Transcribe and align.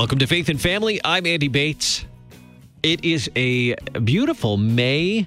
Welcome 0.00 0.18
to 0.20 0.26
Faith 0.26 0.48
and 0.48 0.58
Family. 0.58 0.98
I'm 1.04 1.26
Andy 1.26 1.48
Bates. 1.48 2.06
It 2.82 3.04
is 3.04 3.30
a 3.36 3.74
beautiful 4.02 4.56
May 4.56 5.26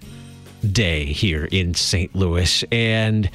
day 0.71 1.05
here 1.05 1.45
in 1.45 1.75
St. 1.75 2.15
Louis, 2.15 2.63
and 2.71 3.29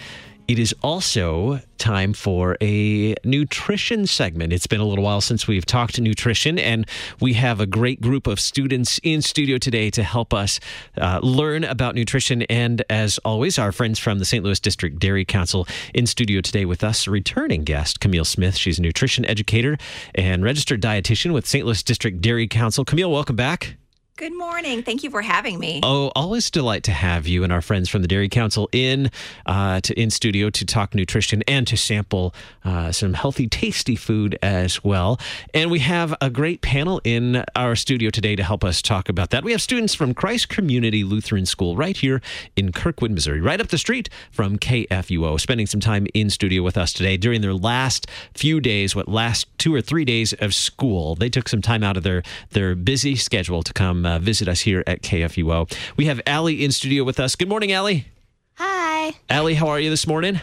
it 0.49 0.59
is 0.59 0.75
also 0.83 1.61
time 1.77 2.15
for 2.15 2.57
a 2.63 3.15
nutrition 3.23 4.07
segment. 4.07 4.51
It's 4.51 4.67
been 4.67 4.81
a 4.81 4.85
little 4.85 5.05
while 5.05 5.21
since 5.21 5.47
we've 5.47 5.67
talked 5.67 5.95
to 5.97 6.01
nutrition, 6.01 6.59
and 6.59 6.89
we 7.21 7.35
have 7.35 7.61
a 7.61 7.67
great 7.67 8.01
group 8.01 8.27
of 8.27 8.41
students 8.41 8.99
in 9.03 9.21
studio 9.21 9.59
today 9.59 9.91
to 9.91 10.03
help 10.03 10.33
us 10.33 10.59
uh, 10.97 11.21
learn 11.23 11.65
about 11.65 11.95
nutrition. 11.95 12.43
And 12.43 12.83
as 12.89 13.19
always, 13.19 13.59
our 13.59 13.73
friends 13.73 13.99
from 13.99 14.19
the 14.19 14.25
St. 14.25 14.43
Louis 14.43 14.59
District 14.59 14.99
Dairy 14.99 15.27
Council 15.27 15.69
in 15.95 16.07
studio 16.07 16.41
today 16.41 16.65
with 16.65 16.83
us, 16.83 17.07
returning 17.07 17.63
guest, 17.63 18.01
Camille 18.01 18.25
Smith. 18.25 18.57
She's 18.57 18.79
a 18.79 18.83
nutrition 18.83 19.27
educator 19.27 19.77
and 20.15 20.43
registered 20.43 20.81
dietitian 20.81 21.35
with 21.35 21.47
St. 21.47 21.67
Louis 21.67 21.83
District 21.83 22.23
Dairy 22.23 22.49
Council. 22.49 22.87
Camille, 22.87 23.11
welcome 23.11 23.37
back. 23.37 23.77
Good 24.19 24.37
morning. 24.37 24.83
Thank 24.83 25.05
you 25.05 25.11
for 25.11 25.23
having 25.23 25.61
me. 25.61 25.79
Oh, 25.85 26.11
always 26.17 26.51
delight 26.51 26.83
to 26.83 26.91
have 26.91 27.29
you 27.29 27.45
and 27.45 27.53
our 27.53 27.63
friends 27.63 27.89
from 27.89 28.03
the 28.03 28.09
Dairy 28.09 28.29
Council 28.29 28.69
in 28.73 29.13
uh, 29.47 29.81
to 29.83 29.95
in 29.95 30.11
studio 30.11 30.51
to 30.51 30.67
talk 30.67 30.93
nutrition 30.93 31.45
and 31.47 31.69
to 31.69 31.77
sample 31.77 32.35
uh, 32.65 32.91
some 32.91 33.15
healthy, 33.15 33.47
tasty 33.47 33.95
food 33.95 34.37
as 34.43 34.83
well. 34.83 35.21
And 35.55 35.71
we 35.71 35.79
have 35.79 36.17
a 36.21 36.31
great 36.31 36.63
panel 36.63 37.01
in 37.05 37.45
our 37.55 37.77
studio 37.77 38.11
today 38.11 38.35
to 38.35 38.43
help 38.43 38.65
us 38.65 38.83
talk 38.83 39.09
about 39.09 39.31
that. 39.31 39.45
We 39.45 39.53
have 39.53 39.63
students 39.63 39.95
from 39.95 40.15
Christ 40.15 40.49
Community 40.49 41.05
Lutheran 41.05 41.47
School 41.47 41.77
right 41.77 41.97
here 41.97 42.21
in 42.57 42.73
Kirkwood, 42.73 43.13
Missouri, 43.13 43.41
right 43.41 43.61
up 43.61 43.69
the 43.69 43.79
street 43.79 44.09
from 44.33 44.59
KFUO, 44.59 45.41
spending 45.41 45.69
some 45.69 45.79
time 45.81 46.09
in 46.13 46.29
studio 46.29 46.65
with 46.65 46.77
us 46.77 46.93
today 46.93 47.19
during 47.19 47.41
their 47.41 47.55
last 47.55 48.09
few 48.35 48.61
days, 48.61 48.97
what 48.97 49.07
last 49.07 49.47
two 49.59 49.73
or 49.73 49.81
three 49.81 50.05
days 50.05 50.33
of 50.41 50.57
school. 50.57 51.15
They 51.15 51.31
took 51.31 51.49
some 51.49 51.63
time 51.63 51.85
out 51.85 51.97
of 51.97 52.03
their 52.03 52.25
their 52.51 52.75
busy 52.75 53.15
schedule 53.15 53.63
to 53.63 53.73
come 53.73 54.08
uh, 54.09 54.19
visit 54.19 54.49
us 54.49 54.61
here 54.61 54.83
at 54.87 55.03
KFUO. 55.03 55.71
We 55.97 56.07
have 56.07 56.21
Allie 56.27 56.65
in 56.65 56.73
studio 56.73 57.05
with 57.05 57.21
us. 57.21 57.37
Good 57.37 57.49
morning, 57.49 57.73
Allie. 57.73 58.07
Hi. 58.55 59.13
Allie, 59.29 59.55
how 59.55 59.69
are 59.69 59.79
you 59.79 59.91
this 59.91 60.07
morning? 60.07 60.41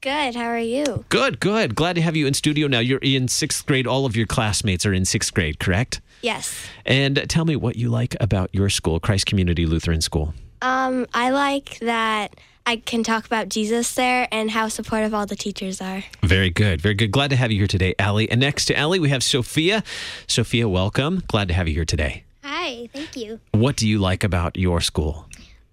Good. 0.00 0.34
How 0.34 0.46
are 0.46 0.58
you? 0.58 1.04
Good, 1.08 1.40
good. 1.40 1.74
Glad 1.74 1.94
to 1.94 2.02
have 2.02 2.16
you 2.16 2.26
in 2.26 2.34
studio 2.34 2.66
now. 2.66 2.80
You're 2.80 2.98
in 3.00 3.28
sixth 3.28 3.64
grade. 3.66 3.86
All 3.86 4.04
of 4.04 4.16
your 4.16 4.26
classmates 4.26 4.84
are 4.84 4.92
in 4.92 5.04
sixth 5.04 5.32
grade, 5.32 5.58
correct? 5.58 6.00
Yes. 6.20 6.66
And 6.84 7.24
tell 7.28 7.44
me 7.44 7.56
what 7.56 7.76
you 7.76 7.88
like 7.88 8.16
about 8.20 8.50
your 8.52 8.68
school, 8.68 9.00
Christ 9.00 9.26
Community 9.26 9.64
Lutheran 9.64 10.00
School. 10.00 10.34
Um, 10.60 11.06
I 11.14 11.30
like 11.30 11.78
that 11.80 12.34
I 12.66 12.76
can 12.76 13.04
talk 13.04 13.26
about 13.26 13.48
Jesus 13.48 13.94
there 13.94 14.26
and 14.32 14.50
how 14.50 14.68
supportive 14.68 15.14
all 15.14 15.26
the 15.26 15.36
teachers 15.36 15.80
are. 15.80 16.02
Very 16.22 16.50
good, 16.50 16.80
very 16.80 16.94
good. 16.94 17.12
Glad 17.12 17.30
to 17.30 17.36
have 17.36 17.52
you 17.52 17.58
here 17.58 17.66
today, 17.66 17.94
Allie. 17.98 18.30
And 18.30 18.40
next 18.40 18.66
to 18.66 18.76
Allie, 18.76 19.00
we 19.00 19.10
have 19.10 19.22
Sophia. 19.22 19.84
Sophia, 20.26 20.68
welcome. 20.68 21.22
Glad 21.28 21.48
to 21.48 21.54
have 21.54 21.68
you 21.68 21.74
here 21.74 21.84
today. 21.84 22.24
Hi, 22.44 22.90
thank 22.92 23.16
you. 23.16 23.40
What 23.52 23.74
do 23.74 23.88
you 23.88 23.98
like 23.98 24.22
about 24.22 24.58
your 24.58 24.82
school? 24.82 25.30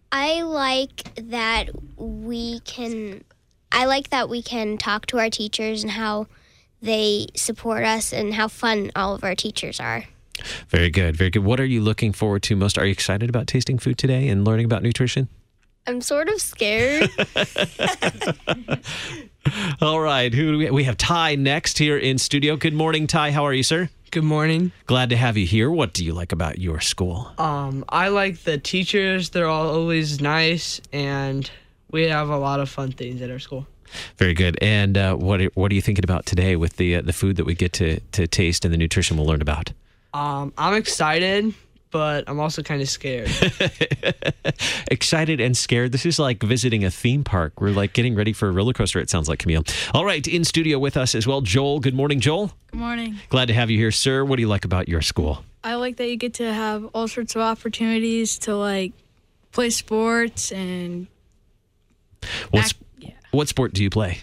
I 0.10 0.44
like 0.44 1.14
that 1.16 1.70
we 1.98 2.62
can 2.62 3.26
I 3.74 3.86
like 3.86 4.10
that 4.12 4.30
we 4.30 4.42
can 4.42 4.78
talk 4.78 5.06
to 5.08 5.20
our 5.20 5.30
teachers 5.30 5.84
and 5.84 5.92
how 5.92 6.28
they 6.82 7.28
support 7.36 7.84
us 7.84 8.14
and 8.14 8.34
how 8.34 8.48
fun 8.48 8.90
all 8.96 9.14
of 9.14 9.26
our 9.26 9.36
teachers 9.36 9.82
are. 9.82 10.06
Very 10.70 10.90
good, 10.90 11.18
very 11.18 11.30
good. 11.30 11.44
What 11.44 11.60
are 11.60 11.66
you 11.66 11.82
looking 11.82 12.14
forward 12.14 12.42
to 12.44 12.56
most? 12.56 12.78
Are 12.78 12.86
you 12.86 12.92
excited 12.94 13.30
about 13.30 13.48
tasting 13.48 13.78
food 13.78 13.98
today 13.98 14.30
and 14.30 14.46
learning 14.46 14.66
about 14.66 14.82
nutrition? 14.82 15.28
I'm 15.88 16.00
sort 16.00 16.30
of 16.30 16.40
scared. 16.40 17.10
All 19.82 20.00
right, 20.00 20.34
who 20.34 20.52
do 20.54 20.58
we, 20.58 20.70
we 20.70 20.84
have 20.84 20.98
Ty 20.98 21.36
next 21.36 21.78
here 21.78 21.98
in 21.98 22.18
studio. 22.18 22.56
Good 22.56 22.74
morning, 22.74 23.08
Ty. 23.08 23.32
How 23.32 23.44
are 23.46 23.54
you, 23.54 23.64
sir? 23.64 23.90
Good 24.12 24.24
morning. 24.24 24.72
Glad 24.88 25.10
to 25.12 25.18
have 25.18 25.38
you 25.38 25.46
here. 25.48 25.72
What 25.72 25.94
do 25.94 26.04
you 26.06 26.14
like 26.14 26.32
about 26.32 26.60
your 26.60 26.80
school? 26.82 27.32
Um, 27.38 27.86
I 27.90 28.10
like 28.10 28.44
the 28.44 28.58
teachers. 28.58 29.30
They're 29.30 29.48
all 29.48 29.70
always 29.70 30.22
nice, 30.22 30.82
and 30.94 31.50
we 31.90 32.08
have 32.08 32.30
a 32.30 32.38
lot 32.38 32.60
of 32.60 32.70
fun 32.70 32.92
things 32.92 33.22
at 33.22 33.32
our 33.32 33.40
school. 33.40 33.66
Very 34.18 34.34
good. 34.34 34.58
And 34.62 34.98
uh, 34.98 35.16
what 35.16 35.42
are- 35.42 35.52
what 35.56 35.72
are 35.72 35.76
you 35.76 35.82
thinking 35.82 36.06
about 36.06 36.26
today 36.26 36.56
with 36.56 36.76
the 36.78 36.96
uh, 36.98 37.02
the 37.02 37.14
food 37.14 37.36
that 37.38 37.46
we 37.46 37.56
get 37.56 37.74
to 37.74 38.00
to 38.12 38.28
taste 38.28 38.64
and 38.66 38.74
the 38.74 38.78
nutrition 38.78 39.18
we'll 39.18 39.26
learn 39.26 39.42
about? 39.42 39.72
Um, 40.14 40.54
I'm 40.58 40.76
excited, 40.76 41.54
but 41.92 42.24
I'm 42.28 42.40
also 42.40 42.64
kind 42.64 42.82
of 42.82 42.90
scared. 42.90 43.30
Excited 44.90 45.40
and 45.40 45.56
scared. 45.56 45.92
This 45.92 46.06
is 46.06 46.20
like 46.20 46.42
visiting 46.44 46.84
a 46.84 46.92
theme 46.92 47.24
park. 47.24 47.60
We're 47.62 47.70
like 47.72 47.94
getting 47.94 48.16
ready 48.16 48.34
for 48.34 48.48
a 48.48 48.52
roller 48.52 48.74
coaster. 48.74 49.00
It 49.00 49.10
sounds 49.10 49.30
like 49.30 49.40
Camille. 49.40 49.64
All 49.94 50.06
right, 50.06 50.26
in 50.28 50.44
studio 50.44 50.80
with 50.80 50.98
us 50.98 51.16
as 51.16 51.28
well, 51.28 51.42
Joel. 51.42 51.80
Good 51.80 51.94
morning, 51.94 52.20
Joel. 52.20 52.52
Good 52.72 52.80
morning. 52.80 53.18
Glad 53.30 53.48
to 53.48 53.54
have 53.54 53.70
you 53.70 53.78
here, 53.78 53.92
sir. 53.92 54.24
What 54.26 54.38
do 54.38 54.42
you 54.42 54.48
like 54.48 54.66
about 54.66 54.88
your 54.90 55.02
school? 55.02 55.44
I 55.64 55.76
like 55.76 55.98
that 55.98 56.10
you 56.10 56.18
get 56.18 56.34
to 56.36 56.52
have 56.54 56.86
all 56.94 57.08
sorts 57.08 57.36
of 57.36 57.42
opportunities 57.42 58.40
to 58.40 58.56
like 58.56 58.94
play 59.52 59.70
sports 59.70 60.52
and 60.52 61.08
What 62.50 62.62
act- 62.62 62.70
sp- 62.74 62.84
yeah. 63.00 63.12
what 63.32 63.48
sport 63.48 63.74
do 63.74 63.84
you 63.84 63.90
play? 63.90 64.20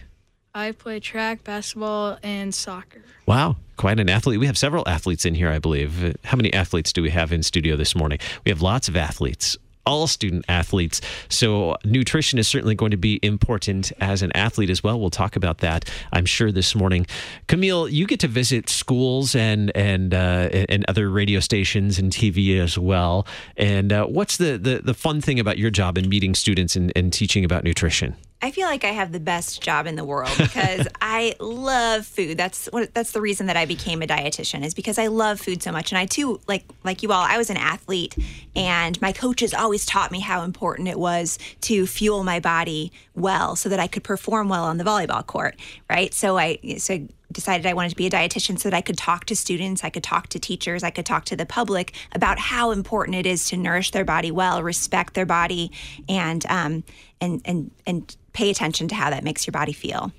I 0.55 0.73
play 0.73 1.01
track, 1.01 1.45
basketball, 1.45 2.19
and 2.23 2.55
soccer. 2.55 3.03
Wow, 3.27 3.57
quite 3.77 4.01
an 4.01 4.09
athlete. 4.09 4.41
We 4.41 4.47
have 4.47 4.59
several 4.59 4.89
athletes 4.89 5.25
in 5.25 5.35
here, 5.35 5.51
I 5.51 5.59
believe. 5.59 6.17
How 6.25 6.37
many 6.37 6.53
athletes 6.53 6.93
do 6.93 7.03
we 7.03 7.11
have 7.11 7.33
in 7.33 7.43
studio 7.43 7.77
this 7.77 7.95
morning? 7.95 8.19
We 8.45 8.51
have 8.51 8.63
lots 8.63 8.89
of 8.89 8.97
athletes, 8.97 9.57
all 9.87 10.07
student 10.07 10.45
athletes. 10.49 11.01
So, 11.29 11.77
nutrition 11.85 12.39
is 12.39 12.49
certainly 12.49 12.75
going 12.75 12.91
to 12.91 12.97
be 12.97 13.21
important 13.23 13.93
as 14.01 14.23
an 14.23 14.33
athlete 14.35 14.71
as 14.71 14.83
well. 14.83 14.99
We'll 14.99 15.11
talk 15.11 15.37
about 15.37 15.59
that, 15.59 15.89
I'm 16.13 16.27
sure, 16.27 16.51
this 16.51 16.75
morning. 16.75 17.07
Camille, 17.47 17.89
you 17.89 18.07
get 18.07 18.21
to 18.21 18.29
visit 18.29 18.69
schools 18.69 19.35
and 19.35 19.71
and 19.77 20.15
uh, 20.15 20.49
and 20.69 20.85
other 20.89 21.11
radio 21.11 21.41
stations 21.41 21.99
and 21.99 22.11
TV 22.11 22.59
as 22.59 22.79
well. 22.79 23.27
And 23.57 23.93
uh, 23.93 24.07
what's 24.07 24.39
the, 24.39 24.59
the 24.59 24.81
the 24.83 24.95
fun 24.95 25.21
thing 25.21 25.39
about 25.39 25.59
your 25.59 25.71
job 25.71 25.99
in 25.99 26.09
meeting 26.09 26.35
students 26.35 26.75
and, 26.75 26.93
and 26.97 27.13
teaching 27.13 27.45
about 27.45 27.65
nutrition? 27.65 28.17
I 28.41 28.53
feel 28.53 28.69
like 28.69 28.84
I 28.84 28.91
have 28.91 29.10
the 29.10 29.19
best 29.19 29.60
job 29.60 29.88
in 29.88 29.97
the 29.97 30.04
world 30.04 30.31
because 30.38 30.87
I 31.00 31.34
love 31.41 32.06
food. 32.06 32.37
That's 32.37 32.66
what 32.66 32.94
that's 32.94 33.10
the 33.10 33.21
reason 33.21 33.47
that 33.47 33.56
I 33.56 33.66
became 33.66 34.00
a 34.00 34.06
dietitian 34.06 34.65
is 34.65 34.75
because 34.75 34.97
I 34.97 35.09
love 35.09 35.41
food 35.41 35.60
so 35.60 35.72
much. 35.72 35.91
And 35.91 35.99
I 35.99 36.06
too 36.06 36.41
like 36.47 36.65
like 36.84 37.03
you 37.03 37.10
all, 37.10 37.25
I 37.25 37.37
was 37.37 37.50
an 37.50 37.56
athlete 37.56 38.16
and 38.54 39.00
my 39.03 39.12
coaches 39.12 39.53
always 39.53 39.84
taught 39.84 40.12
me 40.12 40.21
how 40.21 40.43
important 40.43 40.88
it 40.88 40.99
was 40.99 41.38
to 41.62 41.87
fuel 41.87 42.22
my 42.22 42.38
body 42.38 42.93
well 43.16 43.56
so 43.56 43.69
that 43.69 43.81
I 43.81 43.88
could 43.88 44.04
perform 44.04 44.49
well 44.49 44.65
on 44.65 44.76
the 44.76 44.84
volleyball 44.84 45.26
court, 45.26 45.56
right? 45.91 46.15
So 46.15 46.38
I 46.38 46.59
so 46.78 47.09
decided 47.33 47.66
I 47.66 47.75
wanted 47.75 47.91
to 47.91 47.97
be 47.97 48.06
a 48.06 48.11
dietitian 48.11 48.59
so 48.59 48.71
that 48.71 48.77
I 48.77 48.81
could 48.81 48.97
talk 48.97 49.27
to 49.27 49.37
students, 49.37 49.84
I 49.84 49.91
could 49.91 50.03
talk 50.03 50.28
to 50.28 50.39
teachers, 50.39 50.83
I 50.83 50.91
could 50.91 51.06
talk 51.06 51.25
to 51.27 51.37
the 51.37 51.47
public 51.47 51.94
about 52.12 52.39
how 52.39 52.71
important 52.71 53.16
it 53.16 53.27
is 53.27 53.49
to 53.49 53.56
nourish 53.56 53.91
their 53.91 54.05
body 54.05 54.31
well, 54.31 54.62
respect 54.62 55.15
their 55.15 55.27
body, 55.27 55.71
and 56.09 56.44
um, 56.47 56.84
and 57.21 57.43
and 57.44 57.71
and 57.87 58.17
pay 58.33 58.50
attention 58.50 58.88
to 58.88 58.94
how 58.94 59.11
that 59.11 59.25
makes 59.25 59.47
your 59.47 59.53
body 59.53 59.72
feel. 59.72 60.12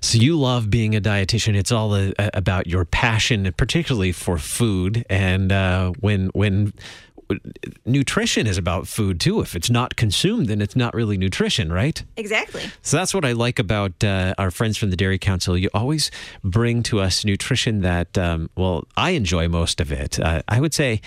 So 0.00 0.18
you 0.18 0.38
love 0.38 0.68
being 0.68 0.94
a 0.94 1.00
dietitian. 1.00 1.54
It's 1.54 1.72
all 1.72 1.94
uh 1.94 2.12
about 2.18 2.66
your 2.66 2.84
passion, 2.84 3.52
particularly 3.56 4.12
for 4.12 4.36
food, 4.38 5.04
and 5.08 5.52
uh, 5.52 5.92
when 6.00 6.26
when 6.34 6.72
nutrition 7.84 8.46
is 8.46 8.58
about 8.58 8.86
food 8.86 9.20
too. 9.20 9.40
If 9.40 9.54
it's 9.54 9.70
not 9.70 9.96
consumed, 9.96 10.46
then 10.46 10.60
it's 10.60 10.76
not 10.76 10.94
really 10.94 11.16
nutrition, 11.16 11.72
right? 11.72 12.02
Exactly. 12.16 12.62
So 12.82 12.96
that's 12.96 13.14
what 13.14 13.24
I 13.24 13.32
like 13.32 13.58
about 13.58 14.02
uh, 14.02 14.34
our 14.38 14.50
friends 14.50 14.76
from 14.76 14.90
the 14.90 14.96
Dairy 14.96 15.18
Council. 15.18 15.56
You 15.56 15.70
always 15.74 16.10
bring 16.42 16.82
to 16.84 17.00
us 17.00 17.24
nutrition 17.24 17.80
that, 17.80 18.16
um, 18.18 18.50
well, 18.56 18.84
I 18.96 19.10
enjoy 19.10 19.48
most 19.48 19.80
of 19.80 19.92
it. 19.92 20.18
Uh, 20.20 20.42
I 20.48 20.60
would 20.60 20.74
say 20.74 21.00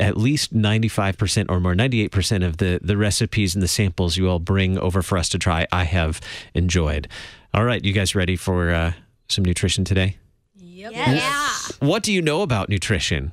at 0.00 0.16
least 0.16 0.54
95% 0.54 1.46
or 1.48 1.60
more, 1.60 1.74
98% 1.74 2.44
of 2.44 2.56
the, 2.56 2.80
the 2.82 2.96
recipes 2.96 3.54
and 3.54 3.62
the 3.62 3.68
samples 3.68 4.16
you 4.16 4.28
all 4.28 4.38
bring 4.38 4.78
over 4.78 5.02
for 5.02 5.18
us 5.18 5.28
to 5.30 5.38
try, 5.38 5.66
I 5.70 5.84
have 5.84 6.20
enjoyed. 6.54 7.08
All 7.54 7.64
right, 7.64 7.84
you 7.84 7.92
guys 7.92 8.14
ready 8.14 8.36
for 8.36 8.70
uh, 8.70 8.92
some 9.28 9.44
nutrition 9.44 9.84
today? 9.84 10.16
Yep. 10.56 10.92
yeah. 10.92 11.48
What 11.80 12.02
do 12.02 12.12
you 12.12 12.22
know 12.22 12.42
about 12.42 12.68
nutrition? 12.68 13.32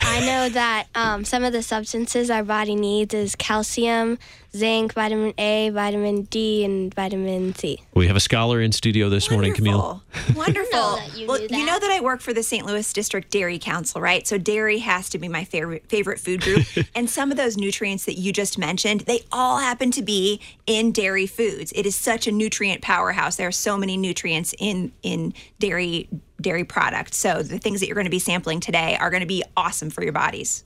I 0.00 0.20
know 0.20 0.48
that 0.48 0.86
um, 0.94 1.24
some 1.24 1.44
of 1.44 1.52
the 1.52 1.62
substances 1.62 2.30
our 2.30 2.42
body 2.42 2.74
needs 2.74 3.14
is 3.14 3.34
calcium, 3.34 4.18
zinc, 4.56 4.94
vitamin 4.94 5.34
A, 5.38 5.70
vitamin 5.70 6.22
D, 6.22 6.64
and 6.64 6.92
vitamin 6.92 7.54
C. 7.54 7.82
We 7.94 8.06
have 8.06 8.16
a 8.16 8.20
scholar 8.20 8.60
in 8.60 8.72
studio 8.72 9.08
this 9.08 9.30
morning, 9.30 9.54
Camille. 9.54 10.02
Wonderful. 10.34 10.70
know 10.72 10.96
that 10.96 11.16
you 11.16 11.26
well, 11.26 11.38
knew 11.38 11.58
you 11.58 11.66
know 11.66 11.78
that 11.78 11.90
I 11.90 12.00
work 12.00 12.20
for 12.20 12.32
the 12.32 12.42
St. 12.42 12.66
Louis 12.66 12.92
District 12.92 13.30
Dairy 13.30 13.58
Council, 13.58 14.00
right? 14.00 14.26
So 14.26 14.38
dairy 14.38 14.78
has 14.78 15.08
to 15.10 15.18
be 15.18 15.28
my 15.28 15.44
favorite 15.44 15.88
favorite 15.88 16.18
food 16.20 16.40
group. 16.40 16.66
and 16.94 17.08
some 17.08 17.30
of 17.30 17.36
those 17.36 17.56
nutrients 17.56 18.04
that 18.06 18.14
you 18.14 18.32
just 18.32 18.58
mentioned, 18.58 19.02
they 19.02 19.20
all 19.32 19.58
happen 19.58 19.90
to 19.92 20.02
be 20.02 20.40
in 20.66 20.92
dairy 20.92 21.26
foods. 21.26 21.72
It 21.74 21.86
is 21.86 21.96
such 21.96 22.26
a 22.26 22.32
nutrient 22.32 22.82
powerhouse. 22.82 23.36
There 23.36 23.48
are 23.48 23.52
so 23.52 23.76
many 23.76 23.96
nutrients 23.96 24.54
in 24.58 24.92
in 25.02 25.34
dairy 25.58 26.08
dairy 26.40 26.64
products. 26.64 27.16
So 27.16 27.42
the 27.42 27.58
things 27.58 27.80
that 27.80 27.86
you're 27.86 27.94
going 27.94 28.04
to 28.04 28.10
be 28.10 28.18
sampling 28.18 28.60
today 28.60 28.96
are 29.00 29.10
going 29.10 29.20
to 29.20 29.26
be 29.26 29.42
awesome 29.56 29.90
for 29.90 30.02
your 30.02 30.12
bodies. 30.12 30.64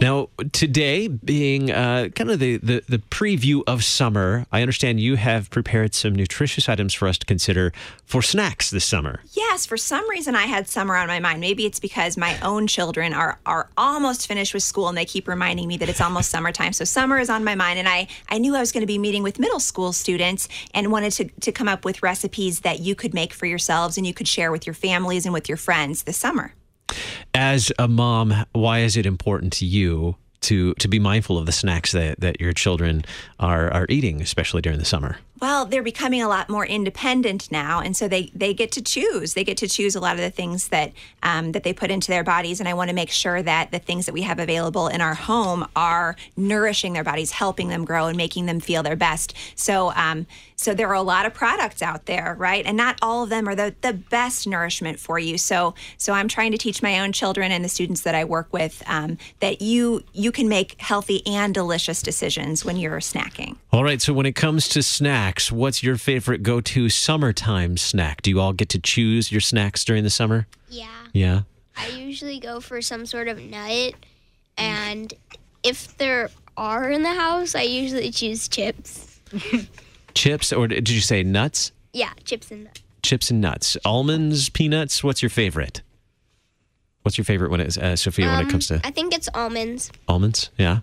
Now, 0.00 0.28
today 0.52 1.08
being 1.08 1.70
uh, 1.70 2.08
kind 2.14 2.30
of 2.30 2.38
the, 2.38 2.56
the, 2.58 2.82
the 2.88 2.98
preview 2.98 3.62
of 3.66 3.84
summer, 3.84 4.46
I 4.50 4.62
understand 4.62 5.00
you 5.00 5.16
have 5.16 5.50
prepared 5.50 5.94
some 5.94 6.14
nutritious 6.14 6.68
items 6.68 6.94
for 6.94 7.08
us 7.08 7.18
to 7.18 7.26
consider 7.26 7.72
for 8.04 8.22
snacks 8.22 8.70
this 8.70 8.84
summer. 8.84 9.20
Yes, 9.32 9.66
for 9.66 9.76
some 9.76 10.08
reason 10.10 10.34
I 10.34 10.46
had 10.46 10.68
summer 10.68 10.96
on 10.96 11.06
my 11.06 11.20
mind. 11.20 11.40
Maybe 11.40 11.66
it's 11.66 11.80
because 11.80 12.16
my 12.16 12.38
own 12.40 12.66
children 12.66 13.12
are 13.12 13.38
are 13.46 13.68
almost 13.76 14.26
finished 14.26 14.54
with 14.54 14.62
school 14.62 14.88
and 14.88 14.96
they 14.96 15.04
keep 15.04 15.28
reminding 15.28 15.68
me 15.68 15.76
that 15.78 15.88
it's 15.88 16.00
almost 16.00 16.30
summertime. 16.30 16.72
So 16.72 16.84
summer 16.84 17.18
is 17.18 17.30
on 17.30 17.44
my 17.44 17.54
mind 17.54 17.78
and 17.78 17.88
I 17.88 18.08
I 18.28 18.38
knew 18.38 18.54
I 18.54 18.60
was 18.60 18.72
going 18.72 18.82
to 18.82 18.86
be 18.86 18.98
meeting 18.98 19.22
with 19.22 19.38
middle 19.38 19.60
school 19.60 19.92
students 19.92 20.48
and 20.74 20.90
wanted 20.90 21.12
to 21.12 21.24
to 21.40 21.52
come 21.52 21.68
up 21.68 21.84
with 21.84 22.02
recipes 22.02 22.60
that 22.60 22.80
you 22.80 22.94
could 22.94 23.14
make 23.14 23.32
for 23.32 23.46
yourselves 23.46 23.96
and 23.96 24.06
you 24.06 24.14
could 24.14 24.28
share 24.28 24.52
with 24.52 24.66
your 24.66 24.74
families 24.74 25.24
and 25.24 25.32
with 25.32 25.48
your 25.48 25.58
friends 25.58 26.04
this 26.04 26.16
summer. 26.16 26.54
As 27.34 27.72
a 27.78 27.88
mom, 27.88 28.34
why 28.52 28.80
is 28.80 28.96
it 28.96 29.06
important 29.06 29.52
to 29.54 29.66
you 29.66 30.16
to 30.42 30.74
to 30.74 30.88
be 30.88 30.98
mindful 30.98 31.38
of 31.38 31.46
the 31.46 31.52
snacks 31.52 31.92
that, 31.92 32.20
that 32.20 32.40
your 32.40 32.52
children 32.52 33.04
are, 33.38 33.70
are 33.72 33.86
eating, 33.88 34.20
especially 34.20 34.60
during 34.60 34.78
the 34.78 34.84
summer? 34.84 35.18
Well, 35.42 35.66
they're 35.66 35.82
becoming 35.82 36.22
a 36.22 36.28
lot 36.28 36.48
more 36.48 36.64
independent 36.64 37.50
now, 37.50 37.80
and 37.80 37.96
so 37.96 38.06
they 38.06 38.30
they 38.32 38.54
get 38.54 38.70
to 38.72 38.80
choose. 38.80 39.34
They 39.34 39.42
get 39.42 39.56
to 39.56 39.66
choose 39.66 39.96
a 39.96 40.00
lot 40.00 40.14
of 40.14 40.20
the 40.20 40.30
things 40.30 40.68
that 40.68 40.92
um, 41.24 41.50
that 41.50 41.64
they 41.64 41.72
put 41.72 41.90
into 41.90 42.06
their 42.06 42.22
bodies, 42.22 42.60
and 42.60 42.68
I 42.68 42.74
want 42.74 42.90
to 42.90 42.94
make 42.94 43.10
sure 43.10 43.42
that 43.42 43.72
the 43.72 43.80
things 43.80 44.06
that 44.06 44.12
we 44.12 44.22
have 44.22 44.38
available 44.38 44.86
in 44.86 45.00
our 45.00 45.14
home 45.14 45.66
are 45.74 46.14
nourishing 46.36 46.92
their 46.92 47.02
bodies, 47.02 47.32
helping 47.32 47.70
them 47.70 47.84
grow, 47.84 48.06
and 48.06 48.16
making 48.16 48.46
them 48.46 48.60
feel 48.60 48.84
their 48.84 48.94
best. 48.94 49.34
So, 49.56 49.92
um, 49.96 50.28
so 50.54 50.74
there 50.74 50.86
are 50.86 50.94
a 50.94 51.02
lot 51.02 51.26
of 51.26 51.34
products 51.34 51.82
out 51.82 52.06
there, 52.06 52.36
right? 52.38 52.64
And 52.64 52.76
not 52.76 52.96
all 53.02 53.24
of 53.24 53.28
them 53.28 53.48
are 53.48 53.56
the 53.56 53.74
the 53.80 53.94
best 53.94 54.46
nourishment 54.46 55.00
for 55.00 55.18
you. 55.18 55.38
So, 55.38 55.74
so 55.98 56.12
I'm 56.12 56.28
trying 56.28 56.52
to 56.52 56.58
teach 56.58 56.84
my 56.84 57.00
own 57.00 57.10
children 57.10 57.50
and 57.50 57.64
the 57.64 57.68
students 57.68 58.02
that 58.02 58.14
I 58.14 58.24
work 58.24 58.52
with 58.52 58.80
um, 58.86 59.18
that 59.40 59.60
you 59.60 60.04
you 60.12 60.30
can 60.30 60.48
make 60.48 60.80
healthy 60.80 61.26
and 61.26 61.52
delicious 61.52 62.00
decisions 62.00 62.64
when 62.64 62.76
you're 62.76 63.00
snacking. 63.00 63.56
All 63.72 63.82
right. 63.82 64.00
So 64.00 64.12
when 64.12 64.26
it 64.26 64.36
comes 64.36 64.68
to 64.68 64.84
snacks, 64.84 65.31
what's 65.52 65.82
your 65.82 65.96
favorite 65.96 66.42
go-to 66.42 66.88
summertime 66.88 67.76
snack? 67.76 68.22
Do 68.22 68.30
you 68.30 68.40
all 68.40 68.52
get 68.52 68.68
to 68.70 68.78
choose 68.78 69.30
your 69.32 69.40
snacks 69.40 69.84
during 69.84 70.04
the 70.04 70.10
summer? 70.10 70.46
Yeah. 70.68 70.88
Yeah. 71.12 71.40
I 71.76 71.88
usually 71.88 72.38
go 72.38 72.60
for 72.60 72.82
some 72.82 73.06
sort 73.06 73.28
of 73.28 73.38
nut, 73.40 73.94
and 74.58 75.12
if 75.62 75.96
there 75.96 76.30
are 76.56 76.90
in 76.90 77.02
the 77.02 77.14
house, 77.14 77.54
I 77.54 77.62
usually 77.62 78.10
choose 78.10 78.48
chips. 78.48 79.20
Chips, 80.14 80.52
or 80.52 80.68
did 80.68 80.90
you 80.90 81.00
say 81.00 81.22
nuts? 81.22 81.72
Yeah, 81.94 82.10
chips 82.24 82.50
and 82.50 82.64
nuts. 82.64 82.82
Chips 83.02 83.30
and 83.30 83.40
nuts, 83.40 83.78
almonds, 83.84 84.50
peanuts. 84.50 85.02
What's 85.02 85.22
your 85.22 85.30
favorite? 85.30 85.80
What's 87.02 87.16
your 87.16 87.24
favorite 87.24 87.50
when 87.50 87.60
it's 87.62 87.78
uh, 87.78 87.96
Sophia 87.96 88.26
when 88.26 88.46
it 88.46 88.50
comes 88.50 88.68
to 88.68 88.80
I 88.84 88.90
think 88.90 89.14
it's 89.14 89.28
almonds. 89.34 89.90
almonds? 90.06 90.50
Yeah. 90.58 90.80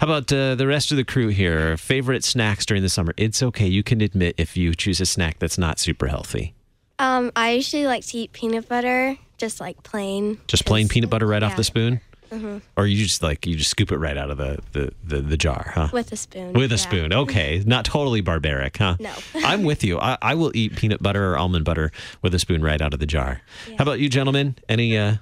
How 0.00 0.06
about 0.06 0.32
uh, 0.32 0.54
the 0.54 0.66
rest 0.66 0.90
of 0.90 0.96
the 0.96 1.04
crew 1.04 1.28
here? 1.28 1.76
Favorite 1.76 2.24
snacks 2.24 2.66
during 2.66 2.82
the 2.82 2.88
summer? 2.88 3.14
It's 3.16 3.42
okay. 3.42 3.66
You 3.66 3.82
can 3.82 4.00
admit 4.00 4.34
if 4.38 4.56
you 4.56 4.74
choose 4.74 5.00
a 5.00 5.06
snack 5.06 5.38
that's 5.38 5.58
not 5.58 5.78
super 5.78 6.08
healthy. 6.08 6.54
Um, 6.98 7.32
I 7.36 7.52
usually 7.52 7.86
like 7.86 8.04
to 8.06 8.18
eat 8.18 8.32
peanut 8.32 8.68
butter, 8.68 9.16
just 9.38 9.60
like 9.60 9.82
plain. 9.82 10.38
Just 10.46 10.66
plain 10.66 10.88
peanut 10.88 11.08
butter 11.10 11.26
right 11.26 11.42
off 11.42 11.56
the 11.56 11.64
spoon, 11.64 12.00
Mm-hmm. 12.30 12.58
or 12.76 12.86
you 12.86 13.02
just 13.02 13.24
like 13.24 13.44
you 13.44 13.56
just 13.56 13.70
scoop 13.70 13.90
it 13.90 13.96
right 13.96 14.16
out 14.16 14.30
of 14.30 14.36
the 14.38 14.58
the 14.72 14.92
the, 15.02 15.20
the 15.20 15.36
jar, 15.36 15.72
huh? 15.74 15.88
With 15.92 16.12
a 16.12 16.16
spoon. 16.16 16.52
With 16.52 16.70
a 16.70 16.74
yeah. 16.74 16.76
spoon. 16.76 17.12
Okay. 17.12 17.62
Not 17.66 17.84
totally 17.84 18.20
barbaric, 18.20 18.76
huh? 18.76 18.96
No. 19.00 19.12
I'm 19.44 19.64
with 19.64 19.82
you. 19.82 19.98
I, 19.98 20.16
I 20.22 20.34
will 20.34 20.52
eat 20.54 20.76
peanut 20.76 21.02
butter 21.02 21.32
or 21.32 21.38
almond 21.38 21.64
butter 21.64 21.90
with 22.22 22.32
a 22.34 22.38
spoon 22.38 22.62
right 22.62 22.80
out 22.80 22.94
of 22.94 23.00
the 23.00 23.06
jar. 23.06 23.40
How 23.78 23.82
about 23.82 23.98
you, 23.98 24.08
gentlemen? 24.08 24.54
Any, 24.68 24.96
uh, 24.96 25.16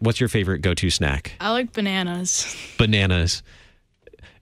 what's 0.00 0.20
your 0.20 0.28
favorite 0.28 0.60
go 0.60 0.74
to 0.74 0.90
snack? 0.90 1.32
I 1.40 1.50
like 1.50 1.72
bananas. 1.72 2.54
Bananas. 2.78 3.42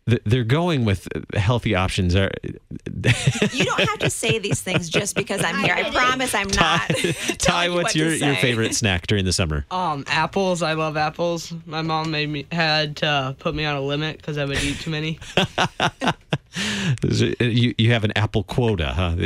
They're 0.05 0.43
going 0.43 0.85
with 0.85 1.07
healthy 1.33 1.77
options. 1.77 2.17
Are 2.17 2.29
You 2.45 3.65
don't 3.65 3.89
have 3.89 4.01
to 4.01 4.11
say 4.11 4.41
these 4.41 4.61
things 4.61 4.89
just 4.89 5.15
because 5.15 5.45
I'm 5.45 5.59
here. 5.59 5.75
I 5.75 5.91
promise 5.91 6.35
I'm 6.35 6.49
not. 6.49 6.89
Ty, 7.39 7.69
what's 7.69 7.85
what 7.85 7.95
your, 7.95 8.13
your 8.13 8.35
favorite 8.35 8.75
snack 8.75 9.07
during 9.07 9.25
the 9.25 9.33
summer? 9.33 9.65
Um, 9.71 10.03
apples. 10.09 10.61
I 10.61 10.73
love 10.73 10.97
apples. 10.97 11.55
My 11.67 11.83
mom 11.83 12.11
made 12.11 12.29
me 12.29 12.47
had 12.51 12.97
to 12.97 13.37
put 13.39 13.55
me 13.55 13.65
on 13.65 13.77
a 13.77 13.81
limit 13.81 14.17
because 14.17 14.39
I 14.39 14.45
would 14.45 14.61
eat 14.63 14.81
too 14.81 14.91
many. 14.91 15.21
You, 17.41 17.75
you 17.79 17.93
have 17.93 18.05
an 18.05 18.13
apple 18.15 18.43
quota, 18.43 18.89
huh? 18.89 19.17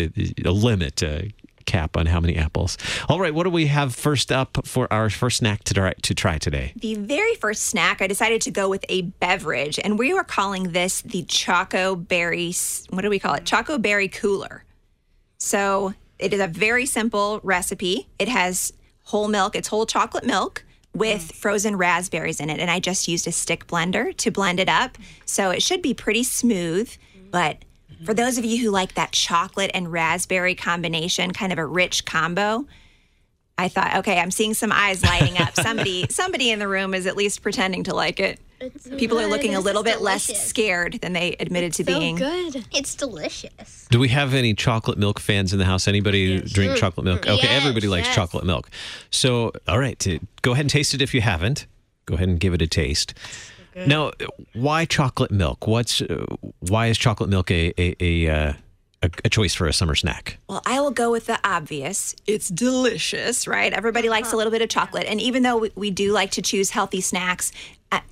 A 0.45 0.51
limit 0.51 1.03
uh, 1.03 1.23
cap 1.67 1.97
on 1.97 2.07
how 2.07 2.21
many 2.21 2.37
apples. 2.37 2.79
All 3.09 3.21
right, 3.21 3.35
what 3.35 3.45
do 3.45 3.51
we 3.51 3.67
have 3.67 3.95
first 3.95 4.33
up 4.33 4.67
for 4.67 4.91
our 4.93 5.11
first 5.11 5.39
snack 5.39 5.65
to 5.65 5.75
try, 5.75 5.93
to 5.93 6.15
try 6.15 6.39
today? 6.39 6.73
The 6.77 6.95
very 6.95 7.35
first 7.35 7.65
snack, 7.65 8.01
I 8.01 8.07
decided 8.07 8.41
to 8.43 8.51
go 8.51 8.69
with 8.69 8.85
a 8.89 9.03
beverage, 9.03 9.79
and 9.79 9.99
we 9.99 10.13
are 10.13 10.25
calling 10.25 10.73
this 10.73 11.03
the 11.03 11.25
Choco 11.25 11.95
Berry. 11.95 12.55
What 12.91 13.03
do 13.03 13.11
we 13.11 13.19
call 13.19 13.35
it? 13.35 13.45
Choco 13.45 13.79
Berry 13.79 14.09
Cooler. 14.09 14.65
So 15.39 15.95
it 16.19 16.33
is 16.33 16.41
a 16.41 16.47
very 16.47 16.87
simple 16.87 17.41
recipe. 17.43 18.09
It 18.19 18.29
has 18.29 18.73
whole 19.05 19.29
milk. 19.29 19.55
It's 19.55 19.69
whole 19.69 19.87
chocolate 19.87 20.25
milk 20.25 20.65
with 20.95 21.29
mm. 21.29 21.33
frozen 21.35 21.77
raspberries 21.77 22.41
in 22.41 22.49
it, 22.49 22.59
and 22.59 22.71
I 22.71 22.81
just 22.81 23.07
used 23.07 23.27
a 23.27 23.33
stick 23.33 23.67
blender 23.67 24.17
to 24.17 24.31
blend 24.31 24.61
it 24.61 24.69
up. 24.69 24.97
So 25.27 25.51
it 25.51 25.63
should 25.63 25.83
be 25.83 25.95
pretty 25.95 26.23
smooth, 26.23 26.91
but. 27.31 27.59
For 28.05 28.15
those 28.15 28.39
of 28.39 28.45
you 28.45 28.63
who 28.63 28.71
like 28.71 28.95
that 28.95 29.13
chocolate 29.13 29.71
and 29.75 29.91
raspberry 29.91 30.55
combination, 30.55 31.33
kind 31.33 31.53
of 31.53 31.59
a 31.59 31.67
rich 31.67 32.05
combo, 32.05 32.67
I 33.59 33.69
thought, 33.69 33.97
okay, 33.97 34.19
I'm 34.19 34.31
seeing 34.31 34.53
some 34.55 34.71
eyes 34.71 35.03
lighting 35.03 35.39
up. 35.39 35.55
Somebody, 35.57 36.07
somebody 36.11 36.51
in 36.51 36.59
the 36.59 36.69
room 36.69 36.93
is 36.95 37.07
at 37.07 37.17
least 37.17 37.43
pretending 37.43 37.85
to 37.85 37.95
like 37.95 38.21
it. 38.21 38.39
People 38.97 39.19
are 39.21 39.27
looking 39.27 39.55
a 39.55 39.61
little 39.61 39.83
is 39.83 39.93
bit 39.93 40.01
less 40.03 40.25
scared 40.25 40.95
than 41.03 41.13
they 41.13 41.37
admitted 41.41 41.75
to 41.75 41.85
So 41.85 41.99
being. 41.99 42.17
good. 42.17 42.65
It's 42.73 42.95
delicious. 42.95 43.87
Do 43.91 43.99
we 43.99 44.09
have 44.09 44.33
any 44.35 44.55
chocolate 44.55 44.97
milk 44.99 45.21
fans 45.21 45.53
in 45.53 45.59
the 45.59 45.67
house? 45.67 45.87
Anybody 45.87 46.41
drink 46.41 46.77
chocolate 46.79 47.05
milk? 47.05 47.27
Okay, 47.27 47.37
Yes, 47.43 47.63
everybody 47.63 47.87
likes 47.87 48.07
yes. 48.09 48.15
chocolate 48.15 48.45
milk. 48.45 48.71
So, 49.11 49.53
all 49.69 49.79
right, 49.79 49.99
to, 50.01 50.21
go 50.43 50.53
ahead 50.53 50.65
and 50.65 50.71
taste 50.71 50.95
it 50.95 51.03
if 51.03 51.13
you 51.15 51.21
haven't. 51.21 51.67
Go 52.07 52.15
ahead 52.15 52.29
and 52.29 52.41
give 52.41 52.55
it 52.55 52.63
a 52.63 52.67
taste. 52.67 53.13
Now, 53.85 54.13
why 54.55 54.87
chocolate 54.87 55.31
milk? 55.31 55.67
What's 55.67 56.01
uh, 56.01 56.25
why 56.61 56.87
is 56.87 56.97
chocolate 56.97 57.29
milk 57.29 57.51
a 57.51 57.75
a 57.79 57.95
a, 58.01 58.29
uh, 58.29 58.53
a 59.03 59.11
a 59.25 59.29
choice 59.29 59.55
for 59.55 59.67
a 59.67 59.73
summer 59.73 59.95
snack? 59.95 60.39
Well, 60.49 60.63
I 60.65 60.81
will 60.81 60.91
go 60.91 61.11
with 61.11 61.27
the 61.27 61.39
obvious. 61.45 62.15
It's 62.27 62.49
delicious, 62.49 63.47
right? 63.47 63.73
Everybody 63.73 64.09
likes 64.09 64.33
a 64.33 64.37
little 64.37 64.51
bit 64.51 64.63
of 64.63 64.71
chocolate. 64.71 65.05
And 65.07 65.21
even 65.21 65.43
though 65.43 65.59
we, 65.59 65.73
we 65.75 65.91
do 65.91 66.13
like 66.13 66.31
to 66.33 66.43
choose 66.43 66.71
healthy 66.71 67.03
snacks, 67.03 67.53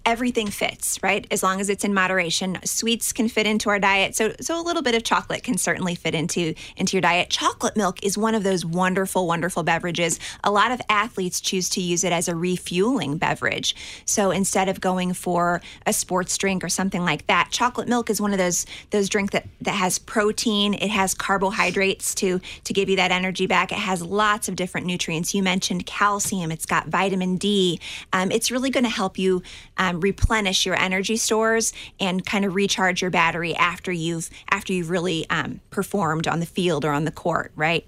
everything 0.07 0.49
fits, 0.49 1.03
right? 1.03 1.27
As 1.31 1.43
long 1.43 1.61
as 1.61 1.71
it's 1.71 1.85
in 1.85 1.95
moderation. 1.95 2.59
Sweets 2.65 3.13
can 3.13 3.29
fit 3.29 3.47
into 3.47 3.71
our 3.71 3.79
diet. 3.79 4.15
So 4.15 4.35
so 4.41 4.61
a 4.61 4.63
little 4.63 4.83
bit 4.83 4.95
of 4.95 5.03
chocolate 5.03 5.43
can 5.43 5.57
certainly 5.57 5.95
fit 5.95 6.15
into 6.15 6.55
into 6.77 6.97
your 6.97 7.01
diet. 7.01 7.31
Chocolate 7.31 7.77
milk 7.77 8.05
is 8.05 8.19
one 8.19 8.35
of 8.35 8.43
those 8.43 8.65
wonderful 8.65 9.27
wonderful 9.27 9.63
beverages. 9.63 10.21
A 10.43 10.51
lot 10.51 10.73
of 10.73 10.81
athletes 10.89 11.41
choose 11.41 11.69
to 11.71 11.81
use 11.81 12.05
it 12.05 12.13
as 12.13 12.29
a 12.29 12.37
refueling 12.37 13.17
beverage. 13.17 13.75
So 14.05 14.31
instead 14.31 14.69
of 14.69 14.81
going 14.81 15.15
for 15.15 15.63
a 15.87 15.93
sports 15.93 16.37
drink 16.37 16.63
or 16.63 16.69
something 16.69 17.03
like 17.03 17.27
that, 17.27 17.49
chocolate 17.51 17.89
milk 17.89 18.11
is 18.11 18.21
one 18.21 18.33
of 18.33 18.39
those 18.39 18.67
those 18.91 19.09
drink 19.09 19.31
that 19.31 19.47
that 19.63 19.75
has 19.75 19.99
protein, 19.99 20.75
it 20.75 20.91
has 20.91 21.15
carbohydrates 21.15 22.15
to 22.17 22.41
to 22.65 22.73
give 22.73 22.89
you 22.89 22.97
that 22.97 23.11
energy 23.11 23.47
back. 23.47 23.73
It 23.73 23.79
has 23.79 24.03
lots 24.03 24.49
of 24.49 24.57
different 24.57 24.87
nutrients. 24.87 25.35
You 25.35 25.43
mentioned 25.43 25.87
calcium. 25.87 26.53
It's 26.53 26.67
got 26.67 26.89
vitamin 26.89 27.37
D. 27.37 27.81
Um, 28.13 28.31
it's 28.31 28.51
really 28.51 28.71
going 28.71 28.85
to 28.85 28.91
help 28.91 29.19
you 29.19 29.43
um, 29.77 30.01
replenish 30.01 30.67
your 30.67 30.79
energy 30.79 31.17
stores 31.17 31.73
and 32.01 32.25
kind 32.25 32.45
of 32.45 32.55
recharge 32.55 33.03
your 33.03 33.11
battery 33.11 33.55
after 33.55 33.93
you've 33.93 34.31
after 34.51 34.73
you've 34.73 34.91
really 34.91 35.29
um, 35.31 35.61
performed 35.71 36.27
on 36.29 36.41
the 36.41 36.47
field 36.47 36.85
or 36.85 36.93
on 36.93 37.05
the 37.05 37.11
court, 37.11 37.53
right? 37.57 37.87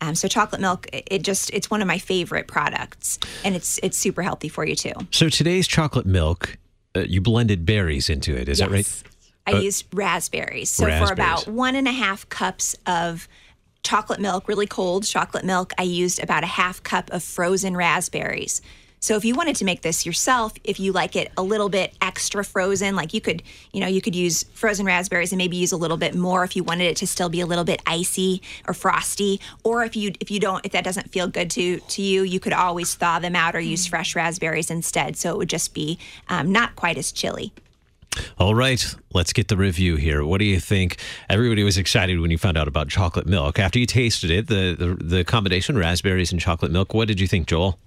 Um, 0.00 0.14
so 0.14 0.28
chocolate 0.28 0.60
milk, 0.60 0.88
it 0.92 1.22
just 1.22 1.50
it's 1.50 1.70
one 1.70 1.80
of 1.80 1.88
my 1.88 1.98
favorite 1.98 2.46
products, 2.46 3.18
and 3.44 3.54
it's 3.54 3.80
it's 3.82 3.96
super 3.96 4.22
healthy 4.22 4.48
for 4.48 4.64
you 4.64 4.76
too. 4.76 4.92
So 5.10 5.28
today's 5.28 5.66
chocolate 5.66 6.06
milk, 6.06 6.58
uh, 6.94 7.00
you 7.00 7.20
blended 7.20 7.64
berries 7.64 8.10
into 8.10 8.36
it. 8.36 8.48
Is 8.48 8.58
that 8.58 8.70
right? 8.70 8.78
Yes. 8.86 9.04
I 9.46 9.52
used 9.60 9.86
raspberries. 9.94 10.70
So 10.70 10.86
for 11.06 11.12
about 11.12 11.46
one 11.46 11.76
and 11.76 11.86
a 11.86 11.92
half 11.92 12.28
cups 12.28 12.74
of 12.84 13.28
chocolate 13.84 14.20
milk, 14.20 14.48
really 14.48 14.66
cold 14.66 15.04
chocolate 15.04 15.44
milk, 15.44 15.72
I 15.78 15.84
used 15.84 16.20
about 16.22 16.42
a 16.42 16.48
half 16.48 16.82
cup 16.82 17.10
of 17.12 17.22
frozen 17.22 17.76
raspberries. 17.76 18.60
So 19.00 19.16
if 19.16 19.24
you 19.24 19.34
wanted 19.34 19.56
to 19.56 19.64
make 19.64 19.82
this 19.82 20.06
yourself, 20.06 20.52
if 20.64 20.80
you 20.80 20.92
like 20.92 21.16
it 21.16 21.30
a 21.36 21.42
little 21.42 21.68
bit 21.68 21.94
extra 22.00 22.44
frozen, 22.44 22.96
like 22.96 23.12
you 23.14 23.20
could, 23.20 23.42
you 23.72 23.80
know, 23.80 23.86
you 23.86 24.00
could 24.00 24.16
use 24.16 24.44
frozen 24.54 24.86
raspberries 24.86 25.32
and 25.32 25.38
maybe 25.38 25.56
use 25.56 25.72
a 25.72 25.76
little 25.76 25.96
bit 25.96 26.14
more 26.14 26.44
if 26.44 26.56
you 26.56 26.64
wanted 26.64 26.84
it 26.84 26.96
to 26.96 27.06
still 27.06 27.28
be 27.28 27.40
a 27.40 27.46
little 27.46 27.64
bit 27.64 27.82
icy 27.86 28.42
or 28.66 28.74
frosty. 28.74 29.40
Or 29.64 29.84
if 29.84 29.96
you 29.96 30.12
if 30.20 30.30
you 30.30 30.40
don't 30.40 30.64
if 30.64 30.72
that 30.72 30.84
doesn't 30.84 31.10
feel 31.12 31.28
good 31.28 31.50
to 31.52 31.78
to 31.78 32.02
you, 32.02 32.22
you 32.22 32.40
could 32.40 32.52
always 32.52 32.94
thaw 32.94 33.18
them 33.18 33.36
out 33.36 33.54
or 33.54 33.60
use 33.60 33.86
fresh 33.86 34.16
raspberries 34.16 34.70
instead. 34.70 35.16
So 35.16 35.30
it 35.30 35.38
would 35.38 35.50
just 35.50 35.74
be 35.74 35.98
um, 36.28 36.50
not 36.50 36.74
quite 36.74 36.96
as 36.96 37.12
chilly. 37.12 37.52
All 38.38 38.54
right, 38.54 38.82
let's 39.12 39.32
get 39.32 39.48
the 39.48 39.58
review 39.58 39.96
here. 39.96 40.24
What 40.24 40.38
do 40.38 40.46
you 40.46 40.58
think? 40.58 40.96
Everybody 41.28 41.62
was 41.64 41.76
excited 41.76 42.18
when 42.18 42.30
you 42.30 42.38
found 42.38 42.56
out 42.56 42.66
about 42.66 42.88
chocolate 42.88 43.26
milk. 43.26 43.58
After 43.58 43.78
you 43.78 43.86
tasted 43.86 44.30
it, 44.30 44.46
the 44.46 44.74
the, 44.78 45.04
the 45.04 45.24
combination 45.24 45.76
raspberries 45.76 46.32
and 46.32 46.40
chocolate 46.40 46.72
milk. 46.72 46.94
What 46.94 47.08
did 47.08 47.20
you 47.20 47.26
think, 47.26 47.46
Joel? 47.46 47.78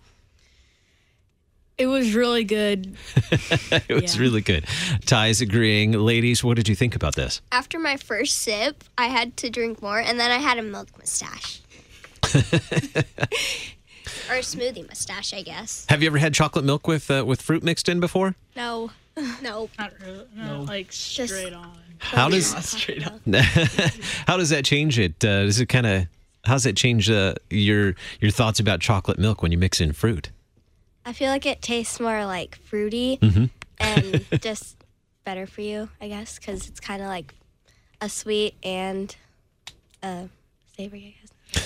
It 1.80 1.88
was 1.88 2.14
really 2.14 2.44
good. 2.44 2.96
it 3.32 3.90
was 3.90 4.16
Yeah. 4.16 4.22
really 4.22 4.42
good. 4.42 4.66
Ty's 5.06 5.40
agreeing. 5.42 5.94
Ladies, 5.94 6.44
what 6.44 6.58
did 6.58 6.68
you 6.68 6.76
think 6.76 6.94
about 6.96 7.16
this? 7.16 7.42
After 7.54 7.80
my 7.80 7.96
first 7.98 8.38
sip, 8.40 8.84
I 8.98 9.08
had 9.08 9.38
to 9.38 9.50
drink 9.50 9.82
more, 9.82 10.00
and 10.00 10.20
then 10.20 10.30
I 10.30 10.38
had 10.40 10.58
a 10.58 10.62
milk 10.62 10.90
mustache. 10.98 11.62
or 14.30 14.36
a 14.36 14.42
smoothie 14.42 14.88
mustache, 14.88 15.34
I 15.34 15.42
guess. 15.42 15.86
Have 15.90 16.02
you 16.04 16.08
ever 16.08 16.18
had 16.18 16.34
chocolate 16.34 16.66
milk 16.66 16.88
with 16.88 17.10
uh, 17.10 17.24
with 17.26 17.42
fruit 17.42 17.64
mixed 17.64 17.88
in 17.90 18.00
before? 18.00 18.36
No. 18.56 18.92
No. 19.42 19.70
Not 19.78 19.92
really. 20.02 20.26
No, 20.34 20.62
like 20.62 20.94
straight 20.94 21.52
on. 21.54 21.76
How 21.98 22.30
does 22.30 22.56
Straight 22.66 23.06
up. 23.06 23.20
how 24.28 24.38
does 24.38 24.50
that 24.50 24.64
change 24.64 24.98
it? 24.98 25.16
Uh, 25.26 25.44
does 25.44 25.60
it 25.60 25.66
kind 25.66 25.86
of 25.86 26.08
how 26.46 26.54
does 26.54 26.66
it 26.66 26.78
change 26.78 27.10
uh, 27.10 27.34
your 27.50 27.96
your 28.22 28.32
thoughts 28.32 28.62
about 28.62 28.80
chocolate 28.80 29.20
milk 29.20 29.42
when 29.42 29.52
you 29.52 29.58
mix 29.58 29.82
in 29.82 29.92
fruit? 29.92 30.30
I 31.06 31.14
feel 31.14 31.30
like 31.30 31.46
it 31.46 31.62
tastes 31.62 32.00
more 32.00 32.26
like 32.26 32.56
fruity 32.58 33.18
Mm-hmm. 33.22 33.46
and 33.80 34.26
just 34.42 34.78
better 35.26 35.48
for 35.48 35.62
you, 35.62 35.90
I 36.02 36.08
guess, 36.08 36.38
because 36.40 36.68
it's 36.68 36.80
kind 36.80 37.02
of 37.02 37.08
like 37.08 37.34
a 38.02 38.10
sweet 38.10 38.56
and 38.64 39.16
a 40.04 40.28
savory, 40.78 41.16
I 41.18 41.22
guess. 41.22 41.66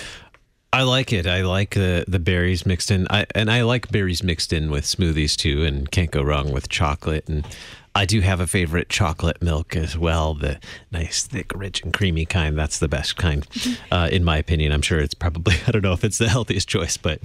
I 0.71 0.81
like 0.83 1.13
it. 1.13 1.27
I 1.27 1.41
like 1.43 1.75
the 1.75 2.03
the 2.07 2.17
berries 2.17 2.65
mixed 2.65 2.89
in. 2.89 3.05
I 3.11 3.27
and 3.35 3.51
I 3.51 3.61
like 3.61 3.91
berries 3.91 4.23
mixed 4.23 4.51
in 4.51 4.71
with 4.71 4.85
smoothies 4.85 5.35
too, 5.35 5.63
and 5.63 5.89
can't 5.91 6.09
go 6.09 6.23
wrong 6.23 6.51
with 6.51 6.67
chocolate. 6.67 7.29
And 7.29 7.45
I 7.95 8.05
do 8.05 8.21
have 8.21 8.39
a 8.39 8.47
favorite 8.47 8.89
chocolate 8.89 9.41
milk 9.41 9.75
as 9.75 9.97
well, 9.97 10.33
the 10.33 10.59
nice, 10.91 11.27
thick, 11.27 11.51
rich, 11.55 11.83
and 11.83 11.93
creamy 11.93 12.25
kind. 12.25 12.57
That's 12.57 12.79
the 12.79 12.87
best 12.87 13.17
kind, 13.17 13.45
uh, 13.91 14.09
in 14.11 14.23
my 14.23 14.37
opinion. 14.37 14.71
I'm 14.71 14.81
sure 14.81 14.99
it's 14.99 15.13
probably 15.13 15.55
I 15.67 15.71
don't 15.71 15.83
know 15.83 15.93
if 15.93 16.03
it's 16.03 16.17
the 16.17 16.29
healthiest 16.29 16.67
choice, 16.67 16.97
but 16.97 17.19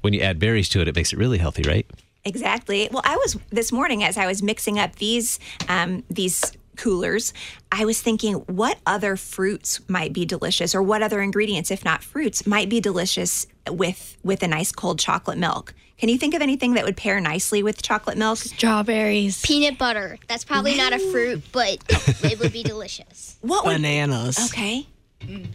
when 0.00 0.14
you 0.14 0.20
add 0.20 0.38
berries 0.38 0.68
to 0.70 0.80
it, 0.80 0.88
it 0.88 0.96
makes 0.96 1.12
it 1.12 1.18
really 1.18 1.38
healthy, 1.38 1.62
right? 1.62 1.86
Exactly. 2.24 2.88
Well, 2.90 3.02
I 3.04 3.16
was 3.16 3.36
this 3.50 3.70
morning 3.70 4.02
as 4.02 4.16
I 4.16 4.26
was 4.26 4.42
mixing 4.42 4.78
up 4.78 4.96
these 4.96 5.38
um, 5.68 6.04
these 6.08 6.52
coolers, 6.76 7.32
I 7.72 7.84
was 7.84 8.00
thinking 8.00 8.34
what 8.46 8.78
other 8.86 9.16
fruits 9.16 9.80
might 9.88 10.12
be 10.12 10.24
delicious, 10.24 10.74
or 10.74 10.82
what 10.82 11.02
other 11.02 11.20
ingredients, 11.20 11.70
if 11.70 11.84
not 11.84 12.02
fruits, 12.02 12.46
might 12.46 12.68
be 12.68 12.80
delicious 12.80 13.46
with 13.68 14.16
with 14.22 14.42
a 14.42 14.48
nice 14.48 14.72
cold 14.72 14.98
chocolate 14.98 15.38
milk. 15.38 15.74
Can 15.98 16.08
you 16.08 16.18
think 16.18 16.34
of 16.34 16.42
anything 16.42 16.74
that 16.74 16.84
would 16.84 16.96
pair 16.96 17.20
nicely 17.20 17.62
with 17.62 17.80
chocolate 17.80 18.18
milk? 18.18 18.38
Strawberries. 18.38 19.40
Peanut 19.42 19.78
butter. 19.78 20.18
That's 20.28 20.44
probably 20.44 20.76
not 20.76 20.92
a 20.92 20.98
fruit, 20.98 21.42
but 21.52 21.78
it 22.24 22.38
would 22.40 22.52
be 22.52 22.62
delicious. 22.64 23.38
What 23.40 23.64
would 23.64 23.76
Bananas. 23.76 24.50
Okay. 24.52 24.86
Mm. 25.20 25.46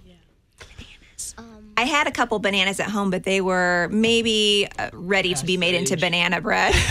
I 1.80 1.84
had 1.84 2.08
a 2.08 2.12
couple 2.12 2.38
bananas 2.40 2.82
at 2.82 2.90
home, 2.90 3.10
but 3.10 3.24
they 3.24 3.40
were 3.40 3.88
maybe 3.90 4.68
uh, 4.78 4.90
ready 4.92 5.34
to 5.34 5.46
be 5.46 5.56
made 5.56 5.76
into 5.76 5.96
banana 5.96 6.42
bread. 6.42 6.76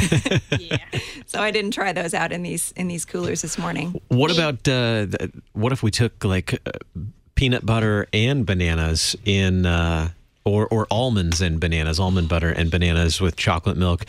So 1.26 1.42
I 1.42 1.50
didn't 1.50 1.72
try 1.72 1.92
those 1.92 2.14
out 2.14 2.32
in 2.32 2.42
these 2.42 2.72
in 2.72 2.88
these 2.88 3.04
coolers 3.04 3.42
this 3.42 3.58
morning. 3.58 4.00
What 4.08 4.32
about 4.32 4.66
uh, 4.66 5.06
what 5.52 5.72
if 5.72 5.82
we 5.82 5.90
took 5.90 6.24
like 6.24 6.54
uh, 6.54 6.72
peanut 7.34 7.66
butter 7.66 8.06
and 8.14 8.46
bananas 8.46 9.14
in, 9.26 9.66
uh, 9.66 10.08
or 10.46 10.66
or 10.68 10.86
almonds 10.90 11.42
and 11.42 11.60
bananas, 11.60 12.00
almond 12.00 12.30
butter 12.30 12.48
and 12.48 12.70
bananas 12.70 13.20
with 13.20 13.36
chocolate 13.36 13.76
milk? 13.76 14.06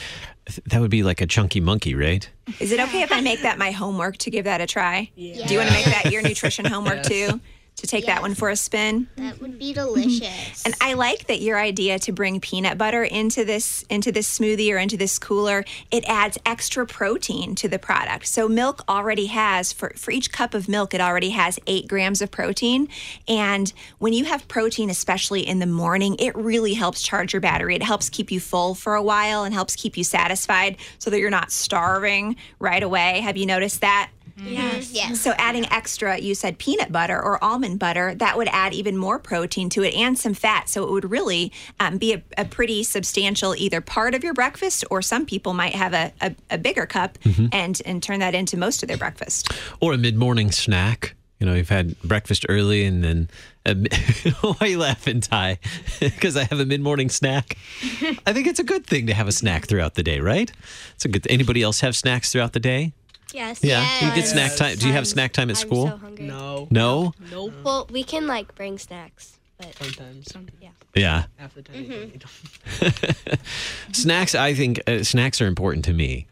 That 0.68 0.80
would 0.80 0.92
be 0.92 1.04
like 1.04 1.20
a 1.20 1.28
chunky 1.28 1.60
monkey, 1.60 1.94
right? 1.94 2.28
Is 2.62 2.72
it 2.72 2.80
okay 2.80 3.02
if 3.02 3.12
I 3.12 3.20
make 3.20 3.42
that 3.42 3.58
my 3.58 3.72
homework 3.72 4.16
to 4.20 4.32
give 4.32 4.46
that 4.46 4.62
a 4.62 4.66
try? 4.66 5.12
Do 5.18 5.22
you 5.22 5.58
want 5.58 5.68
to 5.68 5.76
make 5.76 5.86
that 5.88 6.10
your 6.14 6.22
nutrition 6.22 6.64
homework 6.64 7.04
too? 7.04 7.42
To 7.80 7.88
take 7.88 8.06
that 8.08 8.22
one 8.22 8.36
for 8.36 8.50
a 8.50 8.58
spin? 8.58 9.08
That 9.16 9.40
would 9.40 9.58
be 9.58 9.72
delicious. 9.72 10.66
And 10.66 10.76
I 10.82 10.96
like 10.96 11.28
that 11.28 11.42
your 11.42 11.58
idea 11.58 11.98
to 12.00 12.12
bring 12.12 12.42
peanut 12.42 12.78
butter 12.78 13.06
into 13.06 13.46
this 13.46 13.84
into 13.90 14.12
this 14.12 14.38
smoothie 14.38 14.72
or 14.74 14.78
into 14.78 14.98
this 14.98 15.18
cooler. 15.18 15.64
It 15.90 16.04
adds 16.06 16.38
extra 16.46 16.86
protein 16.86 17.56
to 17.56 17.70
the 17.70 17.80
product. 17.80 18.28
So 18.28 18.50
milk 18.50 18.84
already 18.90 19.28
has 19.28 19.72
for 19.72 19.94
for 19.96 20.12
each 20.12 20.32
cup 20.32 20.54
of 20.54 20.68
milk, 20.68 20.94
it 20.94 21.00
already 21.00 21.30
has 21.30 21.58
eight 21.68 21.88
grams 21.88 22.22
of 22.22 22.32
protein. 22.32 22.90
And 23.30 23.72
when 24.00 24.12
you 24.12 24.26
have 24.26 24.48
protein, 24.50 24.90
especially 24.90 25.48
in 25.48 25.60
the 25.60 25.66
morning, 25.66 26.18
it 26.20 26.36
really 26.36 26.74
helps 26.74 27.02
charge 27.02 27.32
your 27.34 27.40
battery. 27.40 27.76
It 27.76 27.84
helps 27.84 28.10
keep 28.10 28.30
you 28.30 28.42
full 28.42 28.76
for 28.76 28.96
a 28.96 29.02
while 29.02 29.44
and 29.44 29.54
helps 29.54 29.76
keep 29.78 29.96
you 29.96 30.04
satisfied 30.04 30.76
so 30.98 31.10
that 31.10 31.20
you're 31.20 31.30
not 31.30 31.52
starving 31.52 32.36
right 32.60 32.84
away. 32.84 33.22
Have 33.22 33.38
you 33.38 33.46
noticed 33.46 33.80
that? 33.82 34.10
Yes. 34.44 34.92
yes. 34.92 35.20
So 35.20 35.34
adding 35.38 35.66
extra, 35.72 36.18
you 36.18 36.36
said 36.36 36.58
peanut 36.58 36.92
butter 36.92 37.22
or 37.22 37.44
almond 37.44 37.80
butter, 37.80 38.16
that 38.16 38.38
would 38.38 38.48
add 38.50 38.74
even 38.74 38.98
more 38.98 39.20
protein 39.20 39.70
to 39.72 39.84
it 39.84 39.94
and 39.94 40.18
some 40.18 40.34
fat. 40.34 40.70
So 40.70 40.84
it 40.84 40.92
would 40.92 41.10
really 41.10 41.52
um, 41.80 41.98
be 41.98 42.14
a, 42.14 42.24
a 42.38 42.46
pretty 42.46 42.84
substantial 42.84 43.56
either 43.56 43.82
part 43.82 44.16
of 44.16 44.24
your 44.24 44.34
breakfast, 44.34 44.86
or 44.90 45.02
some 45.02 45.26
people 45.26 45.54
might 45.54 45.76
have 45.76 45.94
a, 45.94 46.12
a, 46.22 46.36
a 46.52 46.58
bigger 46.58 46.86
cup 46.86 47.18
and 47.52 47.82
and 47.86 48.02
turn 48.04 48.20
that 48.20 48.36
into 48.36 48.58
most 48.58 48.84
of 48.84 48.88
their 48.88 48.98
breakfast. 48.98 49.52
Or 49.80 49.94
a 49.94 49.98
mid 49.98 50.16
morning 50.16 50.52
snack. 50.52 51.16
You 51.40 51.46
know, 51.46 51.54
you've 51.54 51.70
had 51.70 52.00
breakfast 52.02 52.46
early 52.50 52.84
and 52.86 53.04
then. 53.04 53.30
A, 53.66 53.76
Why 54.42 54.56
are 54.62 54.68
you 54.68 54.80
laughing, 54.80 55.22
Ty? 55.22 55.60
Because 56.00 56.36
I 56.36 56.44
have 56.46 56.60
a 56.60 56.66
mid 56.66 56.82
morning 56.82 57.10
snack. 57.10 57.58
I 58.26 58.34
think 58.34 58.48
it's 58.48 58.60
a 58.60 58.64
good 58.64 58.86
thing 58.86 59.08
to 59.08 59.14
have 59.14 59.28
a 59.28 59.32
snack 59.32 59.68
throughout 59.68 59.96
the 59.96 60.04
day, 60.04 60.20
right? 60.20 60.52
It's 60.96 61.06
a 61.06 61.08
good. 61.08 61.26
Anybody 61.30 61.62
else 61.62 61.80
have 61.82 61.96
snacks 61.96 62.32
throughout 62.32 62.54
the 62.54 62.60
day? 62.60 62.94
Yes. 63.34 63.64
Yeah, 63.64 64.08
you 64.08 64.16
get 64.16 64.28
snack 64.28 64.56
time. 64.56 64.78
Do 64.78 64.88
you 64.88 64.94
have 64.94 65.08
snack 65.08 65.34
time 65.34 65.50
at 65.50 65.58
I'm 65.62 65.68
school? 65.68 65.88
so 65.88 65.98
hungry. 65.98 66.26
No. 66.26 66.68
No. 66.72 67.14
Nope. 67.32 67.54
Well, 67.64 67.88
we 67.92 68.04
can 68.04 68.28
like 68.28 68.56
bring 68.56 68.78
snacks, 68.78 69.38
but 69.58 69.76
Sometimes. 69.76 70.28
Yeah. 70.62 70.70
Yeah. 70.96 71.24
Half 71.38 71.54
the 71.56 71.62
time. 71.62 71.84
you 71.84 72.20
don't 72.20 73.40
snacks 73.96 74.34
i 74.36 74.54
think 74.54 74.82
uh, 74.88 75.04
snacks 75.04 75.40
are 75.42 75.46
important 75.48 75.86
to 75.86 75.94
me 75.94 76.28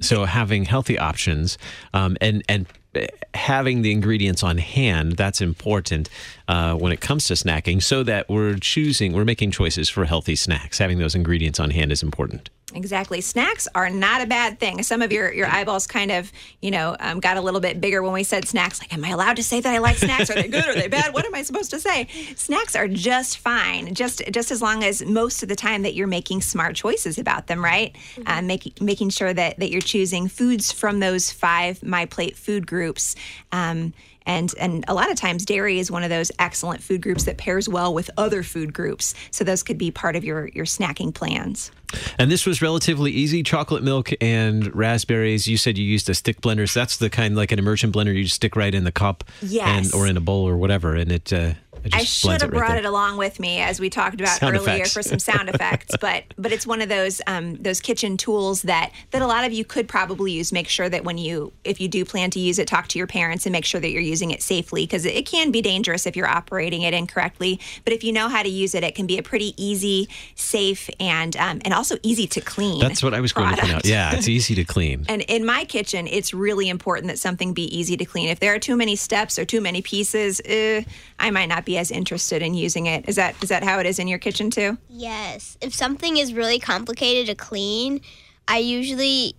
so 0.00 0.24
having 0.24 0.64
healthy 0.64 0.98
options 0.98 1.58
um, 1.92 2.16
and 2.20 2.42
and 2.48 2.66
uh, 2.94 3.00
having 3.34 3.82
the 3.82 3.90
ingredients 3.92 4.42
on 4.42 4.56
hand 4.58 5.12
that's 5.16 5.40
important 5.42 6.08
uh, 6.48 6.74
when 6.74 6.92
it 6.92 7.00
comes 7.00 7.26
to 7.26 7.34
snacking 7.34 7.82
so 7.82 8.02
that 8.02 8.28
we're 8.28 8.56
choosing 8.56 9.12
we're 9.12 9.24
making 9.24 9.50
choices 9.50 9.88
for 9.88 10.04
healthy 10.04 10.34
snacks 10.34 10.78
having 10.78 10.98
those 10.98 11.14
ingredients 11.14 11.60
on 11.60 11.70
hand 11.70 11.92
is 11.92 12.02
important 12.02 12.50
Exactly. 12.74 13.22
Snacks 13.22 13.66
are 13.74 13.88
not 13.88 14.20
a 14.20 14.26
bad 14.26 14.60
thing. 14.60 14.82
Some 14.82 15.00
of 15.00 15.10
your, 15.10 15.32
your 15.32 15.46
eyeballs 15.46 15.86
kind 15.86 16.10
of, 16.10 16.30
you 16.60 16.70
know, 16.70 16.96
um, 17.00 17.18
got 17.18 17.38
a 17.38 17.40
little 17.40 17.60
bit 17.60 17.80
bigger 17.80 18.02
when 18.02 18.12
we 18.12 18.22
said 18.22 18.46
snacks. 18.46 18.80
Like, 18.80 18.92
am 18.92 19.02
I 19.04 19.08
allowed 19.08 19.36
to 19.36 19.42
say 19.42 19.60
that 19.60 19.74
I 19.74 19.78
like 19.78 19.96
snacks? 19.96 20.28
Are 20.30 20.34
they 20.34 20.48
good? 20.48 20.66
Are 20.66 20.74
they 20.74 20.88
bad? 20.88 21.14
What 21.14 21.24
am 21.24 21.34
I 21.34 21.42
supposed 21.42 21.70
to 21.70 21.80
say? 21.80 22.08
Snacks 22.36 22.76
are 22.76 22.86
just 22.86 23.38
fine, 23.38 23.94
just 23.94 24.22
just 24.30 24.50
as 24.50 24.60
long 24.60 24.84
as 24.84 25.02
most 25.04 25.42
of 25.42 25.48
the 25.48 25.56
time 25.56 25.82
that 25.82 25.94
you're 25.94 26.06
making 26.06 26.42
smart 26.42 26.76
choices 26.76 27.16
about 27.16 27.46
them, 27.46 27.64
right? 27.64 27.96
Um, 28.26 28.46
making 28.46 28.74
making 28.82 29.10
sure 29.10 29.32
that 29.32 29.58
that 29.58 29.70
you're 29.70 29.80
choosing 29.80 30.28
foods 30.28 30.70
from 30.70 31.00
those 31.00 31.30
five 31.30 31.82
My 31.82 32.04
Plate 32.04 32.36
food 32.36 32.66
groups. 32.66 33.16
Um, 33.50 33.94
and 34.28 34.54
and 34.60 34.84
a 34.86 34.94
lot 34.94 35.10
of 35.10 35.16
times 35.16 35.44
dairy 35.44 35.80
is 35.80 35.90
one 35.90 36.04
of 36.04 36.10
those 36.10 36.30
excellent 36.38 36.80
food 36.82 37.02
groups 37.02 37.24
that 37.24 37.36
pairs 37.38 37.68
well 37.68 37.92
with 37.92 38.10
other 38.16 38.44
food 38.44 38.72
groups. 38.72 39.14
So 39.32 39.42
those 39.42 39.64
could 39.64 39.78
be 39.78 39.90
part 39.90 40.14
of 40.14 40.22
your 40.22 40.48
your 40.54 40.66
snacking 40.66 41.12
plans. 41.12 41.72
and 42.18 42.30
this 42.30 42.44
was 42.44 42.60
relatively 42.60 43.10
easy 43.10 43.42
chocolate 43.42 43.82
milk 43.82 44.10
and 44.20 44.72
raspberries 44.76 45.48
you 45.48 45.56
said 45.56 45.78
you 45.78 45.84
used 45.86 46.10
a 46.10 46.14
stick 46.14 46.38
blender 46.42 46.68
so 46.68 46.80
that's 46.80 46.98
the 46.98 47.08
kind 47.08 47.34
like 47.34 47.50
an 47.50 47.58
immersion 47.58 47.90
blender 47.90 48.14
you 48.14 48.24
just 48.24 48.36
stick 48.36 48.54
right 48.56 48.74
in 48.74 48.84
the 48.84 48.92
cup 48.92 49.24
Yes. 49.40 49.66
and 49.86 49.94
or 49.94 50.06
in 50.06 50.18
a 50.18 50.20
bowl 50.20 50.46
or 50.46 50.58
whatever 50.58 50.94
and 50.94 51.10
it 51.10 51.32
uh 51.32 51.36
it 51.36 51.56
I 51.92 52.04
should 52.04 52.32
have 52.32 52.42
it 52.42 52.52
right 52.52 52.58
brought 52.58 52.78
it 52.78 52.84
along 52.84 53.16
with 53.16 53.40
me 53.40 53.58
as 53.58 53.80
we 53.80 53.90
talked 53.90 54.20
about 54.20 54.38
Sound 54.38 54.56
earlier 54.56 54.74
effects. 54.74 54.92
for 54.92 55.02
some 55.02 55.18
sound 55.18 55.48
effects, 55.54 55.96
but 56.00 56.24
but 56.36 56.52
it's 56.52 56.66
one 56.66 56.80
of 56.80 56.88
those 56.88 57.20
um, 57.26 57.54
those 57.56 57.80
kitchen 57.80 58.16
tools 58.16 58.62
that 58.62 58.92
that 59.10 59.22
a 59.22 59.26
lot 59.26 59.44
of 59.44 59.52
you 59.52 59.64
could 59.64 59.88
probably 59.88 60.32
use. 60.32 60.52
Make 60.52 60.68
sure 60.68 60.88
that 60.88 61.04
when 61.04 61.18
you 61.18 61.52
if 61.64 61.80
you 61.80 61.88
do 61.88 62.04
plan 62.04 62.30
to 62.32 62.40
use 62.40 62.58
it, 62.58 62.68
talk 62.68 62.88
to 62.88 62.98
your 62.98 63.06
parents 63.06 63.46
and 63.46 63.52
make 63.52 63.64
sure 63.64 63.80
that 63.80 63.90
you're 63.90 64.02
using 64.02 64.30
it 64.30 64.42
safely 64.42 64.84
because 64.84 65.04
it 65.04 65.26
can 65.26 65.50
be 65.50 65.62
dangerous 65.62 66.06
if 66.06 66.16
you're 66.16 66.28
operating 66.28 66.82
it 66.82 66.94
incorrectly. 66.94 67.60
But 67.84 67.92
if 67.92 68.04
you 68.04 68.12
know 68.12 68.28
how 68.28 68.42
to 68.42 68.48
use 68.48 68.74
it, 68.74 68.84
it 68.84 68.94
can 68.94 69.06
be 69.06 69.18
a 69.18 69.22
pretty 69.22 69.54
easy, 69.62 70.08
safe, 70.34 70.88
and 71.00 71.36
um, 71.36 71.60
and 71.64 71.74
also 71.74 71.96
easy 72.02 72.26
to 72.26 72.40
clean. 72.40 72.80
that's 72.80 73.02
what 73.02 73.14
i 73.14 73.20
was 73.20 73.32
going 73.32 73.54
to 73.54 73.60
point 73.60 73.72
out 73.72 73.84
yeah 73.84 74.14
it's 74.14 74.28
easy 74.28 74.54
to 74.54 74.64
clean 74.64 74.88
And 75.08 75.22
in 75.22 75.44
my 75.44 75.64
kitchen, 75.64 76.06
it's 76.06 76.32
really 76.32 76.68
important 76.68 77.08
that 77.08 77.18
something 77.18 77.52
be 77.52 77.76
easy 77.76 77.96
to 77.96 78.04
clean. 78.04 78.28
If 78.28 78.40
there 78.40 78.54
are 78.54 78.58
too 78.58 78.76
many 78.76 78.96
steps 78.96 79.38
or 79.38 79.44
too 79.44 79.60
many 79.60 79.82
pieces, 79.82 80.40
eh, 80.44 80.84
I 81.18 81.30
might 81.30 81.46
not 81.46 81.64
be 81.68 81.76
as 81.76 81.90
interested 81.90 82.40
in 82.40 82.54
using 82.54 82.86
it. 82.86 83.06
Is 83.06 83.16
that 83.16 83.34
is 83.42 83.50
that 83.50 83.62
how 83.62 83.78
it 83.78 83.84
is 83.84 83.98
in 83.98 84.08
your 84.08 84.18
kitchen 84.18 84.50
too? 84.50 84.78
Yes. 84.88 85.58
If 85.60 85.74
something 85.74 86.16
is 86.16 86.32
really 86.32 86.58
complicated 86.58 87.26
to 87.26 87.34
clean, 87.34 88.00
I 88.48 88.56
usually 88.56 89.36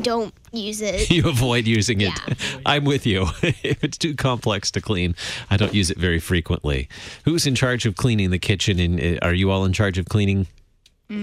don't 0.00 0.32
use 0.50 0.80
it. 0.80 1.10
you 1.16 1.28
avoid 1.28 1.66
using 1.66 2.00
it. 2.00 2.14
Yeah. 2.26 2.34
I'm 2.66 2.86
with 2.86 3.04
you. 3.06 3.26
if 3.42 3.84
it's 3.84 3.98
too 3.98 4.14
complex 4.14 4.70
to 4.70 4.80
clean, 4.80 5.14
I 5.50 5.58
don't 5.58 5.74
use 5.74 5.90
it 5.90 5.98
very 5.98 6.18
frequently. 6.18 6.88
Who's 7.26 7.46
in 7.46 7.54
charge 7.54 7.84
of 7.84 7.96
cleaning 7.96 8.30
the 8.30 8.38
kitchen? 8.38 8.78
And 8.78 8.98
uh, 8.98 9.18
are 9.20 9.34
you 9.34 9.50
all 9.50 9.66
in 9.66 9.74
charge 9.74 9.98
of 9.98 10.06
cleaning 10.06 10.46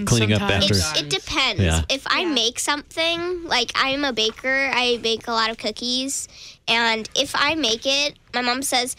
cleaning 0.06 0.32
up 0.32 0.42
after? 0.42 0.74
It, 0.74 1.06
it 1.06 1.10
depends. 1.10 1.60
Yeah. 1.60 1.82
If 1.88 2.06
I 2.06 2.24
make 2.24 2.60
something, 2.60 3.42
like 3.46 3.72
I'm 3.74 4.04
a 4.04 4.12
baker, 4.12 4.70
I 4.72 5.00
bake 5.02 5.26
a 5.26 5.32
lot 5.32 5.50
of 5.50 5.58
cookies, 5.58 6.28
and 6.68 7.10
if 7.16 7.32
I 7.34 7.56
make 7.56 7.84
it, 7.84 8.16
my 8.32 8.42
mom 8.42 8.62
says 8.62 8.94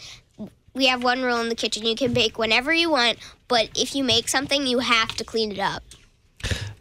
we 0.74 0.86
have 0.86 1.02
one 1.04 1.22
rule 1.22 1.40
in 1.40 1.48
the 1.48 1.54
kitchen: 1.54 1.84
you 1.86 1.94
can 1.94 2.12
bake 2.12 2.38
whenever 2.38 2.72
you 2.72 2.90
want, 2.90 3.18
but 3.48 3.70
if 3.76 3.94
you 3.94 4.04
make 4.04 4.28
something, 4.28 4.66
you 4.66 4.80
have 4.80 5.14
to 5.16 5.24
clean 5.24 5.52
it 5.52 5.58
up. 5.58 5.82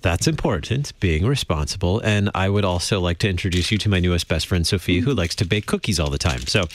That's 0.02 0.26
important, 0.28 1.00
being 1.00 1.28
responsible. 1.28 2.00
And 2.00 2.32
I 2.34 2.50
would 2.50 2.66
also 2.66 3.00
like 3.00 3.20
to 3.20 3.30
introduce 3.30 3.72
you 3.72 3.78
to 3.80 3.90
my 3.90 4.00
newest 4.00 4.28
best 4.28 4.48
friend, 4.48 4.66
Sophie, 4.66 5.00
who 5.02 5.14
likes 5.14 5.36
to 5.36 5.46
bake 5.46 5.68
cookies 5.68 6.00
all 6.00 6.10
the 6.10 6.18
time. 6.18 6.42
So, 6.48 6.66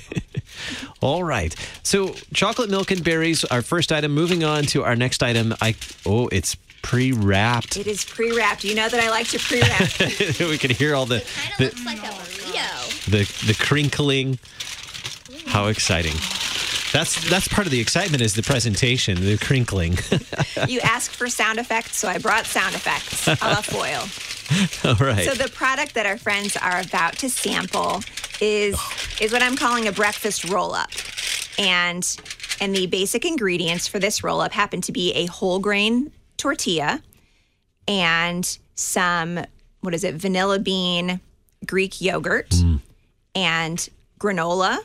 all 1.00 1.24
right. 1.24 1.54
So, 1.82 2.14
chocolate 2.34 2.68
milk 2.68 2.90
and 2.90 3.02
berries, 3.02 3.44
our 3.46 3.62
first 3.62 3.92
item. 3.92 4.12
Moving 4.12 4.44
on 4.44 4.64
to 4.64 4.84
our 4.84 4.94
next 4.94 5.22
item. 5.22 5.54
I 5.62 5.74
Oh, 6.04 6.28
it's 6.28 6.56
pre 6.82 7.12
wrapped. 7.12 7.78
It 7.78 7.86
is 7.86 8.04
pre-wrapped. 8.04 8.62
You 8.62 8.74
know 8.74 8.88
that 8.90 9.02
I 9.02 9.08
like 9.08 9.28
to 9.28 9.38
pre-wrap. 9.38 10.38
we 10.50 10.58
can 10.58 10.70
hear 10.70 10.94
all 10.94 11.06
the, 11.06 11.20
Kind 11.20 11.54
the, 11.58 11.64
looks 11.64 11.84
like 11.86 11.98
a 11.98 12.12
burrito. 12.12 13.04
the, 13.06 13.46
the 13.46 13.54
crinkling. 13.58 14.38
How 15.54 15.68
exciting. 15.68 16.14
That's 16.92 17.30
that's 17.30 17.46
part 17.46 17.68
of 17.68 17.70
the 17.70 17.78
excitement 17.78 18.20
is 18.20 18.34
the 18.34 18.42
presentation, 18.42 19.20
the 19.20 19.38
crinkling. 19.38 19.96
you 20.68 20.80
asked 20.80 21.14
for 21.14 21.28
sound 21.28 21.60
effects, 21.60 21.96
so 21.96 22.08
I 22.08 22.18
brought 22.18 22.44
sound 22.44 22.74
effects 22.74 23.28
a 23.28 23.36
la 23.40 23.60
foil. 23.60 24.02
all 24.84 24.96
right. 24.96 25.24
So 25.24 25.32
the 25.32 25.48
product 25.52 25.94
that 25.94 26.06
our 26.06 26.18
friends 26.18 26.56
are 26.56 26.80
about 26.80 27.18
to 27.18 27.30
sample 27.30 28.02
is 28.40 28.76
is 29.20 29.30
what 29.30 29.44
I'm 29.44 29.54
calling 29.54 29.86
a 29.86 29.92
breakfast 29.92 30.50
roll 30.50 30.74
up. 30.74 30.90
And 31.56 32.04
and 32.60 32.74
the 32.74 32.88
basic 32.88 33.24
ingredients 33.24 33.86
for 33.86 34.00
this 34.00 34.24
roll 34.24 34.40
up 34.40 34.50
happen 34.50 34.80
to 34.80 34.90
be 34.90 35.12
a 35.12 35.26
whole 35.26 35.60
grain 35.60 36.10
tortilla 36.36 37.00
and 37.86 38.58
some 38.74 39.38
what 39.82 39.94
is 39.94 40.02
it? 40.02 40.16
Vanilla 40.16 40.58
bean 40.58 41.20
Greek 41.64 42.00
yogurt 42.00 42.50
mm. 42.50 42.80
and 43.36 43.88
granola 44.18 44.80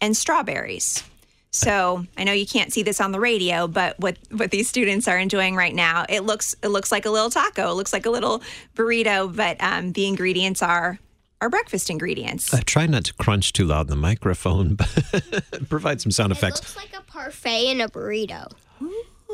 and 0.00 0.16
strawberries. 0.16 1.02
So 1.50 2.04
I 2.16 2.24
know 2.24 2.32
you 2.32 2.46
can't 2.46 2.72
see 2.72 2.82
this 2.82 3.00
on 3.00 3.12
the 3.12 3.20
radio, 3.20 3.66
but 3.66 3.98
what 3.98 4.18
what 4.30 4.50
these 4.50 4.68
students 4.68 5.08
are 5.08 5.18
enjoying 5.18 5.56
right 5.56 5.74
now, 5.74 6.04
it 6.08 6.20
looks 6.20 6.54
it 6.62 6.68
looks 6.68 6.92
like 6.92 7.06
a 7.06 7.10
little 7.10 7.30
taco, 7.30 7.70
it 7.70 7.74
looks 7.74 7.92
like 7.92 8.06
a 8.06 8.10
little 8.10 8.42
burrito, 8.76 9.34
but 9.34 9.56
um, 9.60 9.92
the 9.92 10.06
ingredients 10.06 10.62
are 10.62 10.98
are 11.40 11.48
breakfast 11.48 11.88
ingredients. 11.88 12.52
I 12.52 12.60
try 12.60 12.86
not 12.86 13.04
to 13.06 13.14
crunch 13.14 13.52
too 13.52 13.64
loud 13.64 13.86
in 13.86 13.90
the 13.90 13.96
microphone, 13.96 14.74
but 14.74 15.68
provide 15.68 16.00
some 16.00 16.12
sound 16.12 16.32
effects. 16.32 16.60
It 16.60 16.64
looks 16.64 16.76
like 16.76 17.00
a 17.00 17.04
parfait 17.06 17.68
and 17.68 17.82
a 17.82 17.88
burrito. 17.88 18.52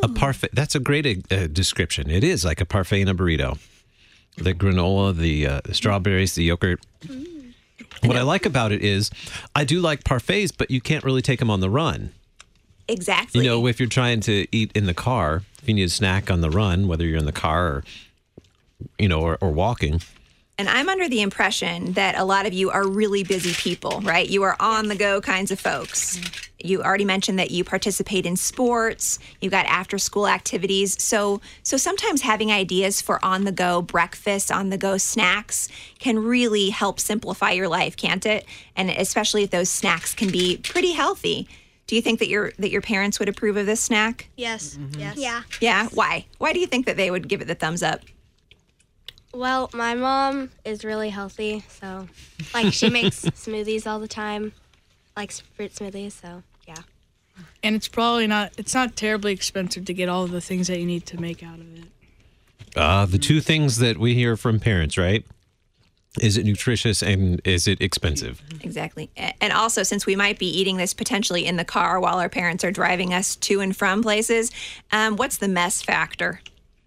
A 0.02 0.08
parfait. 0.08 0.50
That's 0.52 0.74
a 0.74 0.80
great 0.80 1.32
uh, 1.32 1.46
description. 1.46 2.10
It 2.10 2.24
is 2.24 2.44
like 2.44 2.60
a 2.60 2.66
parfait 2.66 3.00
and 3.00 3.10
a 3.10 3.14
burrito. 3.14 3.58
The 4.36 4.52
granola, 4.52 5.16
the, 5.16 5.46
uh, 5.46 5.60
the 5.64 5.74
strawberries, 5.74 6.34
the 6.34 6.44
yogurt. 6.44 6.80
What 8.02 8.16
I 8.16 8.22
like 8.22 8.46
about 8.46 8.72
it 8.72 8.82
is, 8.82 9.10
I 9.54 9.64
do 9.64 9.80
like 9.80 10.04
parfaits, 10.04 10.52
but 10.56 10.70
you 10.70 10.80
can't 10.80 11.04
really 11.04 11.22
take 11.22 11.38
them 11.38 11.50
on 11.50 11.60
the 11.60 11.70
run. 11.70 12.12
Exactly. 12.88 13.42
You 13.42 13.50
know, 13.50 13.66
if 13.66 13.80
you're 13.80 13.88
trying 13.88 14.20
to 14.20 14.46
eat 14.52 14.70
in 14.74 14.86
the 14.86 14.94
car, 14.94 15.42
if 15.62 15.68
you 15.68 15.74
need 15.74 15.84
a 15.84 15.88
snack 15.88 16.30
on 16.30 16.42
the 16.42 16.50
run, 16.50 16.86
whether 16.86 17.06
you're 17.06 17.18
in 17.18 17.24
the 17.24 17.32
car 17.32 17.66
or, 17.66 17.84
you 18.98 19.08
know, 19.08 19.20
or, 19.20 19.38
or 19.40 19.50
walking. 19.50 20.02
And 20.56 20.68
I'm 20.68 20.88
under 20.88 21.08
the 21.08 21.20
impression 21.20 21.94
that 21.94 22.16
a 22.16 22.24
lot 22.24 22.46
of 22.46 22.52
you 22.52 22.70
are 22.70 22.86
really 22.86 23.24
busy 23.24 23.52
people, 23.54 24.00
right? 24.02 24.28
You 24.28 24.44
are 24.44 24.56
on 24.60 24.86
the 24.86 24.94
go 24.94 25.20
kinds 25.20 25.50
of 25.50 25.58
folks. 25.58 26.16
Mm-hmm. 26.16 26.68
You 26.68 26.82
already 26.82 27.04
mentioned 27.04 27.38
that 27.40 27.50
you 27.50 27.62
participate 27.62 28.24
in 28.24 28.36
sports, 28.36 29.18
you've 29.40 29.50
got 29.50 29.66
after 29.66 29.98
school 29.98 30.26
activities. 30.26 31.02
So 31.02 31.40
so 31.62 31.76
sometimes 31.76 32.22
having 32.22 32.50
ideas 32.50 33.02
for 33.02 33.22
on 33.22 33.44
the 33.44 33.52
go 33.52 33.82
breakfast, 33.82 34.50
on 34.50 34.70
the 34.70 34.78
go 34.78 34.96
snacks 34.96 35.68
can 35.98 36.20
really 36.20 36.70
help 36.70 37.00
simplify 37.00 37.50
your 37.50 37.68
life, 37.68 37.96
can't 37.96 38.24
it? 38.24 38.46
And 38.76 38.88
especially 38.90 39.42
if 39.42 39.50
those 39.50 39.68
snacks 39.68 40.14
can 40.14 40.30
be 40.30 40.56
pretty 40.56 40.92
healthy. 40.92 41.48
Do 41.86 41.96
you 41.96 42.00
think 42.00 42.18
that 42.20 42.28
your 42.28 42.52
that 42.58 42.70
your 42.70 42.80
parents 42.80 43.18
would 43.18 43.28
approve 43.28 43.58
of 43.58 43.66
this 43.66 43.82
snack? 43.82 44.30
Yes. 44.36 44.76
Mm-hmm. 44.76 45.00
Yes. 45.00 45.16
Yeah. 45.18 45.42
Yeah, 45.60 45.88
why? 45.92 46.24
Why 46.38 46.54
do 46.54 46.60
you 46.60 46.66
think 46.66 46.86
that 46.86 46.96
they 46.96 47.10
would 47.10 47.28
give 47.28 47.42
it 47.42 47.46
the 47.46 47.54
thumbs 47.54 47.82
up? 47.82 48.00
Well, 49.34 49.68
my 49.74 49.94
mom 49.94 50.50
is 50.64 50.84
really 50.84 51.10
healthy, 51.10 51.64
so 51.68 52.06
like 52.52 52.72
she 52.72 52.88
makes 52.88 53.20
smoothies 53.24 53.86
all 53.86 53.98
the 53.98 54.08
time, 54.08 54.52
like 55.16 55.32
fruit 55.32 55.74
smoothies. 55.74 56.12
So 56.12 56.42
yeah. 56.68 56.76
And 57.62 57.74
it's 57.74 57.88
probably 57.88 58.28
not 58.28 58.52
it's 58.56 58.74
not 58.74 58.94
terribly 58.94 59.32
expensive 59.32 59.84
to 59.86 59.92
get 59.92 60.08
all 60.08 60.24
of 60.24 60.30
the 60.30 60.40
things 60.40 60.68
that 60.68 60.78
you 60.78 60.86
need 60.86 61.04
to 61.06 61.20
make 61.20 61.42
out 61.42 61.58
of 61.58 61.78
it. 61.78 61.84
Uh, 62.76 63.06
the 63.06 63.18
two 63.18 63.40
things 63.40 63.78
that 63.78 63.98
we 63.98 64.14
hear 64.14 64.36
from 64.36 64.60
parents, 64.60 64.96
right? 64.96 65.24
Is 66.20 66.36
it 66.36 66.44
nutritious 66.44 67.02
and 67.02 67.40
is 67.44 67.66
it 67.66 67.80
expensive? 67.80 68.40
Exactly. 68.62 69.10
And 69.16 69.52
also, 69.52 69.82
since 69.82 70.06
we 70.06 70.14
might 70.14 70.38
be 70.38 70.46
eating 70.46 70.76
this 70.76 70.94
potentially 70.94 71.44
in 71.44 71.56
the 71.56 71.64
car 71.64 71.98
while 71.98 72.18
our 72.18 72.28
parents 72.28 72.62
are 72.62 72.70
driving 72.70 73.12
us 73.12 73.34
to 73.36 73.60
and 73.60 73.76
from 73.76 74.00
places, 74.00 74.52
um, 74.92 75.16
what's 75.16 75.38
the 75.38 75.48
mess 75.48 75.82
factor? 75.82 76.40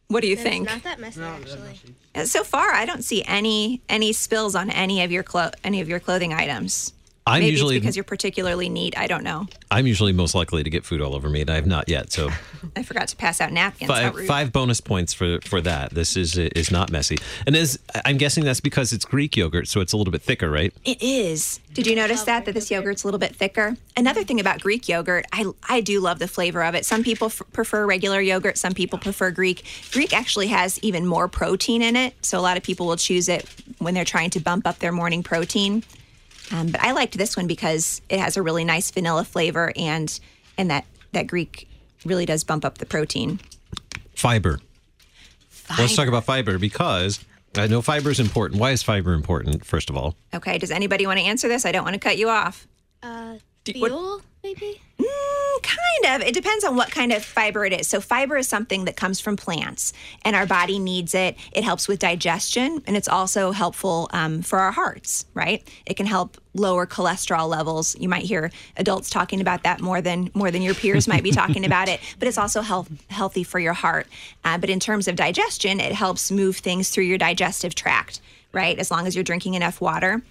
What 0.08 0.22
do 0.22 0.28
you 0.28 0.38
think? 0.38 0.68
Not 0.70 0.84
that 0.84 1.00
messy 1.00 1.22
actually. 1.22 1.80
Uh, 1.86 1.90
So 2.26 2.44
far, 2.44 2.72
I 2.72 2.86
don't 2.86 3.04
see 3.04 3.24
any 3.24 3.82
any 3.90 4.12
spills 4.14 4.56
on 4.56 4.70
any 4.70 5.04
of 5.04 5.12
your 5.12 5.24
clo- 5.24 5.52
any 5.64 5.82
of 5.82 5.88
your 5.90 6.00
clothing 6.00 6.34
items. 6.34 6.94
I'm 7.28 7.40
Maybe 7.42 7.52
usually 7.52 7.80
because 7.80 7.96
you're 7.96 8.04
particularly 8.04 8.70
neat. 8.70 8.98
I 8.98 9.08
don't 9.08 9.24
know. 9.24 9.48
I'm 9.70 9.86
usually 9.86 10.14
most 10.14 10.34
likely 10.34 10.64
to 10.64 10.70
get 10.70 10.86
food 10.86 11.02
all 11.02 11.14
over 11.14 11.30
me, 11.30 11.42
and 11.42 11.50
I 11.50 11.56
have 11.56 11.68
not 11.68 11.90
yet. 11.90 12.12
So 12.12 12.30
I 12.76 12.84
forgot 12.84 13.10
to 13.10 13.16
pass 13.16 13.42
out 13.42 13.52
napkins. 13.52 13.90
Five 13.90 14.26
five 14.26 14.54
bonus 14.54 14.80
points 14.82 15.14
for 15.14 15.40
for 15.42 15.60
that. 15.62 15.92
This 15.92 16.16
is 16.16 16.38
is 16.38 16.72
not 16.72 16.92
messy, 16.92 17.18
and 17.46 17.56
is 17.56 17.80
I'm 18.06 18.18
guessing 18.18 18.46
that's 18.46 18.62
because 18.62 18.94
it's 18.94 19.06
Greek 19.06 19.36
yogurt, 19.36 19.68
so 19.68 19.82
it's 19.82 19.94
a 19.94 19.98
little 19.98 20.12
bit 20.12 20.22
thicker, 20.22 20.50
right? 20.50 20.74
It 20.86 21.02
is. 21.02 21.60
Did 21.74 21.86
you 21.86 21.96
notice 21.96 22.24
that 22.24 22.46
that 22.46 22.54
this 22.54 22.72
yogurt's 22.72 23.04
a 23.04 23.08
little 23.08 23.20
bit 23.20 23.36
thicker? 23.36 23.76
Another 23.96 24.24
thing 24.24 24.40
about 24.40 24.62
Greek 24.62 24.88
yogurt, 24.88 25.26
I 25.34 25.46
I 25.68 25.82
do 25.82 26.00
love 26.00 26.20
the 26.20 26.28
flavor 26.28 26.64
of 26.64 26.76
it. 26.76 26.86
Some 26.86 27.04
people 27.04 27.28
f- 27.28 27.42
prefer 27.52 27.86
regular 27.86 28.22
yogurt, 28.22 28.58
some 28.58 28.74
people 28.74 28.98
prefer 28.98 29.32
Greek. 29.32 29.66
Greek 29.92 30.14
actually 30.14 30.48
has 30.48 30.80
even 30.80 31.06
more 31.06 31.28
protein 31.28 31.82
in 31.82 31.96
it, 31.96 32.14
so 32.26 32.40
a 32.40 32.42
lot 32.42 32.58
of 32.58 32.64
people 32.64 32.88
will 32.88 32.98
choose 32.98 33.28
it 33.30 33.46
when 33.80 33.94
they're 33.94 34.06
trying 34.06 34.30
to 34.32 34.40
bump 34.40 34.66
up 34.66 34.80
their 34.80 34.92
morning 34.92 35.24
protein. 35.24 35.84
Um, 36.52 36.68
but 36.68 36.82
I 36.82 36.92
liked 36.94 37.18
this 37.18 37.36
one 37.36 37.48
because 37.48 38.02
it 38.10 38.20
has 38.20 38.38
a 38.38 38.42
really 38.42 38.64
nice 38.64 38.90
vanilla 38.92 39.24
flavor, 39.24 39.74
and 39.76 40.18
and 40.58 40.70
that 40.72 40.86
that 41.12 41.28
Greek 41.28 41.68
really 42.06 42.26
does 42.26 42.44
bump 42.44 42.64
up 42.64 42.78
the 42.78 42.86
protein. 42.86 43.40
Fiber. 44.16 44.60
Let's 45.78 45.96
talk 45.96 46.08
about 46.08 46.24
fiber 46.24 46.58
because 46.58 47.20
I 47.56 47.68
know 47.68 47.82
fiber 47.82 48.10
is 48.10 48.20
important. 48.20 48.60
Why 48.62 48.72
is 48.72 48.84
fiber 48.84 49.14
important? 49.14 49.66
First 49.66 49.90
of 49.90 49.98
all, 49.98 50.16
Okay, 50.34 50.58
does 50.58 50.72
anybody 50.72 51.06
want 51.06 51.20
to 51.20 51.26
answer 51.26 51.48
this? 51.50 51.66
I 51.66 51.72
don't 51.74 51.84
want 51.84 51.96
to 51.96 52.00
cut 52.00 52.18
you 52.18 52.30
off. 52.30 52.66
Uh, 53.04 53.36
what- 53.76 53.92
fuel 53.92 54.22
maybe. 54.44 54.82
Mm, 55.00 55.64
kind 55.64 56.22
of. 56.22 56.28
It 56.28 56.34
depends 56.34 56.64
on 56.64 56.76
what 56.76 56.90
kind 56.90 57.12
of 57.12 57.24
fiber 57.24 57.66
it 57.66 57.74
is. 57.74 57.88
So, 57.88 58.02
fiber 58.02 58.38
is 58.38 58.48
something 58.48 58.86
that 58.86 58.96
comes 58.96 59.20
from 59.20 59.38
plants, 59.38 59.94
and 60.24 60.36
our 60.36 60.46
body 60.46 60.80
needs 60.80 61.14
it. 61.14 61.38
It 61.52 61.64
helps 61.64 61.88
with 61.88 62.00
digestion, 62.00 62.82
and 62.88 62.98
it's 62.98 63.08
also 63.08 63.52
helpful 63.52 64.10
um, 64.12 64.42
for 64.42 64.60
our 64.60 64.72
hearts, 64.72 65.26
right? 65.34 65.68
It 65.86 65.96
can 65.96 66.08
help 66.08 66.38
lower 66.54 66.88
cholesterol 66.88 67.48
levels. 67.48 67.96
You 68.00 68.10
might 68.10 68.24
hear 68.24 68.52
adults 68.76 69.10
talking 69.12 69.40
about 69.40 69.64
that 69.64 69.82
more 69.82 70.02
than 70.02 70.32
more 70.34 70.50
than 70.50 70.64
your 70.64 70.74
peers 70.74 71.08
might 71.08 71.24
be 71.24 71.32
talking 71.32 71.66
about 71.66 71.88
it. 71.88 72.00
But 72.20 72.28
it's 72.28 72.38
also 72.38 72.62
health, 72.62 72.90
healthy 73.10 73.44
for 73.44 73.60
your 73.60 73.74
heart. 73.74 74.08
Uh, 74.44 74.58
but 74.58 74.70
in 74.70 74.80
terms 74.80 75.08
of 75.08 75.16
digestion, 75.16 75.80
it 75.80 75.92
helps 75.92 76.32
move 76.32 76.58
things 76.58 76.90
through 76.90 77.04
your 77.04 77.18
digestive 77.18 77.76
tract, 77.76 78.22
right? 78.54 78.80
As 78.80 78.90
long 78.90 79.06
as 79.06 79.14
you're 79.16 79.24
drinking 79.24 79.54
enough 79.54 79.80
water. 79.80 80.24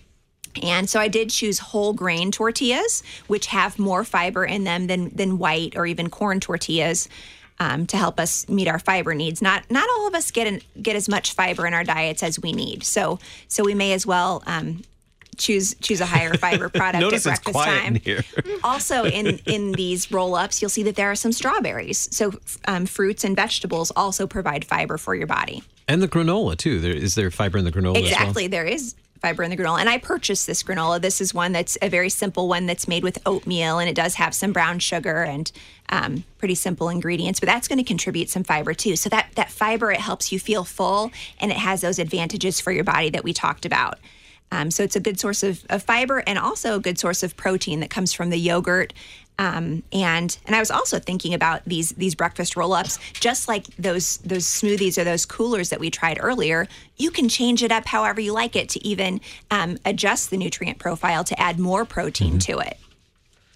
And 0.63 0.89
so 0.89 1.01
I 1.01 1.09
did 1.09 1.31
choose 1.31 1.59
whole 1.59 1.93
grain 1.93 2.31
tortillas, 2.33 3.03
which 3.27 3.47
have 3.47 3.79
more 3.79 4.05
fiber 4.05 4.45
in 4.45 4.65
them 4.65 4.87
than 4.87 5.11
than 5.11 5.39
white 5.39 5.77
or 5.77 5.87
even 5.87 6.11
corn 6.11 6.41
tortillas. 6.41 7.09
Um, 7.59 7.87
to 7.87 7.97
help 7.97 8.21
us 8.21 8.47
meet 8.51 8.69
our 8.69 8.79
fiber 8.79 9.15
needs, 9.15 9.41
not 9.41 9.71
not 9.71 9.89
all 9.97 10.07
of 10.07 10.15
us 10.15 10.31
get 10.31 10.47
an, 10.47 10.61
get 10.83 10.95
as 10.95 11.09
much 11.09 11.33
fiber 11.33 11.67
in 11.67 11.73
our 11.73 11.85
diets 11.85 12.23
as 12.23 12.39
we 12.39 12.53
need. 12.53 12.85
So 12.85 13.19
so 13.49 13.65
we 13.65 13.73
may 13.75 13.95
as 13.95 14.05
well 14.05 14.43
um, 14.47 14.83
choose 15.39 15.75
choose 15.81 16.01
a 16.03 16.07
higher 16.07 16.35
fiber 16.35 16.69
product 16.81 17.03
at 17.03 17.13
it's 17.13 17.25
breakfast 17.25 17.55
quiet 17.55 17.81
time. 17.81 17.97
in 17.97 18.03
here. 18.03 18.23
also 18.65 19.05
in 19.05 19.39
in 19.47 19.73
these 19.73 20.11
roll 20.13 20.35
ups, 20.35 20.61
you'll 20.61 20.69
see 20.69 20.83
that 20.83 20.97
there 20.97 21.11
are 21.11 21.15
some 21.15 21.33
strawberries. 21.33 22.15
So 22.15 22.33
um, 22.67 22.85
fruits 22.87 23.25
and 23.25 23.35
vegetables 23.35 23.91
also 23.97 24.27
provide 24.27 24.65
fiber 24.65 24.99
for 24.99 25.15
your 25.15 25.27
body. 25.27 25.63
and 25.89 26.03
the 26.03 26.09
granola 26.09 26.57
too. 26.57 26.81
There 26.81 26.93
is 26.93 27.15
there 27.15 27.31
fiber 27.31 27.57
in 27.59 27.65
the 27.65 27.73
granola 27.73 27.99
Exactly. 27.99 28.49
There 28.49 28.65
is 28.67 28.95
fiber 29.21 29.43
in 29.43 29.51
the 29.51 29.57
granola. 29.57 29.81
And 29.81 29.89
I 29.89 29.99
purchased 29.99 30.47
this 30.47 30.63
granola. 30.63 31.01
This 31.01 31.21
is 31.21 31.35
one 31.35 31.53
that's 31.53 31.77
a 31.83 31.89
very 31.89 32.11
simple 32.11 32.49
one 32.49 32.67
that's 32.67 32.89
made 32.89 33.03
with 33.03 33.19
oatmeal 33.27 33.79
and 33.79 33.89
it 33.89 33.95
does 33.95 34.15
have 34.15 34.35
some 34.35 34.53
brown 34.53 34.79
sugar 34.79 35.23
and 35.23 35.51
um, 35.89 36.25
pretty 36.39 36.55
simple 36.55 36.89
ingredients, 36.89 37.41
but 37.41 37.47
that's 37.47 37.69
going 37.69 37.79
to 37.79 37.85
contribute 37.85 38.29
some 38.29 38.45
fiber 38.45 38.75
too. 38.75 38.97
So 38.97 39.09
that, 39.11 39.31
that 39.35 39.51
fiber, 39.51 39.91
it 39.91 40.01
helps 40.01 40.33
you 40.33 40.39
feel 40.39 40.65
full 40.65 41.13
and 41.41 41.51
it 41.51 41.59
has 41.59 41.81
those 41.81 41.99
advantages 41.99 42.61
for 42.61 42.73
your 42.73 42.85
body 42.85 43.11
that 43.11 43.25
we 43.25 43.33
talked 43.33 43.65
about. 43.65 43.99
Um, 44.53 44.71
so 44.71 44.83
it's 44.83 44.97
a 44.97 45.01
good 45.01 45.19
source 45.19 45.43
of, 45.43 45.65
of 45.71 45.83
fiber 45.83 46.23
and 46.27 46.39
also 46.39 46.77
a 46.77 46.81
good 46.81 46.99
source 46.99 47.23
of 47.23 47.37
protein 47.37 47.81
that 47.81 47.91
comes 47.91 48.13
from 48.13 48.31
the 48.31 48.39
yogurt. 48.39 48.93
Um, 49.39 49.83
and 49.93 50.37
and 50.47 50.57
I 50.57 50.61
was 50.61 50.71
also 50.71 50.99
thinking 50.99 51.35
about 51.35 51.63
these 51.67 51.91
these 51.91 52.15
breakfast 52.15 52.57
roll-ups, 52.57 52.99
just 53.15 53.49
like 53.49 53.67
those 53.77 54.17
those 54.19 54.47
smoothies 54.47 54.97
or 54.97 55.05
those 55.05 55.27
coolers 55.27 55.69
that 55.71 55.81
we 55.81 55.91
tried 55.91 56.19
earlier. 56.21 56.67
You 56.97 57.11
can 57.11 57.29
change 57.29 57.63
it 57.63 57.71
up 57.71 57.87
however 57.87 58.21
you 58.21 58.33
like 58.33 58.57
it 58.57 58.71
to 58.71 58.87
even 58.87 59.21
um, 59.51 59.77
adjust 59.85 60.31
the 60.31 60.39
nutrient 60.39 60.79
profile 60.79 61.25
to 61.25 61.39
add 61.39 61.59
more 61.59 61.85
protein 61.85 62.39
to 62.41 62.59
it. 62.59 62.79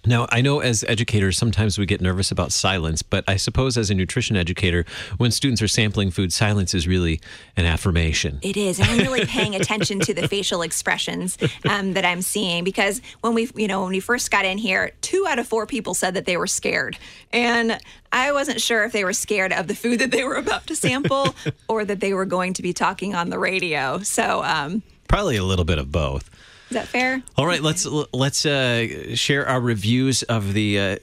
Now, 0.07 0.27
I 0.31 0.41
know 0.41 0.61
as 0.61 0.83
educators, 0.89 1.37
sometimes 1.37 1.79
we 1.79 1.85
get 1.85 2.01
nervous 2.01 2.31
about 2.31 2.53
silence, 2.53 3.03
but 3.03 3.23
I 3.29 3.37
suppose 3.37 3.77
as 3.77 3.91
a 3.91 3.95
nutrition 3.95 4.35
educator, 4.35 4.87
when 5.19 5.31
students 5.31 5.61
are 5.61 5.69
sampling 5.69 6.11
food, 6.11 6.33
silence 6.33 6.73
is 6.73 6.89
really 6.89 7.21
an 7.57 7.67
affirmation. 7.67 8.39
It 8.41 8.57
is, 8.57 8.81
and 8.81 8.89
I'm 8.89 8.99
really 8.99 9.27
paying 9.27 9.55
attention 9.55 10.01
to 10.01 10.15
the 10.15 10.27
facial 10.27 10.63
expressions 10.63 11.37
um, 11.69 11.93
that 11.93 12.07
I'm 12.07 12.23
seeing 12.23 12.65
because 12.65 13.03
when 13.21 13.35
we, 13.35 13.51
you 13.55 13.69
know, 13.69 13.83
when 13.83 13.91
we 13.91 14.01
first 14.01 14.31
got 14.31 14.47
in 14.47 14.57
here, 14.57 14.93
two 15.03 15.27
out 15.29 15.39
of 15.39 15.47
four 15.47 15.67
people 15.67 15.93
said 15.93 16.15
that 16.15 16.25
they 16.25 16.39
were 16.39 16.47
scared, 16.47 16.97
and 17.31 17.79
I 18.11 18.33
wasn't 18.33 18.61
sure 18.61 18.85
if 18.85 18.93
they 18.93 19.05
were 19.05 19.13
scared 19.13 19.53
of 19.53 19.69
the 19.69 19.75
food 19.75 20.01
that 20.01 20.11
they 20.11 20.25
were 20.25 20.37
about 20.37 20.67
to 20.69 20.77
sample 20.77 21.35
or 21.69 21.85
that 21.85 22.01
they 22.01 22.15
were 22.15 22.25
going 22.25 22.55
to 22.55 22.63
be 22.63 22.73
talking 22.73 23.15
on 23.15 23.29
the 23.29 23.39
radio. 23.39 23.99
So, 23.99 24.43
um, 24.43 24.83
Probably 25.09 25.37
a 25.37 25.45
little 25.45 25.65
bit 25.65 25.79
of 25.79 25.93
both. 25.93 26.31
Is 26.71 26.75
that 26.75 26.87
fair? 26.87 27.23
All 27.37 27.47
right, 27.47 27.61
let's 27.63 27.85
let's 28.13 28.47
uh, 28.47 29.15
share 29.15 29.47
our 29.47 29.61
reviews 29.61 30.23
of 30.25 30.55
the 30.55 30.79
uh, 30.79 30.97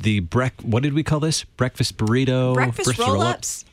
the 0.00 0.22
brec. 0.22 0.52
What 0.64 0.82
did 0.82 0.94
we 0.94 1.02
call 1.02 1.20
this? 1.20 1.44
Breakfast 1.44 1.96
burrito. 1.98 2.54
Breakfast 2.54 2.98
roll-ups. 2.98 3.64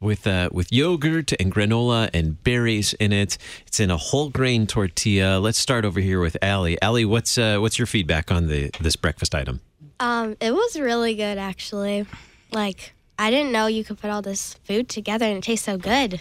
with 0.00 0.26
uh, 0.26 0.50
with 0.52 0.70
yogurt 0.70 1.32
and 1.40 1.52
granola 1.52 2.10
and 2.12 2.42
berries 2.44 2.92
in 2.94 3.12
it. 3.12 3.38
It's 3.66 3.80
in 3.80 3.90
a 3.90 3.96
whole 3.96 4.28
grain 4.30 4.66
tortilla. 4.66 5.38
Let's 5.38 5.58
start 5.58 5.84
over 5.84 6.00
here 6.00 6.20
with 6.20 6.36
Allie. 6.42 6.80
Allie, 6.82 7.04
what's 7.04 7.38
uh, 7.38 7.58
what's 7.58 7.78
your 7.78 7.86
feedback 7.86 8.30
on 8.30 8.48
the 8.48 8.70
this 8.80 8.96
breakfast 8.96 9.34
item? 9.34 9.60
Um, 10.00 10.36
it 10.40 10.52
was 10.52 10.78
really 10.78 11.14
good 11.14 11.38
actually. 11.38 12.06
Like 12.52 12.92
I 13.18 13.30
didn't 13.30 13.52
know 13.52 13.66
you 13.66 13.84
could 13.84 13.98
put 14.00 14.10
all 14.10 14.22
this 14.22 14.54
food 14.64 14.88
together 14.88 15.26
and 15.26 15.38
it 15.38 15.44
tastes 15.44 15.66
so 15.66 15.76
good. 15.78 16.20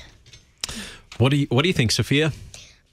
What 1.18 1.30
do 1.32 1.38
you 1.38 1.48
what 1.50 1.64
do 1.64 1.68
you 1.70 1.74
think, 1.74 1.92
Sophia? 1.92 2.32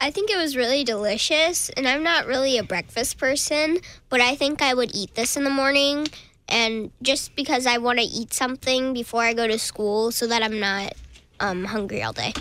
I 0.01 0.11
think 0.11 0.31
it 0.31 0.37
was 0.37 0.57
really 0.57 0.85
delicious, 0.85 1.71
and 1.71 1.89
I'm 1.89 2.03
not 2.03 2.27
really 2.27 2.59
a 2.59 2.63
breakfast 2.63 3.17
person, 3.19 3.79
but 4.11 4.21
I 4.21 4.35
think 4.35 4.61
I 4.61 4.75
would 4.75 4.95
eat 4.95 5.15
this 5.15 5.37
in 5.37 5.45
the 5.45 5.51
morning, 5.51 6.07
and 6.49 6.91
just 7.03 7.35
because 7.37 7.67
I 7.67 7.79
want 7.79 7.99
to 8.01 8.05
eat 8.05 8.33
something 8.35 8.93
before 8.93 9.23
I 9.23 9.33
go 9.33 9.47
to 9.47 9.59
school 9.59 10.11
so 10.13 10.27
that 10.27 10.43
I'm 10.43 10.61
not 10.61 10.93
um, 11.41 11.65
hungry 11.65 12.03
all 12.03 12.13
day. 12.13 12.33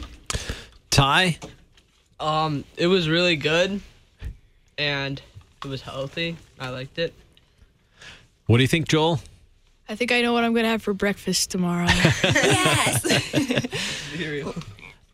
Ty, 0.90 1.38
Um, 2.20 2.64
it 2.78 2.88
was 2.88 3.08
really 3.08 3.36
good, 3.38 3.80
and 4.78 5.22
it 5.64 5.68
was 5.68 5.82
healthy. 5.82 6.36
I 6.60 6.70
liked 6.70 6.98
it. 7.00 7.14
what 8.48 8.58
do 8.58 8.64
you 8.64 8.68
think, 8.68 8.88
Joel? 8.90 9.20
I 9.88 9.96
think 9.96 10.12
I 10.12 10.22
know 10.22 10.34
what 10.34 10.44
I'm 10.44 10.54
gonna 10.54 10.70
have 10.70 10.82
for 10.84 10.94
breakfast 10.94 11.52
tomorrow. 11.52 11.88
Yes. 12.24 13.04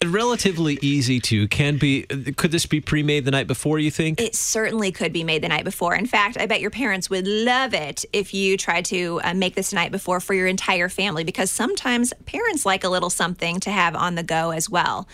Relatively 0.05 0.79
easy 0.81 1.19
to 1.19 1.47
can 1.49 1.77
be. 1.77 2.03
Could 2.03 2.51
this 2.51 2.65
be 2.65 2.79
pre-made 2.79 3.25
the 3.25 3.31
night 3.31 3.47
before? 3.47 3.79
You 3.79 3.91
think? 3.91 4.21
It 4.21 4.33
certainly 4.33 4.93
could 4.93 5.11
be 5.11 5.25
made 5.25 5.41
the 5.41 5.49
night 5.49 5.65
before. 5.65 5.93
In 5.93 6.05
fact, 6.05 6.37
I 6.39 6.45
bet 6.45 6.61
your 6.61 6.71
parents 6.71 7.09
would 7.09 7.27
love 7.27 7.73
it 7.73 8.05
if 8.13 8.33
you 8.33 8.55
tried 8.55 8.85
to 8.85 9.19
uh, 9.25 9.33
make 9.33 9.55
this 9.55 9.71
the 9.71 9.75
night 9.75 9.91
before 9.91 10.21
for 10.21 10.33
your 10.33 10.47
entire 10.47 10.87
family 10.87 11.25
because 11.25 11.51
sometimes 11.51 12.13
parents 12.25 12.65
like 12.65 12.85
a 12.85 12.89
little 12.89 13.09
something 13.09 13.59
to 13.59 13.71
have 13.71 13.93
on 13.93 14.15
the 14.15 14.23
go 14.23 14.51
as 14.51 14.69
well. 14.69 15.05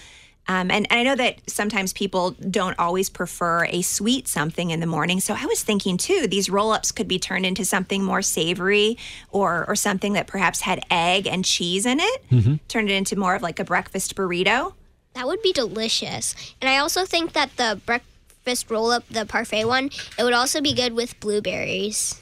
Um, 0.47 0.69
and, 0.69 0.87
and 0.91 0.99
I 0.99 1.03
know 1.03 1.15
that 1.15 1.49
sometimes 1.49 1.91
people 1.93 2.31
don't 2.31 2.77
always 2.77 3.09
prefer 3.09 3.65
a 3.65 3.81
sweet 3.81 4.27
something 4.27 4.69
in 4.69 4.79
the 4.79 4.85
morning. 4.85 5.19
So 5.19 5.33
I 5.37 5.45
was 5.45 5.63
thinking 5.63 5.97
too, 5.97 6.27
these 6.27 6.49
roll 6.49 6.71
ups 6.71 6.91
could 6.91 7.07
be 7.07 7.17
turned 7.17 7.45
into 7.45 7.65
something 7.65 8.03
more 8.03 8.21
savory 8.21 8.97
or, 9.31 9.65
or 9.67 9.75
something 9.75 10.13
that 10.13 10.27
perhaps 10.27 10.61
had 10.61 10.81
egg 10.91 11.27
and 11.27 11.43
cheese 11.43 11.85
in 11.85 11.99
it, 11.99 12.21
turned 12.67 12.89
it 12.89 12.93
into 12.93 13.15
more 13.15 13.35
of 13.35 13.41
like 13.41 13.59
a 13.59 13.63
breakfast 13.63 14.15
burrito. 14.15 14.73
That 15.13 15.27
would 15.27 15.41
be 15.41 15.53
delicious. 15.53 16.35
And 16.61 16.69
I 16.69 16.77
also 16.77 17.05
think 17.05 17.33
that 17.33 17.55
the 17.57 17.79
breakfast 17.85 18.69
roll 18.69 18.91
up, 18.91 19.07
the 19.09 19.25
parfait 19.25 19.65
one, 19.65 19.89
it 20.19 20.23
would 20.23 20.33
also 20.33 20.61
be 20.61 20.73
good 20.73 20.93
with 20.93 21.19
blueberries. 21.19 22.21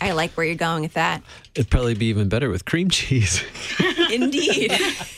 I 0.00 0.12
like 0.12 0.32
where 0.32 0.44
you're 0.44 0.56
going 0.56 0.82
with 0.82 0.94
that. 0.94 1.22
It'd 1.54 1.70
probably 1.70 1.94
be 1.94 2.06
even 2.06 2.28
better 2.28 2.48
with 2.48 2.64
cream 2.64 2.90
cheese. 2.90 3.44
Indeed. 4.10 4.72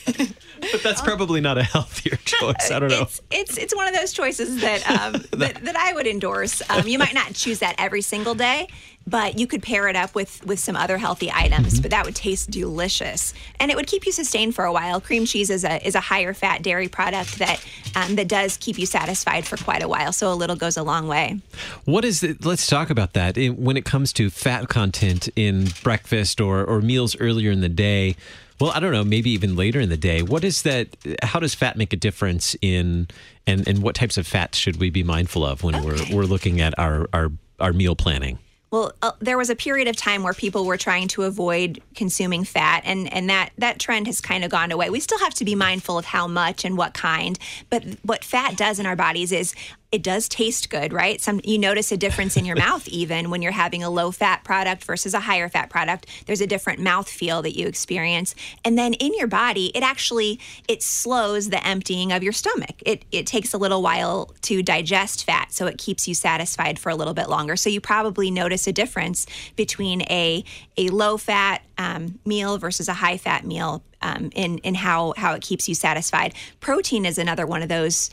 but 0.73 0.83
that's 0.83 1.01
probably 1.01 1.41
not 1.41 1.59
a 1.59 1.63
healthier 1.63 2.17
choice. 2.25 2.71
I 2.71 2.79
don't 2.79 2.91
know. 2.91 3.03
It's 3.03 3.21
it's 3.31 3.59
it's 3.59 3.77
one 3.77 3.87
of 3.87 3.95
those 3.95 4.13
choices 4.13 4.61
that 4.61 4.89
um, 4.89 5.13
that, 5.39 5.65
that 5.65 5.77
I 5.77 5.93
would 5.93 6.07
endorse. 6.07 6.63
Um, 6.71 6.87
you 6.87 6.99
might 6.99 7.15
not 7.15 7.35
choose 7.35 7.61
that 7.61 7.75
every 7.79 8.03
single 8.03 8.35
day, 8.35 8.69
but 9.07 9.39
you 9.39 9.47
could 9.47 9.63
pair 9.63 9.89
it 9.89 9.97
up 9.97 10.15
with 10.15 10.45
with 10.47 10.59
some 10.59 10.77
other 10.77 10.99
healthy 10.99 11.31
items. 11.33 11.81
But 11.81 11.91
that 11.91 12.05
would 12.05 12.17
taste 12.17 12.51
delicious, 12.51 13.35
and 13.61 13.71
it 13.71 13.77
would 13.77 13.87
keep 13.87 14.07
you 14.07 14.13
sustained 14.13 14.55
for 14.55 14.65
a 14.65 14.73
while. 14.73 15.01
Cream 15.01 15.27
cheese 15.27 15.51
is 15.51 15.65
a 15.65 15.85
is 15.87 15.95
a 15.95 16.01
higher 16.01 16.35
fat 16.35 16.63
dairy 16.63 16.89
product 16.89 17.39
that 17.39 17.65
um, 17.97 18.17
that 18.17 18.29
does 18.29 18.57
keep 18.57 18.79
you 18.79 18.87
satisfied 18.87 19.47
for 19.47 19.57
quite 19.57 19.83
a 19.83 19.89
while. 19.89 20.13
So 20.13 20.33
a 20.33 20.35
little 20.35 20.57
goes 20.57 20.77
a 20.77 20.83
long 20.83 21.09
way. 21.09 21.41
What 21.85 22.05
is 22.05 22.23
it? 22.23 22.45
Let's 22.45 22.67
talk 22.67 22.91
about 22.91 23.13
that. 23.15 23.37
When 23.37 23.77
it 23.77 23.85
comes 23.85 24.13
to 24.15 24.31
fat 24.31 24.69
content 24.69 25.29
in 25.37 25.69
breakfast 25.83 26.41
or, 26.41 26.65
or 26.65 26.81
meals 26.81 27.17
earlier 27.21 27.51
in 27.51 27.61
the 27.61 27.69
day, 27.69 28.17
well, 28.65 28.73
I 28.75 28.81
don't 28.81 28.93
know, 28.93 29.05
maybe 29.05 29.29
even 29.33 29.57
later 29.57 29.79
in 29.79 29.91
the 29.91 29.97
day. 29.99 30.23
What 30.23 30.43
is 30.43 30.63
that? 30.63 30.89
How 31.23 31.39
does 31.39 31.55
fat 31.55 31.77
make 31.77 31.93
a 31.93 31.97
difference 31.97 32.57
in, 32.63 33.09
and, 33.47 33.69
and 33.69 33.83
what 33.83 33.95
types 33.95 34.17
of 34.17 34.27
fats 34.27 34.57
should 34.57 34.79
we 34.79 34.89
be 34.89 35.03
mindful 35.03 35.45
of 35.45 35.63
when 35.63 35.85
we're, 35.85 35.99
we're 36.11 36.25
looking 36.25 36.63
at 36.63 36.73
our, 36.79 37.07
our, 37.13 37.31
our 37.61 37.75
meal 37.75 37.95
planning? 37.95 38.39
Well, 38.71 38.93
uh, 39.03 39.13
there 39.21 39.37
was 39.37 39.51
a 39.51 39.55
period 39.55 39.87
of 39.87 39.97
time 39.97 40.23
where 40.23 40.33
people 40.33 40.65
were 40.65 40.79
trying 40.79 41.09
to 41.09 41.25
avoid 41.25 41.83
consuming 41.95 42.43
fat, 42.43 42.85
and, 42.87 43.13
and 43.13 43.29
that, 43.29 43.51
that 43.59 43.79
trend 43.79 44.07
has 44.07 44.23
kind 44.23 44.45
of 44.45 44.51
gone 44.51 44.73
away. 44.73 44.89
We 44.89 44.99
still 44.99 45.19
have 45.19 45.35
to 45.35 45.45
be 45.45 45.55
mindful 45.55 45.99
of 45.99 46.07
how 46.07 46.27
much 46.27 46.65
and 46.65 46.79
what 46.79 46.95
kind, 46.95 47.39
but 47.69 47.85
what 48.03 48.25
fat 48.25 48.57
does 48.57 48.79
in 48.79 48.87
our 48.87 48.97
bodies 48.97 49.31
is 49.31 49.55
it 49.95 50.03
does 50.03 50.29
taste 50.29 50.71
good, 50.71 50.93
right? 50.93 51.21
Some 51.21 51.41
you 51.45 51.57
notice 51.57 51.93
a 51.93 51.97
difference 51.97 52.37
in 52.37 52.45
your 52.45 52.57
mouth 52.67 52.89
even 52.89 53.31
when 53.31 53.43
you're 53.43 53.53
having 53.53 53.85
a 53.85 53.89
low 53.89 54.11
fat 54.11 54.43
product 54.43 54.83
versus 54.83 55.15
a 55.15 55.21
higher 55.21 55.49
fat 55.49 55.71
product. 55.71 56.09
There's 56.27 56.41
a 56.41 56.49
different 56.49 56.81
mouth 56.81 57.09
feel 57.09 57.43
that 57.43 57.57
you 57.57 57.69
experience. 57.69 58.35
And 58.65 58.77
then 58.77 58.95
in 58.95 59.15
your 59.15 59.29
body, 59.29 59.71
it 59.73 59.85
actually 59.85 60.41
it 60.67 60.83
slows 60.83 61.49
the 61.49 61.65
emptying 61.65 62.11
of 62.11 62.25
your 62.25 62.33
stomach. 62.33 62.75
It 62.85 63.05
it 63.13 63.29
takes 63.29 63.55
a 63.55 63.57
little 63.57 63.83
while 63.83 64.35
to 64.43 64.65
digest 64.65 65.25
fat, 65.25 65.53
so 65.53 65.69
it 65.69 65.79
keeps 65.79 66.09
you 66.09 66.15
satisfied 66.15 66.81
for 66.81 66.91
a 66.91 66.97
little 66.97 67.15
bit 67.15 67.29
longer. 67.29 67.55
So 67.55 67.71
you 67.71 67.81
probably 67.81 68.33
notice 68.33 68.67
a 68.67 68.73
difference 68.73 69.27
between 69.55 70.03
a 70.03 70.43
a 70.77 70.89
low 70.89 71.17
fat 71.19 71.63
um, 71.79 72.19
meal 72.25 72.59
versus 72.59 72.89
a 72.89 72.95
high 72.95 73.17
fat 73.17 73.47
meal 73.47 73.85
um, 74.05 74.31
in 74.35 74.59
in 74.59 74.75
how 74.75 75.15
how 75.17 75.35
it 75.35 75.43
keeps 75.43 75.69
you 75.69 75.75
satisfied. 75.75 76.35
Protein 76.61 77.05
is 77.07 77.19
another 77.19 77.47
one 77.47 77.63
of 77.63 77.69
those 77.69 78.11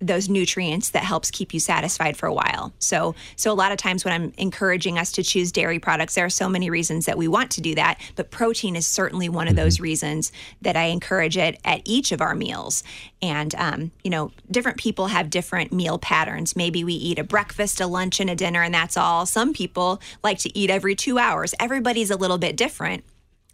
those 0.00 0.28
nutrients 0.28 0.90
that 0.90 1.04
helps 1.04 1.30
keep 1.30 1.54
you 1.54 1.60
satisfied 1.60 2.16
for 2.16 2.26
a 2.26 2.34
while. 2.34 2.72
So 2.78 3.14
so 3.36 3.50
a 3.50 3.54
lot 3.54 3.72
of 3.72 3.78
times 3.78 4.04
when 4.04 4.12
I'm 4.12 4.32
encouraging 4.36 4.98
us 4.98 5.10
to 5.12 5.22
choose 5.22 5.50
dairy 5.50 5.78
products, 5.78 6.14
there 6.14 6.26
are 6.26 6.30
so 6.30 6.48
many 6.48 6.68
reasons 6.68 7.06
that 7.06 7.16
we 7.16 7.26
want 7.26 7.50
to 7.52 7.60
do 7.60 7.74
that, 7.76 7.98
but 8.16 8.30
protein 8.30 8.76
is 8.76 8.86
certainly 8.86 9.28
one 9.28 9.48
of 9.48 9.56
those 9.56 9.80
reasons 9.80 10.30
that 10.60 10.76
I 10.76 10.84
encourage 10.84 11.36
it 11.36 11.58
at 11.64 11.80
each 11.84 12.12
of 12.12 12.20
our 12.20 12.34
meals. 12.34 12.84
And 13.22 13.54
um, 13.54 13.90
you 14.04 14.10
know, 14.10 14.32
different 14.50 14.78
people 14.78 15.06
have 15.06 15.30
different 15.30 15.72
meal 15.72 15.98
patterns. 15.98 16.54
Maybe 16.54 16.84
we 16.84 16.94
eat 16.94 17.18
a 17.18 17.24
breakfast, 17.24 17.80
a 17.80 17.86
lunch, 17.86 18.20
and 18.20 18.28
a 18.28 18.36
dinner, 18.36 18.62
and 18.62 18.74
that's 18.74 18.96
all. 18.96 19.24
Some 19.24 19.54
people 19.54 20.00
like 20.22 20.38
to 20.40 20.58
eat 20.58 20.68
every 20.68 20.94
two 20.94 21.18
hours. 21.18 21.54
Everybody's 21.58 22.10
a 22.10 22.16
little 22.16 22.38
bit 22.38 22.56
different. 22.56 23.04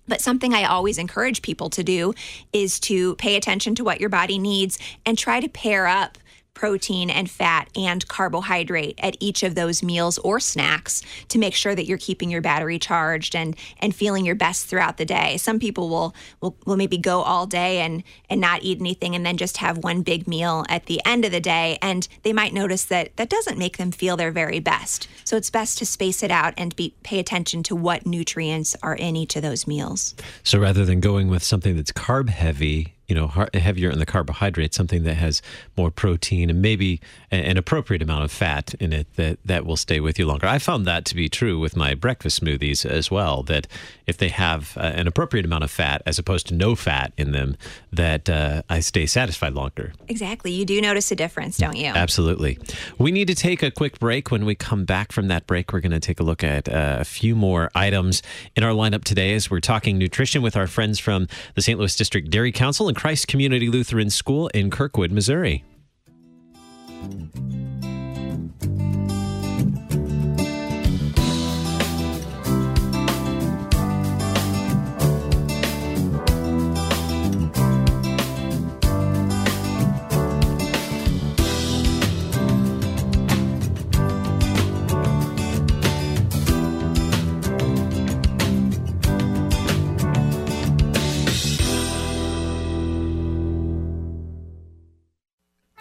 But 0.08 0.20
something 0.20 0.54
I 0.54 0.64
always 0.64 0.98
encourage 0.98 1.42
people 1.42 1.70
to 1.70 1.82
do 1.82 2.14
is 2.52 2.78
to 2.80 3.16
pay 3.16 3.36
attention 3.36 3.74
to 3.76 3.84
what 3.84 4.00
your 4.00 4.10
body 4.10 4.38
needs 4.38 4.78
and 5.04 5.18
try 5.18 5.40
to 5.40 5.48
pair 5.48 5.86
up 5.86 6.18
protein 6.56 7.10
and 7.10 7.30
fat 7.30 7.68
and 7.76 8.08
carbohydrate 8.08 8.98
at 9.00 9.16
each 9.20 9.44
of 9.44 9.54
those 9.54 9.82
meals 9.82 10.18
or 10.18 10.40
snacks 10.40 11.02
to 11.28 11.38
make 11.38 11.54
sure 11.54 11.74
that 11.74 11.84
you're 11.84 11.98
keeping 11.98 12.30
your 12.30 12.40
battery 12.40 12.78
charged 12.78 13.36
and 13.36 13.54
and 13.78 13.94
feeling 13.94 14.24
your 14.24 14.34
best 14.34 14.66
throughout 14.66 14.96
the 14.96 15.04
day. 15.04 15.36
Some 15.36 15.60
people 15.60 15.88
will 15.88 16.14
will, 16.40 16.56
will 16.64 16.76
maybe 16.76 16.98
go 16.98 17.22
all 17.22 17.46
day 17.46 17.80
and 17.80 18.02
and 18.28 18.40
not 18.40 18.62
eat 18.62 18.80
anything 18.80 19.14
and 19.14 19.24
then 19.24 19.36
just 19.36 19.58
have 19.58 19.84
one 19.84 20.02
big 20.02 20.26
meal 20.26 20.64
at 20.68 20.86
the 20.86 21.00
end 21.04 21.24
of 21.24 21.30
the 21.30 21.40
day 21.40 21.78
and 21.80 22.08
they 22.22 22.32
might 22.32 22.54
notice 22.54 22.84
that 22.86 23.14
that 23.16 23.28
doesn't 23.28 23.58
make 23.58 23.76
them 23.76 23.92
feel 23.92 24.16
their 24.16 24.32
very 24.32 24.58
best. 24.58 25.08
So 25.24 25.36
it's 25.36 25.50
best 25.50 25.78
to 25.78 25.86
space 25.86 26.22
it 26.22 26.30
out 26.30 26.54
and 26.56 26.74
be 26.74 26.94
pay 27.02 27.18
attention 27.18 27.62
to 27.64 27.76
what 27.76 28.06
nutrients 28.06 28.74
are 28.82 28.96
in 28.96 29.14
each 29.14 29.36
of 29.36 29.42
those 29.42 29.66
meals. 29.66 30.14
So 30.42 30.58
rather 30.58 30.86
than 30.86 31.00
going 31.00 31.28
with 31.28 31.42
something 31.42 31.76
that's 31.76 31.92
carb 31.92 32.30
heavy, 32.30 32.95
you 33.08 33.14
know, 33.14 33.46
heavier 33.54 33.90
in 33.90 33.98
the 33.98 34.06
carbohydrates, 34.06 34.76
something 34.76 35.04
that 35.04 35.14
has 35.14 35.42
more 35.76 35.90
protein 35.90 36.50
and 36.50 36.60
maybe 36.60 37.00
an 37.30 37.56
appropriate 37.56 38.02
amount 38.02 38.24
of 38.24 38.32
fat 38.32 38.74
in 38.74 38.92
it 38.92 39.06
that, 39.14 39.38
that 39.44 39.64
will 39.64 39.76
stay 39.76 40.00
with 40.00 40.18
you 40.18 40.26
longer. 40.26 40.46
I 40.46 40.58
found 40.58 40.86
that 40.86 41.04
to 41.06 41.14
be 41.14 41.28
true 41.28 41.58
with 41.58 41.76
my 41.76 41.94
breakfast 41.94 42.42
smoothies 42.42 42.84
as 42.84 43.10
well, 43.10 43.42
that 43.44 43.66
if 44.06 44.16
they 44.16 44.28
have 44.28 44.76
uh, 44.76 44.80
an 44.80 45.06
appropriate 45.06 45.44
amount 45.44 45.64
of 45.64 45.70
fat 45.70 46.02
as 46.06 46.18
opposed 46.18 46.48
to 46.48 46.54
no 46.54 46.74
fat 46.74 47.12
in 47.16 47.32
them, 47.32 47.56
that 47.92 48.28
uh, 48.28 48.62
I 48.68 48.80
stay 48.80 49.06
satisfied 49.06 49.54
longer. 49.54 49.92
Exactly. 50.08 50.52
You 50.52 50.64
do 50.64 50.80
notice 50.80 51.10
a 51.10 51.16
difference, 51.16 51.58
don't 51.58 51.76
you? 51.76 51.86
Absolutely. 51.86 52.58
We 52.98 53.12
need 53.12 53.28
to 53.28 53.34
take 53.34 53.62
a 53.62 53.70
quick 53.70 53.98
break. 53.98 54.30
When 54.30 54.44
we 54.44 54.54
come 54.54 54.84
back 54.84 55.12
from 55.12 55.28
that 55.28 55.46
break, 55.46 55.72
we're 55.72 55.80
going 55.80 55.92
to 55.92 56.00
take 56.00 56.20
a 56.20 56.24
look 56.24 56.42
at 56.42 56.68
uh, 56.68 56.98
a 57.00 57.04
few 57.04 57.36
more 57.36 57.70
items 57.74 58.22
in 58.56 58.64
our 58.64 58.72
lineup 58.72 59.04
today 59.04 59.34
as 59.34 59.50
we're 59.50 59.60
talking 59.60 59.98
nutrition 59.98 60.42
with 60.42 60.56
our 60.56 60.66
friends 60.66 60.98
from 60.98 61.28
the 61.54 61.62
St. 61.62 61.78
Louis 61.78 61.94
District 61.94 62.30
Dairy 62.30 62.52
Council 62.52 62.88
Christ 62.96 63.28
Community 63.28 63.68
Lutheran 63.68 64.08
School 64.08 64.48
in 64.48 64.70
Kirkwood, 64.70 65.12
Missouri. 65.12 65.64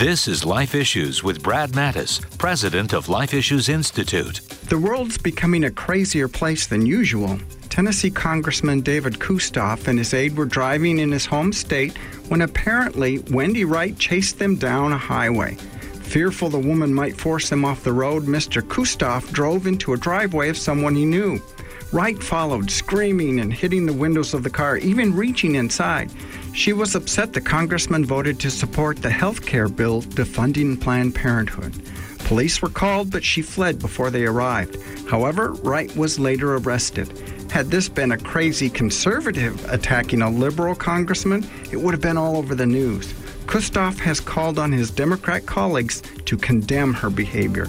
This 0.00 0.28
is 0.28 0.46
Life 0.46 0.74
Issues 0.74 1.22
with 1.22 1.42
Brad 1.42 1.72
Mattes, 1.72 2.22
president 2.38 2.94
of 2.94 3.10
Life 3.10 3.34
Issues 3.34 3.68
Institute. 3.68 4.40
The 4.70 4.78
world's 4.78 5.18
becoming 5.18 5.64
a 5.64 5.70
crazier 5.70 6.26
place 6.26 6.66
than 6.66 6.86
usual. 6.86 7.38
Tennessee 7.68 8.10
Congressman 8.10 8.80
David 8.80 9.18
Kustoff 9.18 9.88
and 9.88 9.98
his 9.98 10.14
aide 10.14 10.38
were 10.38 10.46
driving 10.46 11.00
in 11.00 11.12
his 11.12 11.26
home 11.26 11.52
state 11.52 11.98
when 12.28 12.40
apparently 12.40 13.18
Wendy 13.30 13.66
Wright 13.66 13.98
chased 13.98 14.38
them 14.38 14.56
down 14.56 14.92
a 14.92 14.96
highway. 14.96 15.56
Fearful 16.00 16.48
the 16.48 16.58
woman 16.58 16.94
might 16.94 17.20
force 17.20 17.50
them 17.50 17.66
off 17.66 17.84
the 17.84 17.92
road, 17.92 18.22
Mr. 18.22 18.62
Kustoff 18.62 19.30
drove 19.32 19.66
into 19.66 19.92
a 19.92 19.98
driveway 19.98 20.48
of 20.48 20.56
someone 20.56 20.96
he 20.96 21.04
knew. 21.04 21.42
Wright 21.92 22.22
followed, 22.22 22.70
screaming 22.70 23.40
and 23.40 23.52
hitting 23.52 23.84
the 23.84 23.92
windows 23.92 24.32
of 24.32 24.44
the 24.44 24.50
car, 24.50 24.78
even 24.78 25.14
reaching 25.14 25.56
inside. 25.56 26.10
She 26.52 26.72
was 26.72 26.94
upset 26.94 27.32
the 27.32 27.40
congressman 27.40 28.04
voted 28.04 28.38
to 28.40 28.50
support 28.50 28.98
the 28.98 29.10
health 29.10 29.46
care 29.46 29.68
bill 29.68 30.02
defunding 30.02 30.80
Planned 30.80 31.14
Parenthood. 31.14 31.74
Police 32.24 32.60
were 32.60 32.68
called, 32.68 33.10
but 33.10 33.24
she 33.24 33.42
fled 33.42 33.78
before 33.78 34.10
they 34.10 34.24
arrived. 34.24 34.76
However, 35.08 35.52
Wright 35.64 35.94
was 35.96 36.18
later 36.18 36.56
arrested. 36.56 37.10
Had 37.50 37.70
this 37.70 37.88
been 37.88 38.12
a 38.12 38.18
crazy 38.18 38.70
conservative 38.70 39.68
attacking 39.70 40.22
a 40.22 40.30
liberal 40.30 40.74
congressman, 40.74 41.44
it 41.72 41.76
would 41.76 41.94
have 41.94 42.00
been 42.00 42.16
all 42.16 42.36
over 42.36 42.54
the 42.54 42.66
news. 42.66 43.12
Kustoff 43.46 43.98
has 43.98 44.20
called 44.20 44.58
on 44.58 44.70
his 44.70 44.90
Democrat 44.90 45.46
colleagues 45.46 46.02
to 46.26 46.36
condemn 46.36 46.94
her 46.94 47.10
behavior. 47.10 47.66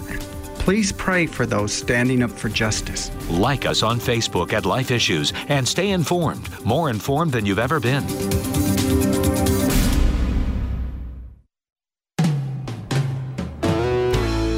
Please 0.62 0.92
pray 0.92 1.26
for 1.26 1.44
those 1.44 1.72
standing 1.72 2.22
up 2.22 2.30
for 2.30 2.48
justice. 2.48 3.10
Like 3.28 3.66
us 3.66 3.82
on 3.82 3.98
Facebook 3.98 4.52
at 4.52 4.64
Life 4.64 4.92
Issues 4.92 5.32
and 5.48 5.66
stay 5.66 5.90
informed, 5.90 6.48
more 6.64 6.88
informed 6.88 7.32
than 7.32 7.44
you've 7.44 7.58
ever 7.58 7.80
been. 7.80 8.04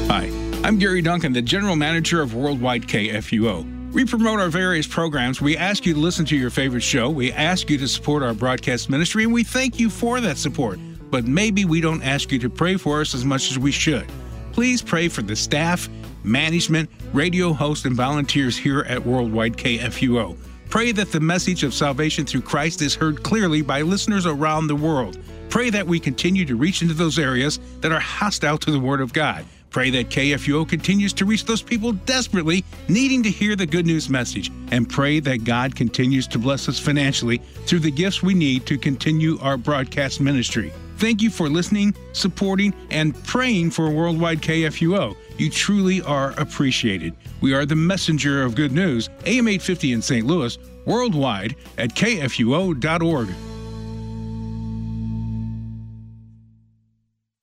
Hi, 0.07 0.29
I'm 0.63 0.77
Gary 0.77 1.01
Duncan, 1.01 1.33
the 1.33 1.41
General 1.41 1.75
Manager 1.75 2.21
of 2.21 2.35
Worldwide 2.35 2.83
KFUO. 2.83 3.91
We 3.91 4.05
promote 4.05 4.39
our 4.39 4.49
various 4.49 4.85
programs. 4.85 5.41
We 5.41 5.57
ask 5.57 5.87
you 5.87 5.95
to 5.95 5.99
listen 5.99 6.23
to 6.25 6.37
your 6.37 6.51
favorite 6.51 6.83
show. 6.83 7.09
We 7.09 7.31
ask 7.31 7.67
you 7.67 7.79
to 7.79 7.87
support 7.87 8.21
our 8.21 8.35
broadcast 8.35 8.91
ministry, 8.91 9.23
and 9.23 9.33
we 9.33 9.43
thank 9.43 9.79
you 9.79 9.89
for 9.89 10.21
that 10.21 10.37
support. 10.37 10.79
But 11.09 11.25
maybe 11.25 11.65
we 11.65 11.81
don't 11.81 12.03
ask 12.03 12.31
you 12.31 12.37
to 12.37 12.49
pray 12.49 12.77
for 12.77 13.01
us 13.01 13.15
as 13.15 13.25
much 13.25 13.49
as 13.49 13.57
we 13.57 13.71
should. 13.71 14.05
Please 14.55 14.81
pray 14.81 15.09
for 15.09 15.21
the 15.21 15.35
staff, 15.35 15.89
management, 16.23 16.89
radio 17.11 17.51
hosts, 17.51 17.83
and 17.83 17.93
volunteers 17.93 18.55
here 18.55 18.85
at 18.87 19.05
Worldwide 19.05 19.57
KFUO. 19.57 20.37
Pray 20.69 20.93
that 20.93 21.11
the 21.11 21.19
message 21.19 21.65
of 21.65 21.73
salvation 21.73 22.25
through 22.25 22.43
Christ 22.43 22.81
is 22.81 22.95
heard 22.95 23.21
clearly 23.21 23.61
by 23.61 23.81
listeners 23.81 24.25
around 24.25 24.67
the 24.67 24.75
world. 24.77 25.19
Pray 25.49 25.69
that 25.71 25.85
we 25.85 25.99
continue 25.99 26.45
to 26.45 26.55
reach 26.55 26.81
into 26.81 26.93
those 26.93 27.19
areas 27.19 27.59
that 27.81 27.91
are 27.91 27.99
hostile 27.99 28.57
to 28.59 28.71
the 28.71 28.79
Word 28.79 29.01
of 29.01 29.11
God. 29.11 29.43
Pray 29.71 29.89
that 29.89 30.07
KFUO 30.07 30.69
continues 30.69 31.11
to 31.11 31.25
reach 31.25 31.43
those 31.43 31.61
people 31.61 31.91
desperately 31.91 32.63
needing 32.87 33.23
to 33.23 33.29
hear 33.29 33.57
the 33.57 33.65
good 33.65 33.85
news 33.85 34.09
message. 34.09 34.53
And 34.71 34.89
pray 34.89 35.19
that 35.19 35.43
God 35.43 35.75
continues 35.75 36.27
to 36.27 36.39
bless 36.39 36.69
us 36.69 36.79
financially 36.79 37.39
through 37.65 37.79
the 37.79 37.91
gifts 37.91 38.23
we 38.23 38.33
need 38.33 38.65
to 38.67 38.77
continue 38.77 39.37
our 39.41 39.57
broadcast 39.57 40.21
ministry. 40.21 40.71
Thank 40.97 41.21
you 41.21 41.29
for 41.29 41.49
listening, 41.49 41.93
supporting, 42.13 42.73
and 42.89 43.21
praying 43.25 43.71
for 43.71 43.89
Worldwide 43.89 44.41
KFUO. 44.41 45.15
You 45.37 45.49
truly 45.49 46.01
are 46.01 46.31
appreciated. 46.39 47.13
We 47.41 47.53
are 47.53 47.65
the 47.65 47.75
messenger 47.75 48.43
of 48.43 48.55
good 48.55 48.71
news, 48.71 49.09
AM 49.25 49.47
850 49.47 49.91
in 49.91 50.01
St. 50.01 50.25
Louis, 50.25 50.57
worldwide 50.85 51.55
at 51.77 51.89
kfuo.org. 51.91 53.29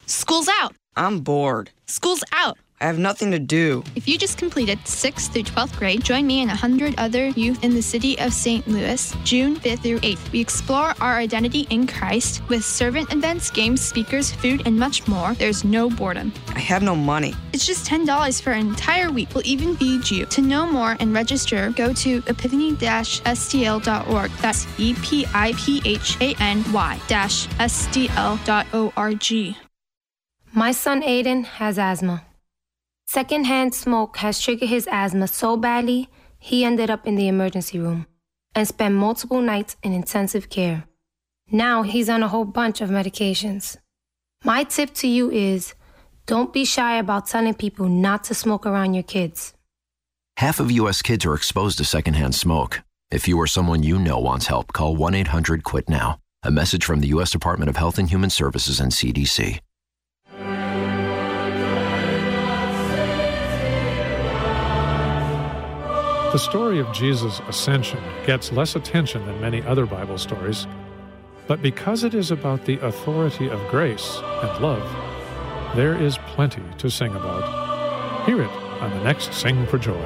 School's 0.07 0.49
out. 0.49 0.75
I'm 0.97 1.21
bored. 1.21 1.71
School's 1.87 2.25
out. 2.33 2.59
I 2.83 2.87
have 2.87 2.99
nothing 2.99 3.31
to 3.31 3.39
do. 3.39 3.85
If 3.95 4.09
you 4.09 4.19
just 4.19 4.37
completed 4.37 4.81
6th 4.81 5.33
through 5.33 5.45
12th 5.45 5.79
grade, 5.79 6.03
join 6.03 6.27
me 6.27 6.41
and 6.41 6.49
100 6.49 6.97
other 6.99 7.29
youth 7.29 7.63
in 7.63 7.75
the 7.75 7.81
city 7.81 8.19
of 8.19 8.33
St. 8.33 8.67
Louis, 8.67 9.15
June 9.23 9.55
5th 9.55 9.85
through 9.85 10.01
8th. 10.01 10.33
We 10.33 10.41
explore 10.41 10.93
our 11.01 11.19
identity 11.19 11.69
in 11.71 11.87
Christ 11.87 12.43
with 12.49 12.65
servant 12.65 13.13
events, 13.13 13.53
games, 13.53 13.81
speakers, 13.81 14.33
food, 14.33 14.67
and 14.67 14.77
much 14.77 15.07
more. 15.07 15.35
There's 15.35 15.63
no 15.63 15.91
boredom. 15.91 16.33
I 16.57 16.59
have 16.59 16.83
no 16.83 16.97
money. 16.97 17.37
It's 17.53 17.65
just 17.65 17.89
$10 17.89 18.43
for 18.43 18.51
an 18.51 18.67
entire 18.67 19.13
week. 19.13 19.29
We'll 19.33 19.47
even 19.47 19.77
feed 19.77 20.11
you. 20.11 20.27
To 20.27 20.43
know 20.43 20.67
more 20.67 20.97
and 20.99 21.15
register, 21.15 21.71
go 21.71 21.93
to 21.93 22.21
epiphany-stl.org. 22.27 24.31
That's 24.41 24.67
E 24.79 24.95
P 24.95 25.25
I 25.33 25.53
P 25.57 25.83
H 25.85 26.17
A 26.21 26.35
N 26.41 26.65
Y 26.73 27.01
dash 27.07 27.47
S 27.61 27.87
D 27.93 28.09
L 28.17 28.41
dot 28.45 28.67
O 28.73 28.93
R 28.97 29.15
G. 29.15 29.57
My 30.53 30.73
son 30.73 31.01
Aiden 31.03 31.45
has 31.45 31.79
asthma. 31.79 32.25
Secondhand 33.13 33.75
smoke 33.75 34.17
has 34.17 34.41
triggered 34.41 34.71
his 34.71 34.89
asthma 34.91 35.29
so 35.29 35.55
badly, 35.59 36.09
he 36.39 36.65
ended 36.65 36.89
up 36.89 37.07
in 37.07 37.15
the 37.15 37.29
emergency 37.29 37.79
room 37.79 38.07
and 38.55 38.67
spent 38.67 38.95
multiple 38.95 39.43
nights 39.43 39.77
in 39.83 39.93
intensive 39.93 40.49
care. 40.49 40.85
Now 41.51 41.83
he's 41.83 42.09
on 42.09 42.23
a 42.23 42.29
whole 42.29 42.47
bunch 42.47 42.81
of 42.81 42.89
medications. 42.89 43.77
My 44.45 44.65
tip 44.65 44.95
to 44.95 45.07
you 45.07 45.31
is 45.31 45.75
don't 46.25 46.55
be 46.55 46.65
shy 46.65 46.97
about 46.97 47.27
telling 47.27 47.53
people 47.53 47.87
not 47.87 48.25
to 48.25 48.35
smoke 48.35 48.65
around 48.65 48.95
your 48.95 49.03
kids. 49.03 49.53
Half 50.39 50.59
of 50.59 50.71
U.S. 50.71 51.03
kids 51.03 51.27
are 51.27 51.35
exposed 51.35 51.77
to 51.77 51.85
secondhand 51.85 52.35
smoke. 52.35 52.81
If 53.11 53.29
you 53.29 53.37
or 53.37 53.47
someone 53.47 53.83
you 53.83 53.99
know 53.99 54.21
wants 54.21 54.47
help, 54.47 54.73
call 54.73 54.97
1 54.97 55.15
800 55.15 55.65
QUIT 55.65 55.91
NOW. 55.91 56.19
A 56.45 56.51
message 56.51 56.87
from 56.87 57.01
the 57.01 57.09
U.S. 57.09 57.31
Department 57.31 57.69
of 57.69 57.77
Health 57.77 57.99
and 57.99 58.09
Human 58.09 58.31
Services 58.31 58.81
and 58.81 58.91
CDC. 58.91 59.61
The 66.33 66.39
story 66.39 66.79
of 66.79 66.91
Jesus' 66.93 67.43
ascension 67.47 68.03
gets 68.25 68.53
less 68.53 68.75
attention 68.75 69.27
than 69.27 69.39
many 69.43 69.61
other 69.65 69.85
Bible 69.85 70.17
stories, 70.17 70.67
but 71.47 71.61
because 71.61 72.05
it 72.05 72.15
is 72.15 72.31
about 72.31 72.65
the 72.65 72.79
authority 72.79 73.51
of 73.51 73.61
grace 73.69 74.17
and 74.41 74.63
love, 74.63 75.77
there 75.77 75.95
is 75.95 76.17
plenty 76.29 76.63
to 76.79 76.89
sing 76.89 77.15
about. 77.15 78.25
Hear 78.25 78.41
it 78.41 78.51
on 78.81 78.91
the 78.93 79.05
next 79.05 79.35
Sing 79.35 79.67
for 79.67 79.77
Joy. 79.77 80.03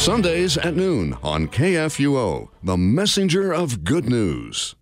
Sundays 0.00 0.58
at 0.58 0.74
noon 0.74 1.16
on 1.22 1.46
KFUO, 1.46 2.48
the 2.64 2.76
messenger 2.76 3.52
of 3.52 3.84
good 3.84 4.08
news. 4.08 4.74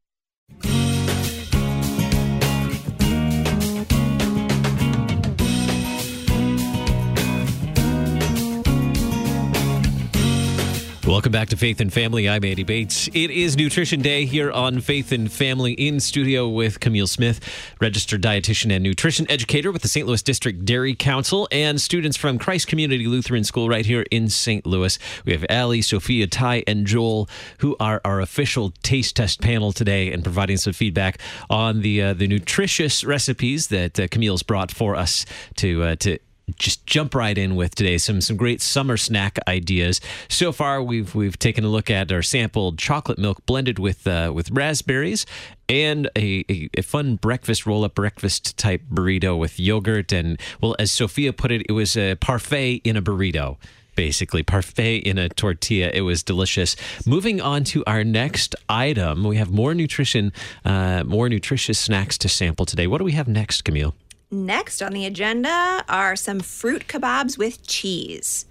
Welcome 11.09 11.33
back 11.33 11.49
to 11.49 11.57
Faith 11.57 11.81
and 11.81 11.90
Family. 11.90 12.29
I'm 12.29 12.44
Andy 12.44 12.64
Bates. 12.64 13.09
It 13.14 13.31
is 13.31 13.57
Nutrition 13.57 14.03
Day 14.03 14.27
here 14.27 14.53
on 14.53 14.83
Faith 14.83 15.11
and 15.11 15.33
Family 15.33 15.73
in 15.73 16.01
studio 16.01 16.47
with 16.51 16.81
Camille 16.81 17.07
Smith, 17.07 17.40
registered 17.81 18.21
dietitian 18.21 18.71
and 18.71 18.85
nutrition 18.85 19.25
educator 19.31 19.73
with 19.73 19.81
the 19.81 19.88
St. 19.88 20.07
Louis 20.07 20.23
District 20.23 20.66
Dairy 20.66 20.94
Council, 20.94 21.49
and 21.51 21.81
students 21.81 22.18
from 22.18 22.38
Christ 22.38 22.66
Community 22.66 23.07
Lutheran 23.07 23.42
School 23.42 23.71
right 23.71 23.87
here 23.87 24.05
in 24.11 24.29
St. 24.29 24.66
Louis. 24.66 24.99
We 25.25 25.33
have 25.33 25.47
Allie, 25.49 25.81
Sophia, 25.81 26.27
Ty, 26.27 26.64
and 26.66 26.87
Joel, 26.87 27.27
who 27.61 27.75
are 27.81 28.03
our 28.05 28.21
official 28.21 28.75
taste 28.83 29.16
test 29.16 29.40
panel 29.40 29.73
today 29.73 30.12
and 30.12 30.23
providing 30.23 30.59
some 30.59 30.75
feedback 30.75 31.23
on 31.49 31.81
the 31.81 32.03
uh, 32.03 32.12
the 32.12 32.29
nutritious 32.29 33.03
recipes 33.03 33.68
that 33.68 33.99
uh, 33.99 34.09
Camille's 34.09 34.42
brought 34.42 34.71
for 34.71 34.94
us 34.94 35.25
to 35.57 35.85
uh, 35.85 35.97
to 35.97 36.18
just 36.57 36.87
jump 36.87 37.15
right 37.15 37.37
in 37.37 37.57
with 37.57 37.75
today 37.75 37.99
some 37.99 38.21
some 38.21 38.37
great 38.37 38.61
summer 38.61 38.97
snack 38.97 39.39
ideas. 39.47 40.01
So 40.29 40.53
far, 40.53 40.83
we've 40.83 41.15
we've 41.15 41.39
taken 41.39 41.65
a 41.65 41.69
look 41.69 41.91
at 41.91 42.11
our 42.13 42.23
sampled 42.23 42.79
chocolate 42.79 43.19
milk 43.19 43.45
blended 43.47 43.79
with 43.79 44.07
uh, 44.07 44.33
with 44.35 44.51
raspberries 44.51 45.27
and 45.69 46.09
a, 46.17 46.45
a, 46.49 46.71
a 46.79 46.83
fun 46.83 47.17
breakfast 47.17 47.67
roll 47.67 47.85
up 47.85 47.95
breakfast 47.95 48.57
type 48.57 48.83
burrito 48.91 49.39
with 49.39 49.61
yogurt 49.61 50.13
and 50.13 50.41
well, 50.61 50.75
as 50.79 50.91
Sophia 50.91 51.33
put 51.33 51.51
it, 51.51 51.67
it 51.69 51.73
was 51.73 51.97
a 51.97 52.15
parfait 52.17 52.81
in 52.85 52.97
a 52.97 53.03
burrito. 53.03 53.59
basically 53.99 54.45
parfait 54.45 54.99
in 54.99 55.19
a 55.19 55.29
tortilla. 55.29 55.91
It 55.93 56.03
was 56.03 56.23
delicious. 56.23 56.77
Moving 57.05 57.41
on 57.41 57.65
to 57.65 57.85
our 57.85 58.05
next 58.05 58.55
item, 58.69 59.25
we 59.25 59.37
have 59.39 59.51
more 59.51 59.75
nutrition, 59.75 60.33
uh, 60.65 61.03
more 61.05 61.29
nutritious 61.29 61.81
snacks 61.81 62.17
to 62.19 62.29
sample 62.29 62.65
today. 62.65 62.87
What 62.87 62.99
do 62.99 63.05
we 63.05 63.13
have 63.13 63.27
next, 63.27 63.65
Camille? 63.65 63.95
Next 64.31 64.83
on 64.83 64.93
the 64.93 65.07
agenda 65.07 65.85
are 65.88 66.14
some 66.17 66.41
fruit 66.41 66.87
kebabs 66.87 67.38
with 67.38 67.67
cheese. 67.67 68.45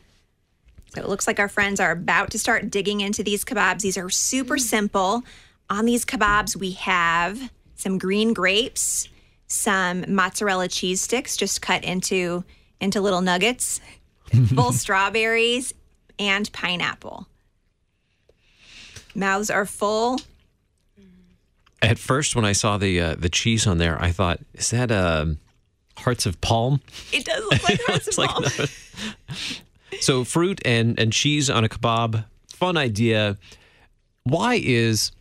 So 0.93 1.01
it 1.01 1.09
looks 1.09 1.27
like 1.27 1.39
our 1.39 1.49
friends 1.49 1.79
are 1.79 1.91
about 1.91 2.31
to 2.31 2.39
start 2.39 2.71
digging 2.71 3.01
into 3.01 3.23
these 3.23 3.45
kebabs. 3.45 3.81
These 3.81 3.97
are 3.97 4.09
super 4.09 4.57
simple. 4.57 5.23
On 5.69 5.85
these 5.85 6.05
kebabs, 6.05 6.55
we 6.55 6.71
have 6.71 7.51
some 7.75 7.99
green 7.99 8.33
grapes, 8.33 9.07
some 9.47 10.03
mozzarella 10.13 10.67
cheese 10.67 11.01
sticks 11.01 11.37
just 11.37 11.61
cut 11.61 11.83
into 11.83 12.43
into 12.79 13.01
little 13.01 13.21
nuggets, 13.21 13.81
full 14.55 14.71
strawberries, 14.71 15.73
and 16.17 16.51
pineapple. 16.53 17.27
Mouths 19.13 19.49
are 19.49 19.65
full. 19.65 20.19
At 21.81 21.99
first, 21.99 22.35
when 22.35 22.45
I 22.45 22.53
saw 22.53 22.77
the 22.77 22.99
uh, 22.99 23.15
the 23.15 23.29
cheese 23.29 23.67
on 23.67 23.77
there, 23.77 24.01
I 24.01 24.11
thought, 24.11 24.39
"Is 24.53 24.71
that 24.71 24.91
um, 24.91 25.37
hearts 25.97 26.25
of 26.25 26.39
palm?" 26.41 26.81
It 27.11 27.25
does 27.25 27.43
look 27.43 27.67
like 27.67 27.79
hearts 27.87 28.07
of 28.07 28.17
like, 28.17 28.29
palm. 28.29 28.43
no. 28.43 29.35
so 29.99 30.23
fruit 30.23 30.61
and 30.65 30.99
and 30.99 31.11
cheese 31.11 31.49
on 31.49 31.63
a 31.63 31.69
kebab, 31.69 32.25
fun 32.49 32.77
idea. 32.77 33.37
Why 34.23 34.59
is 34.61 35.11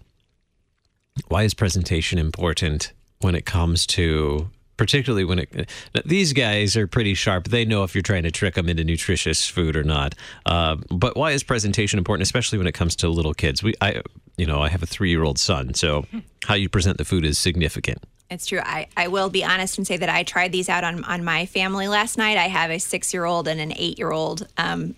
why 1.29 1.43
is 1.43 1.55
presentation 1.55 2.19
important 2.19 2.93
when 3.21 3.35
it 3.35 3.47
comes 3.47 3.87
to 3.87 4.49
particularly 4.77 5.25
when 5.25 5.39
it 5.39 5.71
these 6.05 6.33
guys 6.33 6.77
are 6.77 6.87
pretty 6.87 7.15
sharp 7.15 7.49
they 7.49 7.65
know 7.65 7.83
if 7.83 7.95
you're 7.95 8.03
trying 8.03 8.23
to 8.23 8.31
trick 8.31 8.55
them 8.55 8.69
into 8.69 8.85
nutritious 8.85 9.49
food 9.49 9.77
or 9.77 9.83
not 9.83 10.15
uh, 10.47 10.77
but 10.91 11.17
why 11.17 11.31
is 11.31 11.43
presentation 11.43 11.99
important 11.99 12.23
especially 12.23 12.59
when 12.59 12.67
it 12.67 12.73
comes 12.73 12.95
to 12.95 13.09
little 13.09 13.35
kids 13.35 13.63
we 13.63 13.75
i 13.81 14.01
you 14.37 14.47
know 14.47 14.61
i 14.61 14.69
have 14.69 14.83
a 14.83 14.87
three-year-old 14.87 15.39
son 15.39 15.73
so 15.75 16.05
how 16.45 16.55
you 16.55 16.69
present 16.69 16.99
the 16.99 17.05
food 17.05 17.25
is 17.25 17.39
significant 17.39 18.03
It's 18.29 18.47
true. 18.47 18.61
I, 18.61 18.89
I 18.97 19.07
will 19.07 19.31
be 19.31 19.45
honest 19.45 19.79
and 19.79 19.87
say 19.87 19.97
that 19.97 20.09
I 20.09 20.25
tried 20.25 20.51
these 20.51 20.69
out 20.69 20.83
on, 20.83 21.05
on 21.05 21.23
my 21.23 21.47
family 21.47 21.87
last 21.87 22.19
night. 22.19 22.37
I 22.37 22.49
have 22.49 22.73
a 22.73 22.79
six 22.79 23.15
year 23.15 23.25
old 23.25 23.47
and 23.47 23.61
an 23.61 23.73
eight 23.77 23.99
year 23.99 24.11
old 24.11 24.49
um, 24.59 24.97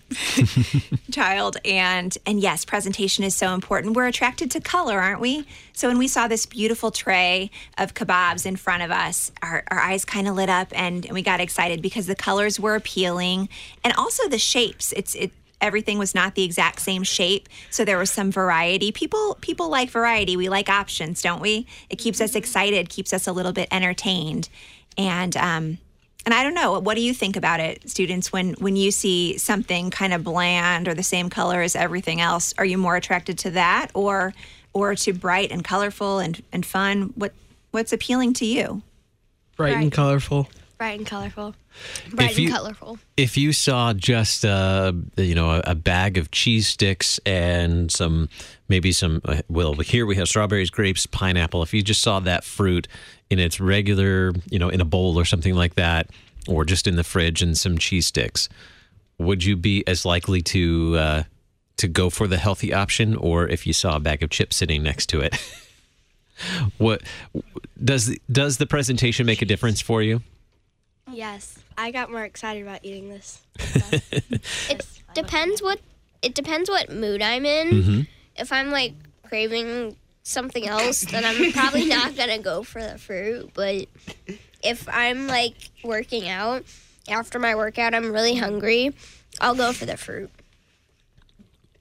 child. 1.11 1.57
And, 1.63 2.17
and 2.25 2.39
yes, 2.39 2.65
presentation 2.65 3.23
is 3.23 3.35
so 3.35 3.53
important. 3.53 3.95
We're 3.95 4.07
attracted 4.07 4.49
to 4.51 4.59
color, 4.59 4.99
aren't 4.99 5.19
we? 5.19 5.45
So 5.73 5.87
when 5.87 5.99
we 5.99 6.07
saw 6.07 6.27
this 6.27 6.47
beautiful 6.47 6.89
tray 6.89 7.51
of 7.77 7.93
kebabs 7.93 8.47
in 8.47 8.55
front 8.55 8.81
of 8.81 8.89
us, 8.89 9.31
our, 9.43 9.63
our 9.69 9.79
eyes 9.79 10.05
kind 10.05 10.27
of 10.27 10.35
lit 10.35 10.49
up 10.49 10.69
and, 10.71 11.05
and 11.05 11.13
we 11.13 11.21
got 11.21 11.39
excited 11.39 11.83
because 11.83 12.07
the 12.07 12.15
colors 12.15 12.59
were 12.59 12.75
appealing 12.75 13.47
and 13.83 13.93
also 13.93 14.27
the 14.27 14.39
shapes. 14.39 14.91
It's, 14.93 15.13
it, 15.13 15.31
everything 15.61 15.97
was 15.97 16.15
not 16.15 16.35
the 16.35 16.43
exact 16.43 16.81
same 16.81 17.03
shape. 17.03 17.49
So 17.69 17.85
there 17.85 17.97
was 17.97 18.11
some 18.11 18.31
variety. 18.31 18.91
People 18.91 19.37
people 19.41 19.69
like 19.69 19.89
variety. 19.89 20.37
We 20.37 20.49
like 20.49 20.69
options 20.69 21.21
don't 21.21 21.41
we? 21.41 21.67
It 21.89 21.97
keeps 21.97 22.21
us 22.21 22.35
excited 22.35 22.89
keeps 22.89 23.13
us 23.13 23.27
a 23.27 23.31
little 23.31 23.53
bit 23.53 23.67
entertained. 23.71 24.49
And 24.97 25.35
um 25.37 25.77
and 26.25 26.33
i 26.33 26.43
don't 26.43 26.53
know. 26.53 26.79
What 26.79 26.95
do 26.95 27.01
you 27.01 27.13
think 27.13 27.35
about 27.35 27.59
it 27.59 27.89
students 27.89 28.31
when 28.31 28.53
when 28.55 28.75
you 28.75 28.91
see 28.91 29.37
something 29.37 29.89
kind 29.89 30.13
of 30.13 30.23
bland 30.23 30.87
or 30.87 30.93
the 30.93 31.03
same 31.03 31.29
color 31.29 31.61
as 31.61 31.75
everything 31.75 32.21
else? 32.21 32.53
Are 32.57 32.65
you 32.65 32.77
more 32.77 32.95
attracted 32.95 33.37
to 33.39 33.51
that 33.51 33.91
or 33.93 34.33
or 34.73 34.95
to 34.95 35.13
bright 35.13 35.51
and 35.51 35.63
colorful 35.63 36.19
and 36.19 36.41
and 36.51 36.65
fun? 36.65 37.13
What 37.15 37.33
what's 37.71 37.93
appealing 37.93 38.33
to 38.35 38.45
you? 38.45 38.81
Bright 39.55 39.75
and 39.75 39.91
colorful. 39.91 40.47
Bright 40.79 40.97
and 40.97 41.05
colorful. 41.05 41.53
Bright 42.11 42.31
If 42.31 42.37
and 42.37 42.45
you- 42.45 42.51
colorful. 42.51 42.99
if 43.17 43.37
you 43.37 43.51
saw 43.53 43.93
just 43.93 44.45
uh, 44.45 44.93
you 45.17 45.35
know 45.35 45.51
a, 45.51 45.61
a 45.65 45.75
bag 45.75 46.17
of 46.17 46.31
cheese 46.31 46.67
sticks 46.67 47.19
and 47.25 47.91
some 47.91 48.29
maybe 48.69 48.91
some 48.93 49.21
uh, 49.25 49.41
well 49.49 49.73
here 49.75 50.05
we 50.05 50.15
have 50.15 50.27
strawberries 50.29 50.69
grapes 50.69 51.05
pineapple 51.05 51.61
if 51.63 51.73
you 51.73 51.81
just 51.83 52.01
saw 52.01 52.21
that 52.21 52.45
fruit 52.45 52.87
in 53.29 53.39
its 53.39 53.59
regular 53.59 54.31
you 54.49 54.57
know 54.57 54.69
in 54.69 54.79
a 54.79 54.85
bowl 54.85 55.19
or 55.19 55.25
something 55.25 55.53
like 55.53 55.75
that 55.75 56.09
or 56.47 56.63
just 56.63 56.87
in 56.87 56.95
the 56.95 57.03
fridge 57.03 57.41
and 57.41 57.57
some 57.57 57.77
cheese 57.77 58.07
sticks 58.07 58.47
would 59.17 59.43
you 59.43 59.57
be 59.57 59.85
as 59.85 60.05
likely 60.05 60.41
to 60.41 60.95
uh, 60.97 61.23
to 61.75 61.89
go 61.89 62.09
for 62.09 62.25
the 62.25 62.37
healthy 62.37 62.73
option 62.73 63.15
or 63.17 63.45
if 63.49 63.67
you 63.67 63.73
saw 63.73 63.97
a 63.97 63.99
bag 63.99 64.23
of 64.23 64.29
chips 64.29 64.55
sitting 64.55 64.81
next 64.81 65.07
to 65.07 65.19
it 65.19 65.35
what 66.77 67.01
does 67.83 68.17
does 68.31 68.57
the 68.57 68.65
presentation 68.65 69.25
make 69.25 69.41
a 69.41 69.45
difference 69.45 69.81
for 69.81 70.01
you 70.01 70.21
Yes, 71.11 71.59
I 71.77 71.91
got 71.91 72.11
more 72.11 72.23
excited 72.23 72.63
about 72.63 72.79
eating 72.83 73.09
this. 73.09 73.41
It 74.69 74.85
depends 75.15 75.61
what 75.61 75.79
it 76.21 76.35
depends 76.35 76.69
what 76.69 76.91
mood 76.91 77.21
I'm 77.21 77.45
in. 77.45 77.69
Mhm. 77.69 78.07
If 78.35 78.51
I'm 78.51 78.69
like 78.71 78.93
craving 79.27 79.95
something 80.23 80.67
else, 80.67 81.01
then 81.01 81.25
I'm 81.25 81.51
probably 81.51 81.85
not 81.97 82.15
gonna 82.15 82.37
go 82.39 82.61
for 82.63 82.81
the 82.83 82.97
fruit. 82.97 83.51
But 83.53 83.87
if 84.63 84.87
I'm 84.87 85.27
like 85.27 85.55
working 85.83 86.27
out 86.29 86.63
after 87.09 87.39
my 87.39 87.55
workout, 87.55 87.95
I'm 87.95 88.11
really 88.11 88.35
hungry. 88.35 88.93
I'll 89.41 89.55
go 89.55 89.73
for 89.73 89.85
the 89.85 89.97
fruit. 89.97 90.29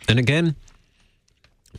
And 0.08 0.18
again, 0.18 0.56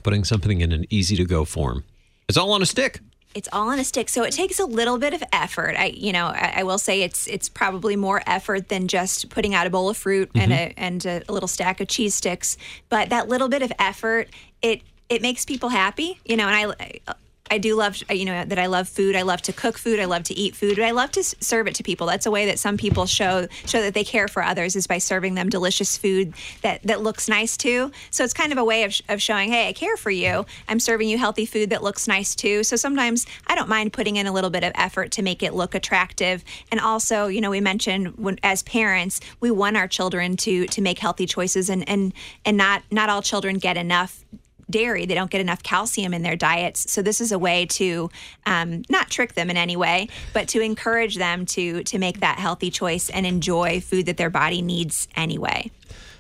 putting 0.04 0.24
something 0.24 0.62
in 0.62 0.72
an 0.72 0.86
easy 0.90 1.16
to 1.16 1.26
go 1.26 1.46
form. 1.46 1.84
It's 2.28 2.38
all 2.38 2.52
on 2.52 2.62
a 2.62 2.66
stick. 2.66 3.00
It's 3.36 3.48
all 3.52 3.70
on 3.70 3.80
a 3.80 3.84
stick. 3.84 4.10
So 4.10 4.24
it 4.24 4.32
takes 4.32 4.60
a 4.60 4.66
little 4.66 4.98
bit 4.98 5.14
of 5.14 5.24
effort. 5.32 5.76
I 5.78 5.88
you 5.96 6.12
know 6.12 6.28
i, 6.28 6.56
I 6.58 6.64
will 6.64 6.78
say 6.78 7.02
it's 7.02 7.28
it's 7.28 7.50
probably 7.50 7.96
more 7.96 8.22
effort 8.26 8.70
than 8.70 8.88
just 8.88 9.30
putting 9.30 9.54
out 9.54 9.68
a 9.68 9.70
bowl 9.70 9.90
of 9.90 9.98
fruit 9.98 10.32
and 10.36 10.52
mm-hmm. 10.52 10.72
a 10.72 10.74
and 10.78 11.06
a, 11.06 11.24
little 11.32 11.48
stack 11.48 11.80
of 11.80 11.88
cheese 11.88 12.16
sticks. 12.16 12.58
But 12.90 13.10
that 13.10 13.28
little 13.28 13.50
bit 13.50 13.62
of 13.62 13.72
effort 13.80 14.30
it 14.62 14.82
it 15.10 15.22
makes 15.22 15.46
people 15.46 15.70
happy 15.70 16.20
you 16.26 16.38
know 16.38 16.48
and 16.48 16.74
i 16.76 17.14
I 17.52 17.58
do 17.58 17.76
love, 17.76 18.02
uh, 18.10 18.14
you 18.14 18.26
know, 18.26 18.46
that 18.46 18.60
I 18.60 18.68
love 18.68 18.88
food. 18.88 19.16
I 19.16 19.24
love 19.24 19.42
to 19.44 19.54
cook 19.54 19.78
food. 19.78 20.00
I 20.00 20.06
love 20.06 20.24
to 20.24 20.38
eat 20.38 20.56
food. 20.56 20.80
I 20.80 20.92
love 20.92 21.12
to 21.12 21.24
serve 21.24 21.68
it 21.68 21.76
to 21.76 21.84
people. 21.84 22.08
That's 22.08 22.26
a 22.26 22.32
way 22.32 22.46
that 22.46 22.60
some 22.60 22.78
people 22.78 23.06
show 23.06 23.48
show 23.66 23.82
that 23.82 23.94
they 23.94 24.04
care 24.04 24.28
for 24.28 24.44
others 24.44 24.76
is 24.76 24.88
by 24.88 24.98
serving 24.98 25.36
them 25.36 25.50
delicious 25.50 25.98
food 25.98 26.34
that 26.62 26.84
that 26.84 27.02
looks 27.02 27.28
nice 27.28 27.58
too. 27.58 27.92
So 28.12 28.24
it's 28.24 28.34
kind 28.34 28.52
of 28.52 28.58
a 28.58 28.64
way 28.64 28.84
of, 28.84 28.96
of 29.10 29.22
showing, 29.22 29.52
hey, 29.52 29.68
I 29.68 29.74
care 29.74 29.98
for 29.98 30.12
you. 30.12 30.46
I'm 30.68 30.80
serving 30.80 31.10
you 31.10 31.18
healthy 31.18 31.46
food 31.46 31.70
that 31.72 31.84
looks 31.84 32.08
nice 32.08 32.36
too. 32.36 32.64
So 32.64 32.76
sometimes 32.76 33.26
I 33.48 33.56
don't 33.56 33.70
mind 33.70 33.94
putting 33.94 34.16
in 34.16 34.28
a 34.28 34.32
little 34.32 34.50
bit 34.50 34.64
of 34.64 34.72
effort 34.76 35.12
to 35.12 35.22
make 35.22 35.44
it 35.44 35.54
look 35.54 35.76
attractive. 35.76 36.44
And 36.72 36.80
also, 36.80 37.28
you 37.28 37.42
know, 37.42 37.50
we 37.50 37.62
mentioned 37.62 38.18
when 38.18 38.38
as 38.44 38.64
parents, 38.64 39.20
we 39.40 39.52
want 39.52 39.78
our 39.78 39.88
children 39.88 40.38
to 40.38 40.68
to 40.68 40.82
make 40.82 41.00
healthy 41.00 41.26
choices, 41.26 41.70
and 41.70 41.88
and 41.90 42.14
and 42.46 42.58
not 42.58 42.84
not 42.92 43.10
all 43.10 43.22
children 43.22 43.58
get 43.58 43.78
enough 43.78 44.24
dairy. 44.70 45.06
They 45.06 45.16
don't 45.16 45.32
get 45.32 45.42
enough 45.42 45.64
calcium 45.64 46.14
in 46.14 46.22
their 46.22 46.36
diets. 46.36 46.92
So 46.92 47.02
this 47.02 47.22
is 47.22 47.32
a 47.32 47.40
way 47.40 47.66
to 47.68 48.10
um, 48.46 48.84
not 48.90 49.10
trick 49.10 49.34
them 49.34 49.50
in 49.50 49.58
any 49.58 49.76
way, 49.76 50.08
but 50.34 50.48
to 50.50 50.62
encourage 50.62 51.16
them 51.16 51.46
to 51.48 51.84
to 51.84 51.98
make 51.98 52.20
that 52.20 52.40
healthy 52.40 52.70
choice 52.72 53.10
and 53.10 53.26
enjoy 53.26 53.82
food 53.82 54.06
that 54.06 54.18
their 54.18 54.30
body 54.30 54.62
needs 54.62 55.08
anyway. 55.16 55.72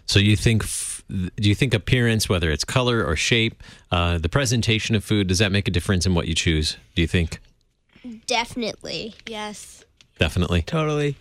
So 0.05 0.19
you 0.19 0.35
think, 0.35 0.63
f- 0.63 1.03
do 1.07 1.49
you 1.49 1.53
think 1.53 1.73
appearance, 1.73 2.27
whether 2.27 2.49
it's 2.49 2.63
color 2.63 3.05
or 3.05 3.15
shape, 3.15 3.61
uh, 3.91 4.17
the 4.17 4.29
presentation 4.29 4.95
of 4.95 5.03
food, 5.03 5.27
does 5.27 5.37
that 5.37 5.51
make 5.51 5.67
a 5.67 5.71
difference 5.71 6.07
in 6.07 6.15
what 6.15 6.27
you 6.27 6.33
choose? 6.33 6.77
Do 6.95 7.03
you 7.03 7.07
think? 7.07 7.39
Definitely. 8.25 9.13
Yes. 9.27 9.85
Definitely. 10.17 10.63
Totally. 10.63 11.15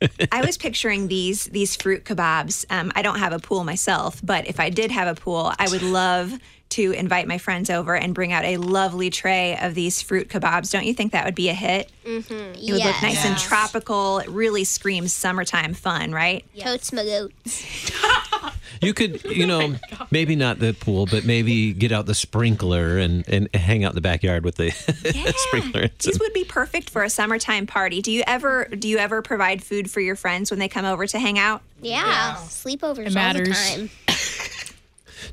I 0.32 0.44
was 0.44 0.56
picturing 0.56 1.08
these 1.08 1.46
these 1.46 1.76
fruit 1.76 2.04
kebabs. 2.04 2.64
Um, 2.70 2.92
I 2.94 3.02
don't 3.02 3.18
have 3.18 3.32
a 3.32 3.38
pool 3.38 3.64
myself, 3.64 4.20
but 4.22 4.46
if 4.46 4.60
I 4.60 4.70
did 4.70 4.90
have 4.90 5.08
a 5.08 5.20
pool, 5.20 5.52
I 5.58 5.68
would 5.68 5.82
love 5.82 6.38
to 6.70 6.92
invite 6.92 7.26
my 7.26 7.38
friends 7.38 7.70
over 7.70 7.96
and 7.96 8.14
bring 8.14 8.32
out 8.32 8.44
a 8.44 8.56
lovely 8.58 9.08
tray 9.10 9.56
of 9.60 9.74
these 9.74 10.02
fruit 10.02 10.28
kebabs. 10.28 10.70
Don't 10.70 10.84
you 10.84 10.92
think 10.94 11.12
that 11.12 11.24
would 11.24 11.34
be 11.34 11.48
a 11.48 11.54
hit? 11.54 11.90
Mm-hmm. 12.04 12.32
It 12.34 12.72
would 12.72 12.84
look 12.84 13.02
nice 13.02 13.24
and 13.24 13.36
tropical. 13.38 14.18
It 14.18 14.28
really 14.28 14.64
screams 14.64 15.12
summertime 15.12 15.74
fun, 15.74 16.12
right? 16.12 16.44
Totes 16.58 16.92
my 16.92 17.04
goats. 17.04 17.92
You 18.80 18.94
could, 18.94 19.24
you 19.24 19.44
know, 19.46 19.74
maybe 20.12 20.36
not 20.36 20.60
the 20.60 20.72
pool, 20.72 21.06
but 21.06 21.24
maybe 21.24 21.72
get 21.72 21.90
out 21.90 22.06
the 22.06 22.14
sprinkler 22.14 22.98
and, 22.98 23.28
and 23.28 23.52
hang 23.52 23.82
out 23.82 23.92
in 23.92 23.94
the 23.96 24.00
backyard 24.00 24.44
with 24.44 24.54
the 24.54 24.70
sprinkler. 25.48 25.80
and 25.82 25.90
some- 25.98 26.12
These 26.12 26.20
would 26.20 26.32
be 26.32 26.44
perfect 26.44 26.88
for 26.90 27.02
a 27.02 27.10
summertime 27.10 27.66
party. 27.66 28.00
Do 28.02 28.12
you 28.12 28.22
ever 28.26 28.66
do 28.66 28.86
you 28.86 28.98
ever 28.98 29.20
provide 29.20 29.64
food 29.64 29.90
for 29.90 30.00
your 30.00 30.14
friends 30.14 30.50
when 30.52 30.60
they 30.60 30.68
come 30.68 30.84
over 30.84 31.08
to 31.08 31.18
hang 31.18 31.40
out? 31.40 31.62
Yeah, 31.82 32.36
sleepovers 32.36 33.06
It 33.08 33.16
all 33.16 33.32
the 33.32 33.52
time. 33.52 33.90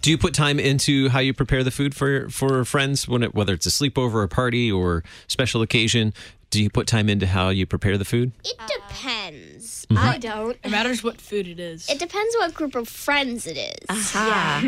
Do 0.01 0.09
you 0.11 0.17
put 0.17 0.33
time 0.33 0.59
into 0.59 1.09
how 1.09 1.19
you 1.19 1.33
prepare 1.33 1.63
the 1.63 1.71
food 1.71 1.95
for 1.95 2.29
for 2.29 2.63
friends 2.65 3.07
when 3.07 3.23
it, 3.23 3.33
whether 3.35 3.53
it's 3.53 3.65
a 3.65 3.69
sleepover, 3.69 4.23
a 4.23 4.27
party, 4.27 4.71
or 4.71 5.03
special 5.27 5.61
occasion? 5.61 6.13
Do 6.51 6.63
you 6.63 6.69
put 6.69 6.87
time 6.87 7.09
into 7.09 7.27
how 7.27 7.49
you 7.49 7.65
prepare 7.65 7.97
the 7.97 8.05
food? 8.05 8.31
It 8.45 8.57
depends. 8.67 9.85
Mhm. 9.89 9.97
I 9.97 10.17
don't. 10.17 10.57
It 10.63 10.69
matters 10.71 11.03
what 11.03 11.19
food 11.19 11.47
it 11.47 11.59
is. 11.59 11.89
It 11.89 11.99
depends 11.99 12.35
what 12.37 12.53
group 12.53 12.75
of 12.75 12.87
friends 12.87 13.45
it 13.45 13.57
is. 13.57 13.85
Aha. 13.89 14.63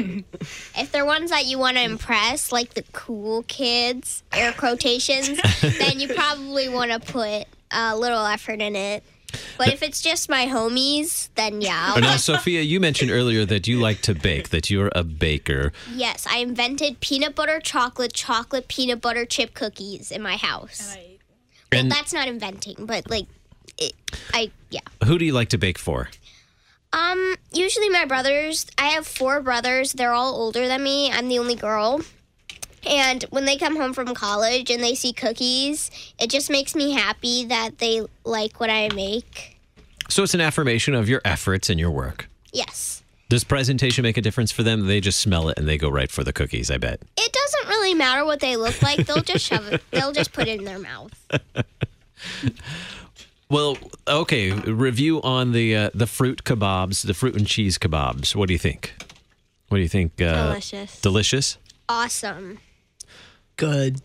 If 0.77 0.91
they're 0.91 1.05
ones 1.05 1.29
that 1.29 1.45
you 1.45 1.57
want 1.57 1.77
to 1.77 1.83
impress, 1.83 2.51
like 2.51 2.73
the 2.73 2.83
cool 2.91 3.43
kids, 3.43 4.23
air 4.33 4.51
quotations, 4.53 5.39
then 5.61 5.99
you 5.99 6.09
probably 6.13 6.67
want 6.67 6.91
to 6.91 6.99
put 6.99 7.45
a 7.71 7.95
little 7.95 8.25
effort 8.25 8.59
in 8.61 8.75
it. 8.75 9.03
But 9.57 9.69
if 9.69 9.83
it's 9.83 10.01
just 10.01 10.29
my 10.29 10.45
homies, 10.45 11.29
then 11.35 11.61
yeah. 11.61 11.93
I'll 11.93 12.01
now, 12.01 12.15
Sophia, 12.17 12.61
you 12.61 12.79
mentioned 12.79 13.11
earlier 13.11 13.45
that 13.45 13.67
you 13.67 13.79
like 13.79 14.01
to 14.01 14.15
bake, 14.15 14.49
that 14.49 14.69
you're 14.69 14.91
a 14.95 15.03
baker. 15.03 15.71
Yes, 15.93 16.25
I 16.29 16.37
invented 16.37 16.99
peanut 16.99 17.35
butter 17.35 17.59
chocolate 17.59 18.13
chocolate 18.13 18.67
peanut 18.67 19.01
butter 19.01 19.25
chip 19.25 19.53
cookies 19.53 20.11
in 20.11 20.21
my 20.21 20.37
house. 20.37 20.95
Well, 21.71 21.81
And 21.81 21.91
that's 21.91 22.13
not 22.13 22.27
inventing, 22.27 22.85
but 22.85 23.09
like, 23.09 23.27
it, 23.77 23.93
I 24.33 24.51
yeah. 24.69 24.81
who 25.05 25.17
do 25.17 25.25
you 25.25 25.33
like 25.33 25.49
to 25.49 25.57
bake 25.57 25.77
for? 25.77 26.09
Um, 26.93 27.35
usually 27.51 27.89
my 27.89 28.05
brothers. 28.05 28.65
I 28.77 28.87
have 28.87 29.05
four 29.05 29.41
brothers. 29.41 29.93
They're 29.93 30.13
all 30.13 30.35
older 30.35 30.67
than 30.67 30.83
me. 30.83 31.11
I'm 31.11 31.27
the 31.27 31.37
only 31.39 31.55
girl. 31.55 32.01
And 32.87 33.23
when 33.29 33.45
they 33.45 33.57
come 33.57 33.75
home 33.75 33.93
from 33.93 34.13
college 34.13 34.69
and 34.69 34.81
they 34.81 34.95
see 34.95 35.13
cookies, 35.13 35.91
it 36.19 36.29
just 36.29 36.49
makes 36.49 36.75
me 36.75 36.93
happy 36.93 37.45
that 37.45 37.79
they 37.79 38.05
like 38.23 38.59
what 38.59 38.69
I 38.69 38.89
make. 38.93 39.59
So 40.09 40.23
it's 40.23 40.33
an 40.33 40.41
affirmation 40.41 40.93
of 40.95 41.09
your 41.09 41.21
efforts 41.25 41.69
and 41.69 41.79
your 41.79 41.91
work. 41.91 42.29
Yes. 42.53 43.03
Does 43.29 43.43
presentation 43.43 44.03
make 44.03 44.15
a 44.15 44.21
difference 44.21 44.53
for 44.53 44.63
them? 44.63 44.87
They 44.87 45.01
just 45.01 45.19
smell 45.19 45.49
it 45.49 45.59
and 45.59 45.67
they 45.67 45.77
go 45.77 45.89
right 45.89 46.09
for 46.09 46.23
the 46.23 46.31
cookies, 46.31 46.71
I 46.71 46.77
bet. 46.77 47.01
It 47.17 47.33
doesn't 47.33 47.67
really 47.67 47.93
matter 47.93 48.23
what 48.23 48.39
they 48.39 48.55
look 48.55 48.81
like. 48.81 49.05
They'll 49.05 49.21
just 49.21 49.45
shove 49.45 49.67
it. 49.67 49.81
They'll 49.91 50.13
just 50.13 50.31
put 50.31 50.47
it 50.47 50.59
in 50.59 50.65
their 50.65 50.79
mouth. 50.79 51.13
Well, 53.49 53.77
okay, 54.07 54.51
review 54.51 55.21
on 55.21 55.53
the 55.53 55.73
uh, 55.73 55.89
the 55.93 56.05
fruit 56.05 56.43
kebabs, 56.43 57.05
the 57.05 57.13
fruit 57.13 57.35
and 57.37 57.47
cheese 57.47 57.77
kebabs. 57.77 58.35
What 58.35 58.47
do 58.47 58.53
you 58.53 58.59
think? 58.59 58.93
What 59.69 59.77
do 59.77 59.81
you 59.81 59.87
think? 59.87 60.21
Uh, 60.21 60.47
Delicious. 60.47 60.99
Delicious? 61.01 61.57
Awesome. 61.87 62.59
Good. 63.57 64.01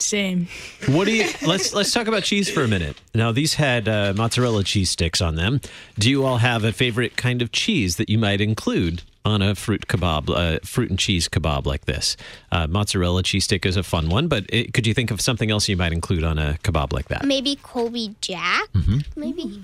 Same. 0.00 0.46
What 0.86 1.06
do 1.06 1.12
you 1.12 1.28
let's 1.46 1.74
let's 1.74 1.92
talk 1.92 2.06
about 2.06 2.22
cheese 2.22 2.48
for 2.48 2.62
a 2.62 2.68
minute. 2.68 2.96
Now 3.14 3.32
these 3.32 3.54
had 3.54 3.88
uh, 3.88 4.12
mozzarella 4.16 4.62
cheese 4.62 4.90
sticks 4.90 5.20
on 5.20 5.34
them. 5.34 5.60
Do 5.98 6.08
you 6.08 6.24
all 6.24 6.38
have 6.38 6.62
a 6.64 6.72
favorite 6.72 7.16
kind 7.16 7.42
of 7.42 7.50
cheese 7.50 7.96
that 7.96 8.08
you 8.08 8.16
might 8.16 8.40
include 8.40 9.02
on 9.24 9.42
a 9.42 9.56
fruit 9.56 9.88
kebab, 9.88 10.30
uh, 10.30 10.60
fruit 10.64 10.88
and 10.90 10.98
cheese 11.00 11.28
kebab 11.28 11.66
like 11.66 11.86
this? 11.86 12.16
Uh, 12.52 12.68
mozzarella 12.68 13.24
cheese 13.24 13.44
stick 13.44 13.66
is 13.66 13.76
a 13.76 13.82
fun 13.82 14.08
one, 14.08 14.28
but 14.28 14.46
it, 14.50 14.72
could 14.72 14.86
you 14.86 14.94
think 14.94 15.10
of 15.10 15.20
something 15.20 15.50
else 15.50 15.68
you 15.68 15.76
might 15.76 15.92
include 15.92 16.22
on 16.22 16.38
a 16.38 16.58
kebab 16.62 16.92
like 16.92 17.08
that? 17.08 17.24
Maybe 17.24 17.56
Colby 17.56 18.14
Jack. 18.20 18.68
Mhm. 18.74 19.04
Maybe. 19.16 19.62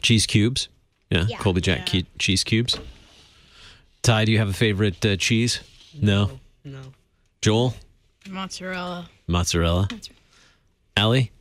Cheese 0.00 0.24
cubes, 0.26 0.68
yeah, 1.10 1.26
Yeah. 1.28 1.36
Colby 1.36 1.60
Jack 1.60 1.86
ke- 1.86 2.06
cheese 2.18 2.42
cubes. 2.42 2.78
Ty, 4.02 4.24
do 4.24 4.32
you 4.32 4.38
have 4.38 4.48
a 4.48 4.54
favorite 4.54 5.04
uh, 5.04 5.16
cheese? 5.16 5.60
No. 6.00 6.38
No. 6.64 6.80
Joel, 7.40 7.74
Mozzarella. 8.28 9.08
mozzarella. 9.26 9.88
Allie. 10.96 11.32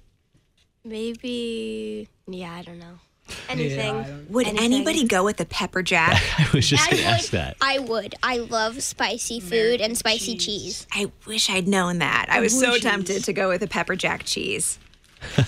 Maybe, 0.83 2.07
yeah, 2.27 2.53
I 2.55 2.61
don't 2.63 2.79
know. 2.79 2.99
Anything. 3.47 4.25
Would 4.29 4.47
Anything. 4.47 4.65
anybody 4.73 5.07
go 5.07 5.23
with 5.23 5.39
a 5.39 5.45
pepper 5.45 5.81
jack? 5.83 6.21
I 6.39 6.49
was 6.53 6.67
just 6.67 6.85
I 6.87 6.91
going 6.91 7.03
to 7.03 7.07
ask 7.09 7.29
that. 7.31 7.55
I 7.61 7.79
would. 7.79 8.15
I 8.23 8.37
love 8.37 8.81
spicy 8.83 9.39
food 9.39 9.79
and 9.79 9.97
spicy 9.97 10.35
cheese. 10.35 10.85
I 10.91 11.11
wish 11.27 11.49
I'd 11.49 11.67
known 11.67 11.99
that. 11.99 12.25
I 12.29 12.39
was 12.41 12.59
so 12.59 12.71
Would 12.71 12.83
you? 12.83 12.89
tempted 12.89 13.23
to 13.25 13.33
go 13.33 13.47
with 13.49 13.61
a 13.63 13.67
pepper 13.67 13.95
jack 13.95 14.23
cheese. 14.25 14.79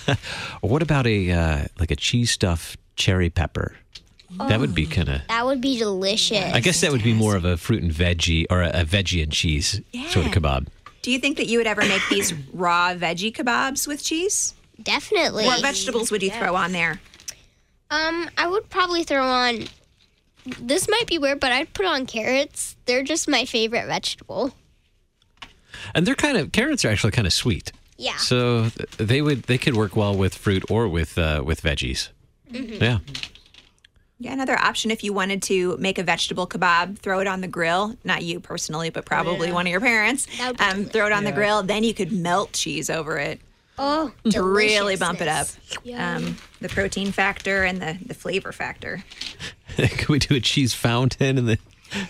Or 0.07 0.15
what 0.69 0.81
about 0.83 1.07
a 1.07 1.31
uh, 1.31 1.65
like 1.79 1.89
a 1.91 1.95
cheese 1.95 2.29
stuffed 2.31 2.79
cherry 2.95 3.29
pepper? 3.31 3.75
That 4.37 4.59
would 4.59 4.73
be 4.75 4.85
kind 4.85 5.09
of. 5.09 5.21
That 5.27 5.45
would 5.45 5.61
be 5.61 5.77
delicious. 5.77 6.53
I 6.53 6.59
guess 6.59 6.81
that 6.81 6.91
would 6.91 7.03
be 7.03 7.13
more 7.13 7.35
of 7.35 7.45
a 7.45 7.57
fruit 7.57 7.83
and 7.83 7.91
veggie 7.91 8.45
or 8.49 8.61
a, 8.61 8.69
a 8.69 8.85
veggie 8.85 9.21
and 9.23 9.31
cheese 9.31 9.81
sort 10.09 10.25
of 10.25 10.31
kebab. 10.31 10.67
Do 11.01 11.11
you 11.11 11.19
think 11.19 11.37
that 11.37 11.47
you 11.47 11.57
would 11.57 11.67
ever 11.67 11.81
make 11.81 12.01
these 12.09 12.33
raw 12.53 12.93
veggie 12.93 13.33
kebabs 13.33 13.87
with 13.87 14.03
cheese? 14.03 14.53
Definitely. 14.81 15.45
What 15.45 15.61
vegetables 15.61 16.11
would 16.11 16.23
you 16.23 16.31
throw 16.31 16.55
on 16.55 16.71
there? 16.71 16.99
Um, 17.91 18.29
I 18.37 18.47
would 18.47 18.69
probably 18.69 19.03
throw 19.03 19.23
on. 19.23 19.65
This 20.59 20.89
might 20.89 21.05
be 21.07 21.17
weird, 21.17 21.39
but 21.39 21.51
I'd 21.51 21.73
put 21.73 21.85
on 21.85 22.05
carrots. 22.05 22.75
They're 22.85 23.03
just 23.03 23.29
my 23.29 23.45
favorite 23.45 23.85
vegetable. 23.87 24.53
And 25.93 26.05
they're 26.07 26.15
kind 26.15 26.37
of 26.37 26.51
carrots 26.51 26.83
are 26.85 26.89
actually 26.89 27.11
kind 27.11 27.27
of 27.27 27.33
sweet. 27.33 27.71
Yeah. 27.97 28.17
So 28.17 28.69
th- 28.69 28.89
they 28.97 29.21
would 29.21 29.43
they 29.43 29.57
could 29.57 29.75
work 29.75 29.95
well 29.95 30.15
with 30.15 30.33
fruit 30.35 30.63
or 30.69 30.87
with 30.87 31.17
uh, 31.17 31.43
with 31.45 31.61
veggies. 31.61 32.09
Mhm. 32.51 32.81
Yeah. 32.81 32.99
Yeah, 34.19 34.31
another 34.33 34.57
option 34.57 34.89
if 34.91 35.03
you 35.03 35.11
wanted 35.11 35.41
to 35.43 35.75
make 35.77 35.97
a 35.97 36.03
vegetable 36.03 36.47
kebab, 36.47 36.97
throw 36.99 37.19
it 37.19 37.27
on 37.27 37.41
the 37.41 37.47
grill. 37.47 37.95
Not 38.03 38.23
you 38.23 38.39
personally, 38.39 38.89
but 38.89 39.05
probably 39.05 39.51
one 39.51 39.65
of 39.67 39.71
your 39.71 39.81
parents. 39.81 40.27
Um, 40.59 40.85
throw 40.85 41.07
it 41.07 41.11
on 41.11 41.23
the 41.25 41.31
grill. 41.31 41.63
Then 41.63 41.83
you 41.83 41.93
could 41.93 42.11
melt 42.11 42.53
cheese 42.53 42.89
over 42.89 43.17
it 43.17 43.41
Oh, 43.77 44.11
to 44.29 44.41
really 44.43 44.95
bump 44.95 45.19
it 45.19 45.27
up. 45.27 45.47
Um, 45.97 46.37
the 46.61 46.69
protein 46.69 47.11
factor 47.11 47.63
and 47.63 47.81
the, 47.81 47.97
the 48.05 48.13
flavor 48.13 48.51
factor. 48.51 49.03
Could 49.77 50.09
we 50.09 50.19
do 50.19 50.35
a 50.35 50.39
cheese 50.39 50.73
fountain 50.73 51.37
and 51.39 51.47
the 51.49 51.57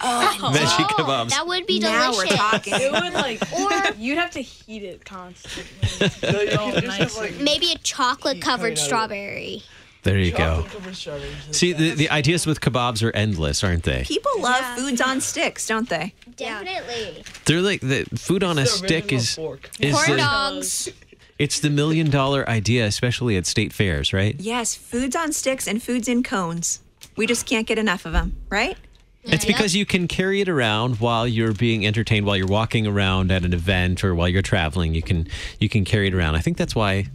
Oh, 0.02 0.52
veggie 0.54 0.86
kebabs? 0.90 1.30
That 1.30 1.48
would 1.48 1.66
be 1.66 1.80
Now 1.80 2.12
we're 2.12 2.26
delicious. 2.26 2.38
talking. 2.38 2.74
It 2.76 2.92
would 2.92 3.14
like, 3.14 3.42
Or 3.60 3.96
you'd 3.98 4.18
have 4.18 4.32
to 4.32 4.42
heat 4.42 4.84
it 4.84 5.04
constantly. 5.06 6.10
to 6.10 6.58
go 6.58 6.80
nice 6.86 7.18
and- 7.18 7.42
maybe 7.42 7.72
a 7.72 7.78
chocolate 7.80 8.42
covered 8.42 8.78
strawberry. 8.78 9.64
There 10.04 10.20
you 10.20 10.34
go. 10.34 10.66
See, 11.52 11.72
the, 11.72 11.92
the 11.92 12.10
ideas 12.10 12.46
with 12.46 12.60
kebabs 12.60 13.02
are 13.04 13.12
endless, 13.12 13.64
aren't 13.64 13.84
they? 13.84 14.04
People 14.04 14.32
love 14.40 14.78
foods 14.78 15.00
on 15.00 15.22
sticks, 15.22 15.66
don't 15.66 15.88
they? 15.88 16.14
Definitely. 16.36 17.24
They're 17.46 17.62
like 17.62 17.80
the 17.80 18.04
food 18.16 18.44
on 18.44 18.60
a 18.60 18.66
stick 18.66 19.14
is 19.14 19.40
is 19.80 19.96
Corn 19.96 20.12
the, 20.12 20.18
dogs. 20.18 20.92
it's 21.40 21.62
the 21.62 21.70
million 21.70 22.10
dollar 22.10 22.48
idea, 22.50 22.86
especially 22.86 23.38
at 23.38 23.46
state 23.46 23.72
fairs, 23.72 24.12
right? 24.12 24.36
Yes, 24.40 24.76
foods 24.76 25.16
on 25.16 25.32
sticks 25.32 25.68
and 25.68 25.82
foods 25.82 26.10
in 26.10 26.22
cones. 26.22 26.82
We 27.16 27.26
just 27.26 27.46
can't 27.46 27.66
get 27.66 27.78
enough 27.78 28.06
of 28.06 28.12
them, 28.12 28.36
right? 28.50 28.78
It's 29.26 29.46
because 29.46 29.74
you 29.74 29.86
can 29.86 30.10
carry 30.10 30.42
it 30.42 30.50
around 30.50 31.00
while 31.00 31.26
you're 31.26 31.54
being 31.54 31.86
entertained, 31.88 32.26
while 32.26 32.36
you're 32.36 32.46
walking 32.46 32.86
around 32.86 33.32
at 33.32 33.46
an 33.46 33.54
event 33.54 34.04
or 34.04 34.14
while 34.14 34.28
you're 34.28 34.42
traveling. 34.42 34.94
You 34.94 35.02
can 35.02 35.28
you 35.62 35.70
can 35.70 35.86
carry 35.86 36.08
it 36.08 36.14
around. 36.14 36.36
I 36.36 36.40
think 36.40 36.58
that's 36.58 36.76
why 36.76 37.06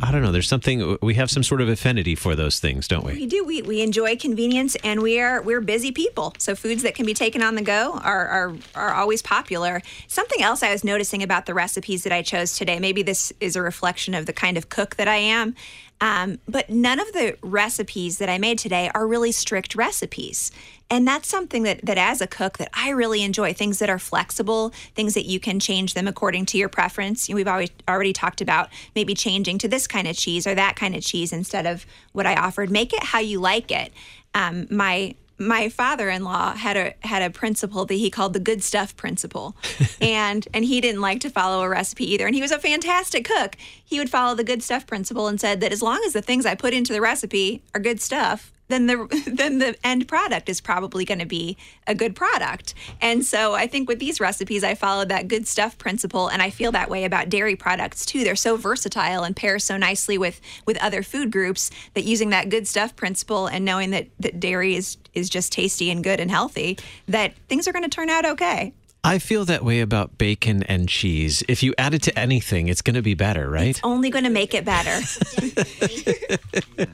I 0.00 0.12
don't 0.12 0.22
know. 0.22 0.32
There's 0.32 0.48
something 0.48 0.98
we 1.00 1.14
have 1.14 1.30
some 1.30 1.42
sort 1.42 1.60
of 1.60 1.68
affinity 1.68 2.14
for 2.14 2.36
those 2.36 2.60
things, 2.60 2.86
don't 2.86 3.04
we? 3.04 3.14
We 3.14 3.26
do. 3.26 3.44
We, 3.44 3.62
we 3.62 3.80
enjoy 3.80 4.16
convenience, 4.16 4.76
and 4.84 5.02
we 5.02 5.18
are 5.18 5.40
we're 5.42 5.60
busy 5.60 5.92
people. 5.92 6.34
So 6.38 6.54
foods 6.54 6.82
that 6.82 6.94
can 6.94 7.06
be 7.06 7.14
taken 7.14 7.42
on 7.42 7.54
the 7.54 7.62
go 7.62 7.98
are, 8.02 8.26
are 8.26 8.54
are 8.74 8.94
always 8.94 9.22
popular. 9.22 9.82
Something 10.06 10.42
else 10.42 10.62
I 10.62 10.72
was 10.72 10.84
noticing 10.84 11.22
about 11.22 11.46
the 11.46 11.54
recipes 11.54 12.04
that 12.04 12.12
I 12.12 12.22
chose 12.22 12.56
today. 12.56 12.78
Maybe 12.78 13.02
this 13.02 13.32
is 13.40 13.56
a 13.56 13.62
reflection 13.62 14.14
of 14.14 14.26
the 14.26 14.32
kind 14.32 14.56
of 14.58 14.68
cook 14.68 14.96
that 14.96 15.08
I 15.08 15.16
am. 15.16 15.54
Um, 16.00 16.38
but 16.46 16.70
none 16.70 17.00
of 17.00 17.12
the 17.12 17.36
recipes 17.42 18.18
that 18.18 18.28
I 18.28 18.38
made 18.38 18.58
today 18.58 18.90
are 18.94 19.06
really 19.06 19.32
strict 19.32 19.74
recipes. 19.74 20.52
And 20.90 21.06
that's 21.06 21.28
something 21.28 21.64
that, 21.64 21.84
that 21.84 21.98
as 21.98 22.20
a 22.20 22.26
cook 22.26 22.58
that 22.58 22.70
I 22.72 22.90
really 22.90 23.22
enjoy, 23.22 23.52
things 23.52 23.78
that 23.80 23.90
are 23.90 23.98
flexible, 23.98 24.72
things 24.94 25.14
that 25.14 25.26
you 25.26 25.38
can 25.38 25.60
change 25.60 25.94
them 25.94 26.08
according 26.08 26.46
to 26.46 26.58
your 26.58 26.68
preference. 26.68 27.28
You 27.28 27.34
know, 27.34 27.36
we've 27.36 27.48
always 27.48 27.70
already 27.88 28.12
talked 28.12 28.40
about 28.40 28.70
maybe 28.94 29.14
changing 29.14 29.58
to 29.58 29.68
this 29.68 29.86
kind 29.86 30.08
of 30.08 30.16
cheese 30.16 30.46
or 30.46 30.54
that 30.54 30.76
kind 30.76 30.94
of 30.94 31.02
cheese 31.02 31.32
instead 31.32 31.66
of 31.66 31.84
what 32.12 32.26
I 32.26 32.34
offered. 32.36 32.70
Make 32.70 32.92
it 32.92 33.02
how 33.02 33.18
you 33.18 33.40
like 33.40 33.70
it. 33.70 33.92
Um, 34.34 34.66
my 34.70 35.14
my 35.38 35.68
father-in-law 35.68 36.54
had 36.54 36.76
a 36.76 36.94
had 37.00 37.22
a 37.22 37.30
principle 37.30 37.84
that 37.86 37.94
he 37.94 38.10
called 38.10 38.32
the 38.32 38.40
good 38.40 38.62
stuff 38.62 38.96
principle. 38.96 39.56
And 40.00 40.46
and 40.54 40.64
he 40.64 40.80
didn't 40.80 41.00
like 41.00 41.20
to 41.20 41.30
follow 41.30 41.62
a 41.62 41.68
recipe 41.68 42.10
either. 42.12 42.26
And 42.26 42.34
he 42.34 42.40
was 42.40 42.52
a 42.52 42.58
fantastic 42.58 43.24
cook. 43.24 43.56
He 43.84 43.98
would 43.98 44.10
follow 44.10 44.34
the 44.34 44.44
good 44.44 44.62
stuff 44.62 44.86
principle 44.86 45.26
and 45.26 45.40
said 45.40 45.60
that 45.60 45.72
as 45.72 45.82
long 45.82 46.00
as 46.06 46.12
the 46.12 46.22
things 46.22 46.46
i 46.46 46.54
put 46.54 46.72
into 46.72 46.92
the 46.92 47.00
recipe 47.00 47.62
are 47.74 47.80
good 47.80 48.00
stuff 48.00 48.52
then 48.68 48.86
the 48.86 49.22
then 49.26 49.58
the 49.58 49.76
end 49.84 50.08
product 50.08 50.48
is 50.48 50.60
probably 50.60 51.04
going 51.04 51.18
to 51.18 51.26
be 51.26 51.56
a 51.86 51.94
good 51.94 52.14
product. 52.14 52.74
And 53.00 53.24
so 53.24 53.54
I 53.54 53.66
think 53.66 53.88
with 53.88 53.98
these 53.98 54.20
recipes 54.20 54.62
I 54.62 54.74
followed 54.74 55.08
that 55.08 55.28
good 55.28 55.46
stuff 55.46 55.76
principle 55.78 56.28
and 56.28 56.40
I 56.40 56.50
feel 56.50 56.72
that 56.72 56.90
way 56.90 57.04
about 57.04 57.28
dairy 57.28 57.56
products 57.56 58.06
too. 58.06 58.24
They're 58.24 58.36
so 58.36 58.56
versatile 58.56 59.24
and 59.24 59.34
pair 59.34 59.58
so 59.58 59.76
nicely 59.76 60.18
with 60.18 60.40
with 60.66 60.76
other 60.82 61.02
food 61.02 61.32
groups 61.32 61.70
that 61.94 62.04
using 62.04 62.30
that 62.30 62.48
good 62.48 62.68
stuff 62.68 62.94
principle 62.94 63.46
and 63.46 63.64
knowing 63.64 63.90
that 63.90 64.08
that 64.20 64.40
dairy 64.40 64.76
is 64.76 64.96
is 65.14 65.28
just 65.28 65.52
tasty 65.52 65.90
and 65.90 66.04
good 66.04 66.20
and 66.20 66.30
healthy 66.30 66.78
that 67.06 67.34
things 67.48 67.66
are 67.66 67.72
going 67.72 67.82
to 67.82 67.88
turn 67.88 68.10
out 68.10 68.24
okay. 68.24 68.72
I 69.08 69.18
feel 69.18 69.46
that 69.46 69.64
way 69.64 69.80
about 69.80 70.18
bacon 70.18 70.62
and 70.64 70.86
cheese. 70.86 71.42
If 71.48 71.62
you 71.62 71.72
add 71.78 71.94
it 71.94 72.02
to 72.02 72.18
anything, 72.18 72.68
it's 72.68 72.82
going 72.82 72.94
to 72.96 73.00
be 73.00 73.14
better, 73.14 73.48
right? 73.48 73.68
It's 73.68 73.80
only 73.82 74.10
going 74.10 74.24
to 74.24 74.30
make 74.30 74.52
it 74.52 74.66
better. 74.66 75.00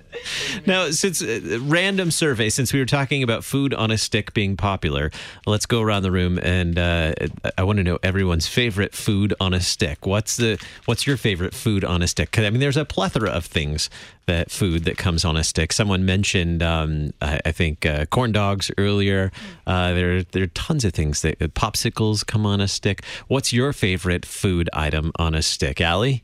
Now, 0.67 0.91
since 0.91 1.21
uh, 1.23 1.59
random 1.63 2.11
survey, 2.11 2.49
since 2.49 2.73
we 2.73 2.79
were 2.79 2.87
talking 2.87 3.23
about 3.23 3.45
food 3.45 3.75
on 3.75 3.91
a 3.91 3.99
stick 3.99 4.33
being 4.33 4.57
popular, 4.57 5.11
let's 5.47 5.67
go 5.67 5.83
around 5.83 6.03
the 6.03 6.11
room 6.11 6.39
and 6.43 6.79
uh, 6.79 7.13
I 7.59 7.63
want 7.65 7.77
to 7.77 7.83
know 7.83 7.99
everyone's 8.03 8.47
favorite 8.47 8.95
food 8.95 9.35
on 9.41 9.53
a 9.53 9.61
stick. 9.61 10.07
What's 10.07 10.37
the 10.37 10.59
what's 10.87 11.07
your 11.07 11.19
favorite 11.19 11.53
food 11.55 11.85
on 11.85 12.01
a 12.01 12.07
stick? 12.07 12.31
'Cause, 12.33 12.45
I 12.47 12.51
mean, 12.51 12.61
there's 12.61 12.79
a 12.79 12.87
plethora 12.87 13.29
of 13.31 13.45
things 13.45 13.91
that 14.27 14.51
food 14.51 14.85
that 14.85 14.97
comes 14.97 15.27
on 15.27 15.37
a 15.37 15.45
stick. 15.45 15.71
Someone 15.73 16.07
mentioned, 16.07 16.63
um, 16.63 17.13
I, 17.21 17.41
I 17.45 17.53
think, 17.53 17.85
uh, 17.85 18.07
corn 18.07 18.33
dogs 18.33 18.71
earlier. 18.79 19.31
Uh, 19.67 19.93
there 19.93 20.23
there 20.23 20.45
are 20.45 20.55
tons 20.55 20.87
of 20.87 20.95
things 20.95 21.21
that 21.21 21.39
popsicles 21.55 22.04
come 22.27 22.45
on 22.45 22.61
a 22.61 22.69
stick. 22.69 23.03
What's 23.29 23.53
your 23.53 23.73
favorite 23.73 24.27
food 24.27 24.69
item 24.73 25.13
on 25.19 25.35
a 25.35 25.43
stick, 25.43 25.81
Allie? 25.81 26.23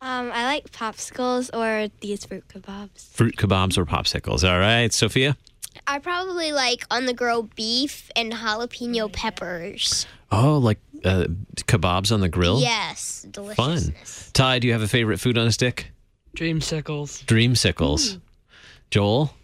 Um, 0.00 0.30
I 0.32 0.44
like 0.44 0.70
popsicles 0.70 1.50
or 1.54 1.90
these 2.00 2.24
fruit 2.26 2.46
kebabs. 2.48 3.08
Fruit 3.12 3.36
kebabs 3.36 3.78
or 3.78 3.86
popsicles. 3.86 4.48
All 4.48 4.58
right, 4.58 4.92
Sophia. 4.92 5.36
I 5.86 5.98
probably 5.98 6.52
like 6.52 6.84
on 6.90 7.06
the 7.06 7.14
grill 7.14 7.44
beef 7.54 8.10
and 8.14 8.32
jalapeno 8.32 9.10
peppers. 9.10 10.06
Oh, 10.30 10.58
like 10.58 10.78
uh, 11.04 11.24
kebabs 11.56 12.12
on 12.12 12.20
the 12.20 12.28
grill. 12.28 12.60
Yes, 12.60 13.26
delicious. 13.30 13.56
Fun. 13.56 13.94
Ty, 14.32 14.58
do 14.58 14.66
you 14.66 14.72
have 14.72 14.82
a 14.82 14.88
favorite 14.88 15.18
food 15.18 15.38
on 15.38 15.46
a 15.46 15.52
stick? 15.52 15.90
Dream 16.34 16.60
sickles. 16.60 17.22
Dreamsicles. 17.22 18.18
Dreamsicles. 18.18 18.20
Joel, 18.90 19.34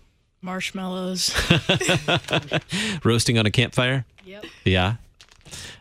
Marshmallows. 0.43 1.35
roasting 3.05 3.39
on 3.39 3.47
a 3.47 3.51
campfire. 3.51 4.05
Yep. 4.25 4.45
Yeah, 4.65 4.97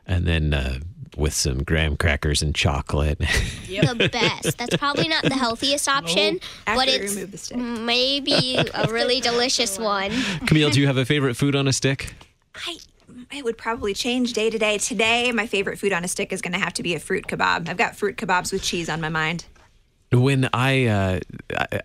and 0.06 0.26
then 0.26 0.54
uh, 0.54 0.80
with 1.18 1.34
some 1.34 1.64
graham 1.64 1.98
crackers 1.98 2.42
and 2.42 2.56
chocolate. 2.56 3.22
The 3.72 4.10
best. 4.10 4.58
That's 4.58 4.78
probably 4.78 5.08
not 5.08 5.24
the 5.24 5.34
healthiest 5.34 5.88
option, 5.88 6.40
but 6.66 6.88
it's 6.88 7.16
remove 7.16 7.32
the 7.32 7.38
stick. 7.38 7.58
maybe 7.58 8.58
a 8.58 8.88
really 8.92 9.20
delicious 9.22 9.80
one. 9.80 10.12
Camille, 10.46 10.70
do 10.70 10.80
you 10.80 10.88
have 10.88 10.98
a 10.98 11.06
favorite 11.06 11.36
food 11.36 11.56
on 11.56 11.68
a 11.68 11.74
stick? 11.74 12.14
I 12.56 12.78
it 13.32 13.44
would 13.44 13.58
probably 13.58 13.94
change 13.94 14.34
day 14.34 14.50
to 14.50 14.58
day. 14.58 14.78
Today, 14.78 15.32
my 15.32 15.48
favorite 15.48 15.80
food 15.80 15.94
on 15.94 16.04
a 16.04 16.08
stick 16.08 16.34
is 16.34 16.42
going 16.42 16.54
to 16.54 16.60
have 16.60 16.74
to 16.74 16.84
be 16.84 16.96
a 16.96 17.00
fruit 17.00 17.28
kebab. 17.28 17.70
I've 17.70 17.78
got 17.78 17.96
fruit 17.96 18.18
kebabs 18.18 18.52
with 18.52 18.62
cheese 18.62 18.90
on 18.90 19.00
my 19.02 19.10
mind. 19.10 19.46
When 20.14 20.50
I, 20.54 20.88
uh, 20.88 21.20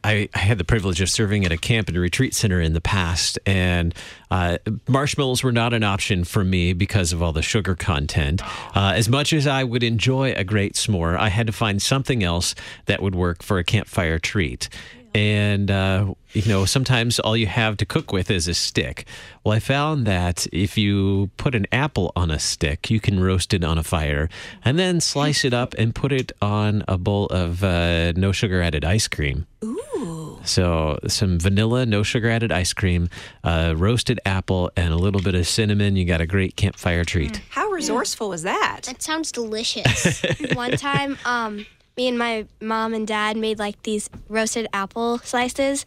I 0.03 0.29
I 0.35 0.39
had 0.39 0.59
the 0.59 0.65
privilege 0.65 1.01
of 1.01 1.09
serving 1.09 1.45
at 1.45 1.53
a 1.53 1.57
camp 1.57 1.87
and 1.87 1.97
retreat 1.97 2.35
center 2.35 2.61
in 2.61 2.73
the 2.73 2.81
past, 2.81 3.39
and 3.47 3.95
uh, 4.33 4.59
marshmallows 4.89 5.45
were 5.45 5.53
not 5.53 5.73
an 5.73 5.85
option 5.85 6.25
for 6.25 6.43
me 6.43 6.73
because 6.73 7.13
of 7.13 7.23
all 7.23 7.33
the 7.33 7.43
sugar 7.43 7.77
content. 7.77 8.43
Uh, 8.75 8.95
as 8.97 9.09
much 9.09 9.33
as 9.33 9.47
I 9.47 9.63
would 9.63 9.85
enjoy 9.85 10.33
a 10.33 10.43
great 10.43 10.75
s'more, 10.75 11.17
I 11.17 11.29
had 11.29 11.47
to 11.47 11.53
find 11.53 11.81
something 11.81 12.25
else 12.25 12.57
that 12.87 13.01
would 13.01 13.15
work 13.15 13.45
for 13.45 13.59
a 13.59 13.65
campfire 13.65 14.19
treat. 14.19 14.69
And 15.17 15.71
uh, 15.71 16.13
you 16.35 16.47
know, 16.47 16.67
sometimes 16.67 17.19
all 17.19 17.39
you 17.39 17.47
have 17.47 17.79
to 17.79 17.87
cook 17.87 18.13
with 18.13 18.31
is 18.31 18.47
a 18.49 18.53
stick. 18.53 19.07
Well, 19.43 19.57
I 19.57 19.61
found 19.61 20.07
that 20.07 20.47
if 20.53 20.77
you 20.77 21.31
put 21.39 21.55
an 21.55 21.67
apple 21.73 22.13
on 22.15 22.31
a 22.31 22.39
stick, 22.39 22.91
you 22.91 23.01
can 23.01 23.19
roast 23.19 23.55
it 23.55 23.65
on 23.65 23.79
a 23.79 23.83
fire 23.83 24.29
and 24.63 24.79
then 24.79 25.01
slice 25.01 25.43
it 25.43 25.55
up 25.55 25.73
and 25.79 25.95
put 25.95 26.13
it 26.13 26.33
on 26.43 26.85
a 26.87 26.99
bowl 26.99 27.29
of 27.29 27.65
uh, 27.65 28.13
no 28.13 28.31
sugar 28.31 28.61
added 28.61 28.85
ice 28.85 29.09
cream. 29.09 29.47
Ooh. 29.65 30.39
So, 30.45 30.99
some 31.09 31.41
vanilla, 31.41 31.87
no 31.87 32.03
sugar 32.03 32.29
added 32.29 32.53
ice 32.53 32.75
cream, 32.75 33.09
uh, 33.43 33.73
roasted 33.75 34.21
apple, 34.27 34.71
and 34.77 34.93
a 34.93 34.97
little 34.97 35.23
bit 35.23 35.35
of 35.35 35.47
cinnamon. 35.47 35.97
You 35.97 36.05
got 36.05 36.21
a 36.21 36.27
great 36.27 36.57
campfire 36.57 37.05
treat. 37.05 37.41
How 37.49 37.69
resourceful 37.71 38.29
was 38.29 38.43
that? 38.43 38.83
That 38.83 39.01
sounds 39.01 39.33
delicious. 39.33 40.23
One 40.53 40.73
time, 40.73 41.17
um, 41.25 41.65
me 41.97 42.09
and 42.09 42.19
my 42.19 42.47
mom 42.61 42.93
and 42.93 43.07
dad 43.07 43.37
made 43.37 43.59
like 43.59 43.83
these 43.83 44.11
roasted 44.29 44.67
apple 44.73 45.19
slices 45.19 45.87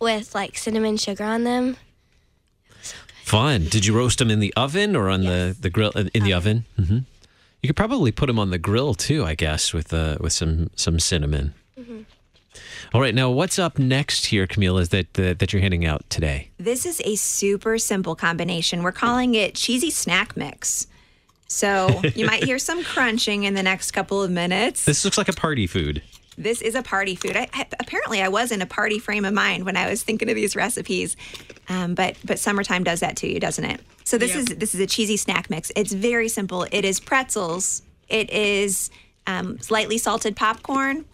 with 0.00 0.34
like 0.34 0.56
cinnamon 0.56 0.96
sugar 0.96 1.24
on 1.24 1.44
them. 1.44 1.76
Fun. 3.24 3.66
Did 3.68 3.86
you 3.86 3.96
roast 3.96 4.18
them 4.18 4.30
in 4.30 4.40
the 4.40 4.52
oven 4.56 4.96
or 4.96 5.08
on 5.08 5.22
the, 5.24 5.54
the 5.58 5.70
grill? 5.70 5.92
In 5.92 6.24
the 6.24 6.32
oven. 6.32 6.64
hmm 6.76 6.98
You 7.62 7.68
could 7.68 7.76
probably 7.76 8.10
put 8.10 8.26
them 8.26 8.38
on 8.38 8.50
the 8.50 8.58
grill 8.58 8.94
too, 8.94 9.24
I 9.24 9.34
guess, 9.34 9.72
with 9.72 9.92
uh, 9.92 10.16
with 10.20 10.32
some 10.32 10.70
some 10.76 10.98
cinnamon. 10.98 11.54
All 12.92 13.00
right, 13.00 13.14
now 13.14 13.30
what's 13.30 13.56
up 13.56 13.78
next 13.78 14.26
here, 14.26 14.48
Camille? 14.48 14.78
Is 14.78 14.88
that 14.88 15.16
uh, 15.16 15.34
that 15.38 15.52
you're 15.52 15.62
handing 15.62 15.86
out 15.86 16.08
today? 16.10 16.50
This 16.58 16.84
is 16.84 17.00
a 17.04 17.14
super 17.14 17.78
simple 17.78 18.16
combination. 18.16 18.82
We're 18.82 18.90
calling 18.90 19.36
it 19.36 19.54
cheesy 19.54 19.90
snack 19.90 20.36
mix. 20.36 20.88
So 21.52 22.00
you 22.14 22.24
might 22.26 22.44
hear 22.44 22.60
some 22.60 22.84
crunching 22.84 23.42
in 23.42 23.54
the 23.54 23.62
next 23.62 23.90
couple 23.90 24.22
of 24.22 24.30
minutes. 24.30 24.84
This 24.84 25.04
looks 25.04 25.18
like 25.18 25.28
a 25.28 25.32
party 25.32 25.66
food. 25.66 26.00
This 26.38 26.62
is 26.62 26.76
a 26.76 26.82
party 26.82 27.16
food. 27.16 27.36
I, 27.36 27.48
I- 27.52 27.66
apparently, 27.80 28.22
I 28.22 28.28
was 28.28 28.52
in 28.52 28.62
a 28.62 28.66
party 28.66 29.00
frame 29.00 29.24
of 29.24 29.34
mind 29.34 29.64
when 29.66 29.76
I 29.76 29.90
was 29.90 30.04
thinking 30.04 30.30
of 30.30 30.36
these 30.36 30.54
recipes, 30.54 31.16
um, 31.68 31.94
but 31.96 32.16
but 32.24 32.38
summertime 32.38 32.84
does 32.84 33.00
that 33.00 33.16
to 33.18 33.28
you, 33.28 33.40
doesn't 33.40 33.64
it? 33.64 33.80
So 34.04 34.16
this 34.16 34.34
is 34.36 34.46
this 34.46 34.74
is 34.76 34.80
a 34.80 34.86
cheesy 34.86 35.16
snack 35.16 35.50
mix. 35.50 35.72
It's 35.74 35.92
very 35.92 36.28
simple. 36.28 36.66
It 36.70 36.84
is 36.84 37.00
pretzels. 37.00 37.82
It 38.08 38.30
is 38.30 38.90
um, 39.26 39.58
slightly 39.58 39.98
salted 39.98 40.36
popcorn, 40.36 41.04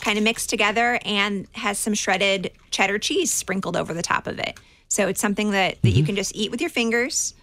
kind 0.00 0.16
of 0.16 0.24
mixed 0.24 0.48
together, 0.48 0.98
and 1.04 1.46
has 1.52 1.78
some 1.78 1.92
shredded 1.92 2.50
cheddar 2.70 2.98
cheese 2.98 3.30
sprinkled 3.32 3.76
over 3.76 3.92
the 3.92 4.02
top 4.02 4.26
of 4.26 4.38
it. 4.38 4.58
So 4.88 5.06
it's 5.06 5.20
something 5.20 5.50
that, 5.50 5.80
that 5.82 5.90
you 5.90 6.02
can 6.02 6.16
just 6.16 6.34
eat 6.34 6.50
with 6.50 6.60
your 6.62 6.70
fingers 6.70 7.34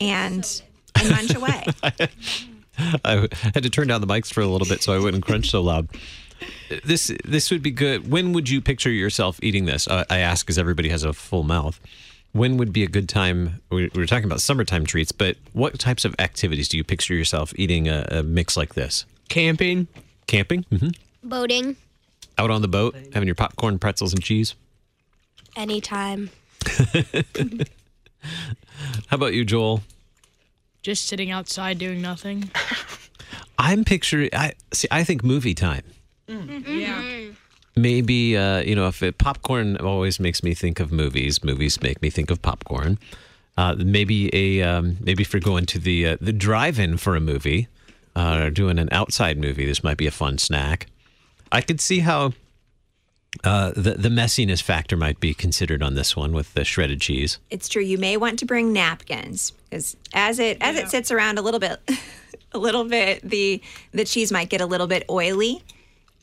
and 0.00 0.62
and 0.96 1.10
munch 1.10 1.34
away. 1.34 1.64
I 3.04 3.28
had 3.54 3.62
to 3.62 3.70
turn 3.70 3.88
down 3.88 4.00
the 4.00 4.06
mics 4.06 4.32
for 4.32 4.40
a 4.40 4.46
little 4.46 4.66
bit 4.66 4.82
so 4.82 4.92
I 4.92 4.98
wouldn't 4.98 5.24
crunch 5.24 5.50
so 5.50 5.60
loud. 5.62 5.88
This 6.84 7.12
this 7.24 7.50
would 7.50 7.62
be 7.62 7.70
good. 7.70 8.10
When 8.10 8.32
would 8.32 8.48
you 8.48 8.60
picture 8.60 8.90
yourself 8.90 9.38
eating 9.42 9.64
this? 9.66 9.86
Uh, 9.86 10.04
I 10.10 10.18
ask 10.18 10.44
because 10.44 10.58
everybody 10.58 10.88
has 10.88 11.04
a 11.04 11.12
full 11.12 11.44
mouth. 11.44 11.80
When 12.32 12.56
would 12.56 12.72
be 12.72 12.82
a 12.82 12.88
good 12.88 13.08
time? 13.08 13.60
We 13.70 13.90
we 13.94 14.00
were 14.00 14.06
talking 14.06 14.24
about 14.24 14.40
summertime 14.40 14.84
treats, 14.86 15.12
but 15.12 15.36
what 15.52 15.78
types 15.78 16.04
of 16.04 16.14
activities 16.18 16.68
do 16.68 16.76
you 16.76 16.82
picture 16.84 17.14
yourself 17.14 17.52
eating 17.56 17.88
a, 17.88 18.06
a 18.10 18.22
mix 18.24 18.56
like 18.56 18.74
this? 18.74 19.04
Camping. 19.28 19.86
Camping, 20.26 20.64
hmm 20.70 20.88
Boating. 21.22 21.76
out 22.38 22.50
on 22.50 22.60
the 22.62 22.68
boat, 22.68 22.96
having 23.12 23.26
your 23.28 23.34
popcorn, 23.34 23.78
pretzels, 23.78 24.12
and 24.14 24.22
cheese. 24.22 24.54
Anytime. 25.54 26.30
How 29.08 29.16
about 29.16 29.34
you, 29.34 29.44
Joel? 29.44 29.82
Just 30.84 31.06
sitting 31.06 31.30
outside 31.30 31.78
doing 31.78 32.02
nothing. 32.02 32.50
I'm 33.58 33.84
picturing. 33.86 34.28
I 34.34 34.52
see. 34.70 34.86
I 34.90 35.02
think 35.02 35.24
movie 35.24 35.54
time. 35.54 35.82
Yeah. 36.28 37.30
maybe 37.74 38.36
uh, 38.36 38.60
you 38.60 38.74
know 38.74 38.86
if 38.86 39.02
it, 39.02 39.16
popcorn 39.18 39.78
always 39.78 40.20
makes 40.20 40.42
me 40.42 40.52
think 40.54 40.80
of 40.80 40.92
movies 40.92 41.42
movies 41.42 41.80
make 41.82 42.00
me 42.02 42.10
think 42.10 42.30
of 42.30 42.40
popcorn 42.42 42.98
uh, 43.56 43.74
maybe 43.78 44.30
a 44.34 44.62
um, 44.62 44.96
maybe 45.00 45.22
if 45.22 45.32
you're 45.32 45.40
going 45.40 45.66
to 45.66 45.78
the 45.78 46.06
uh, 46.06 46.16
the 46.20 46.32
drive-in 46.32 46.96
for 46.98 47.14
a 47.16 47.20
movie 47.20 47.68
uh, 48.16 48.40
or 48.42 48.50
doing 48.50 48.78
an 48.78 48.88
outside 48.92 49.38
movie 49.38 49.66
this 49.66 49.82
might 49.84 49.96
be 49.98 50.06
a 50.06 50.10
fun 50.10 50.38
snack 50.38 50.86
i 51.52 51.60
could 51.60 51.80
see 51.80 52.00
how 52.00 52.32
uh, 53.42 53.72
the 53.74 53.94
the 53.94 54.08
messiness 54.08 54.62
factor 54.62 54.96
might 54.96 55.18
be 55.18 55.34
considered 55.34 55.82
on 55.82 55.94
this 55.94 56.16
one 56.16 56.32
with 56.32 56.54
the 56.54 56.64
shredded 56.64 57.00
cheese 57.00 57.38
it's 57.50 57.68
true. 57.68 57.82
You 57.82 57.98
may 57.98 58.16
want 58.16 58.38
to 58.40 58.46
bring 58.46 58.72
napkins 58.72 59.52
because 59.70 59.96
as 60.12 60.38
it 60.38 60.58
as 60.60 60.76
it 60.76 60.88
sits 60.90 61.10
around 61.10 61.38
a 61.38 61.42
little 61.42 61.60
bit, 61.60 61.80
a 62.52 62.58
little 62.58 62.84
bit, 62.84 63.22
the 63.22 63.62
the 63.92 64.04
cheese 64.04 64.32
might 64.32 64.48
get 64.48 64.60
a 64.60 64.66
little 64.66 64.86
bit 64.86 65.04
oily. 65.08 65.62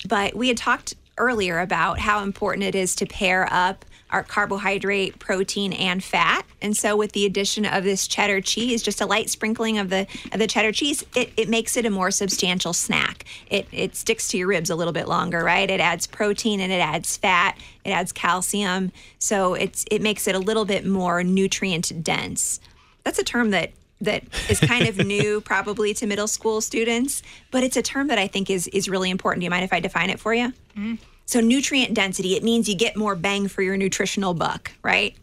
But 0.07 0.35
we 0.35 0.47
had 0.47 0.57
talked 0.57 0.95
earlier 1.17 1.59
about 1.59 1.99
how 1.99 2.23
important 2.23 2.63
it 2.63 2.75
is 2.75 2.95
to 2.95 3.05
pair 3.05 3.47
up 3.51 3.85
our 4.11 4.23
carbohydrate, 4.23 5.19
protein, 5.19 5.73
and 5.73 6.03
fat. 6.03 6.45
And 6.61 6.75
so, 6.75 6.95
with 6.95 7.13
the 7.13 7.25
addition 7.25 7.65
of 7.65 7.83
this 7.83 8.07
cheddar 8.07 8.41
cheese, 8.41 8.81
just 8.81 9.01
a 9.01 9.05
light 9.05 9.29
sprinkling 9.29 9.77
of 9.77 9.89
the 9.89 10.07
of 10.31 10.39
the 10.39 10.47
cheddar 10.47 10.71
cheese, 10.71 11.03
it, 11.15 11.31
it 11.37 11.49
makes 11.49 11.77
it 11.77 11.85
a 11.85 11.89
more 11.89 12.11
substantial 12.11 12.73
snack. 12.73 13.25
It 13.49 13.67
it 13.71 13.95
sticks 13.95 14.27
to 14.29 14.37
your 14.37 14.47
ribs 14.47 14.69
a 14.69 14.75
little 14.75 14.93
bit 14.93 15.07
longer, 15.07 15.43
right? 15.43 15.69
It 15.69 15.79
adds 15.79 16.07
protein 16.07 16.59
and 16.59 16.71
it 16.71 16.79
adds 16.79 17.17
fat. 17.17 17.57
It 17.83 17.91
adds 17.91 18.11
calcium, 18.11 18.91
so 19.19 19.53
it's 19.53 19.85
it 19.89 20.01
makes 20.01 20.27
it 20.27 20.35
a 20.35 20.39
little 20.39 20.65
bit 20.65 20.85
more 20.85 21.23
nutrient 21.23 22.03
dense. 22.03 22.59
That's 23.03 23.19
a 23.19 23.23
term 23.23 23.51
that 23.51 23.71
that 24.01 24.23
is 24.49 24.59
kind 24.59 24.87
of 24.87 24.97
new 25.05 25.41
probably 25.41 25.93
to 25.95 26.07
middle 26.07 26.27
school 26.27 26.59
students, 26.59 27.21
but 27.51 27.63
it's 27.63 27.77
a 27.77 27.81
term 27.81 28.07
that 28.07 28.17
I 28.17 28.27
think 28.27 28.49
is 28.49 28.67
is 28.67 28.89
really 28.89 29.09
important. 29.09 29.41
Do 29.41 29.45
you 29.45 29.49
mind 29.49 29.63
if 29.63 29.73
I 29.73 29.79
define 29.79 30.09
it 30.09 30.19
for 30.19 30.33
you? 30.33 30.53
Mm. 30.75 30.97
So 31.31 31.39
nutrient 31.39 31.93
density, 31.93 32.35
it 32.35 32.43
means 32.43 32.67
you 32.67 32.75
get 32.75 32.97
more 32.97 33.15
bang 33.15 33.47
for 33.47 33.61
your 33.61 33.77
nutritional 33.77 34.33
buck, 34.33 34.73
right? 34.83 35.15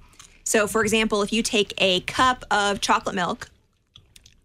So 0.43 0.67
for 0.67 0.81
example, 0.81 1.21
if 1.21 1.35
you 1.35 1.43
take 1.43 1.75
a 1.77 2.01
cup 2.01 2.47
of 2.51 2.81
chocolate 2.81 3.15
milk 3.15 3.51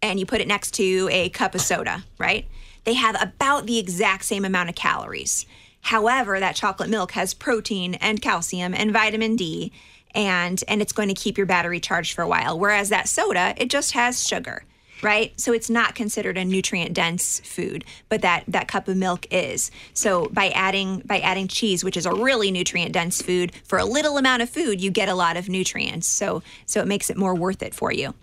and 0.02 0.20
you 0.20 0.26
put 0.26 0.42
it 0.42 0.46
next 0.46 0.72
to 0.74 1.08
a 1.10 1.30
cup 1.30 1.54
of 1.54 1.62
soda, 1.62 2.04
right? 2.18 2.46
They 2.84 2.92
have 2.92 3.16
about 3.18 3.64
the 3.64 3.78
exact 3.78 4.26
same 4.26 4.44
amount 4.44 4.68
of 4.68 4.74
calories. 4.74 5.46
However, 5.80 6.38
that 6.38 6.54
chocolate 6.54 6.90
milk 6.90 7.12
has 7.12 7.32
protein 7.32 7.94
and 7.94 8.20
calcium 8.20 8.74
and 8.74 8.92
vitamin 8.92 9.34
D 9.34 9.72
and 10.14 10.62
and 10.68 10.82
it's 10.82 10.92
going 10.92 11.08
to 11.08 11.14
keep 11.14 11.38
your 11.38 11.46
battery 11.46 11.80
charged 11.80 12.12
for 12.12 12.20
a 12.20 12.28
while. 12.28 12.58
Whereas 12.58 12.90
that 12.90 13.08
soda, 13.08 13.54
it 13.56 13.70
just 13.70 13.92
has 13.92 14.22
sugar, 14.22 14.64
right? 15.04 15.38
So 15.38 15.52
it's 15.52 15.68
not 15.68 15.94
considered 15.94 16.38
a 16.38 16.44
nutrient 16.44 16.94
dense 16.94 17.40
food, 17.40 17.84
but 18.08 18.22
that 18.22 18.44
that 18.48 18.66
cup 18.66 18.88
of 18.88 18.96
milk 18.96 19.26
is. 19.30 19.70
So 19.92 20.26
by 20.30 20.48
adding 20.48 21.02
by 21.04 21.20
adding 21.20 21.46
cheese, 21.46 21.84
which 21.84 21.96
is 21.96 22.06
a 22.06 22.14
really 22.14 22.50
nutrient 22.50 22.92
dense 22.92 23.20
food, 23.20 23.52
for 23.64 23.78
a 23.78 23.84
little 23.84 24.16
amount 24.16 24.42
of 24.42 24.50
food, 24.50 24.80
you 24.80 24.90
get 24.90 25.08
a 25.08 25.14
lot 25.14 25.36
of 25.36 25.48
nutrients. 25.48 26.08
So 26.08 26.42
so 26.66 26.80
it 26.80 26.88
makes 26.88 27.10
it 27.10 27.16
more 27.16 27.34
worth 27.34 27.62
it 27.62 27.74
for 27.74 27.92
you. 27.92 28.14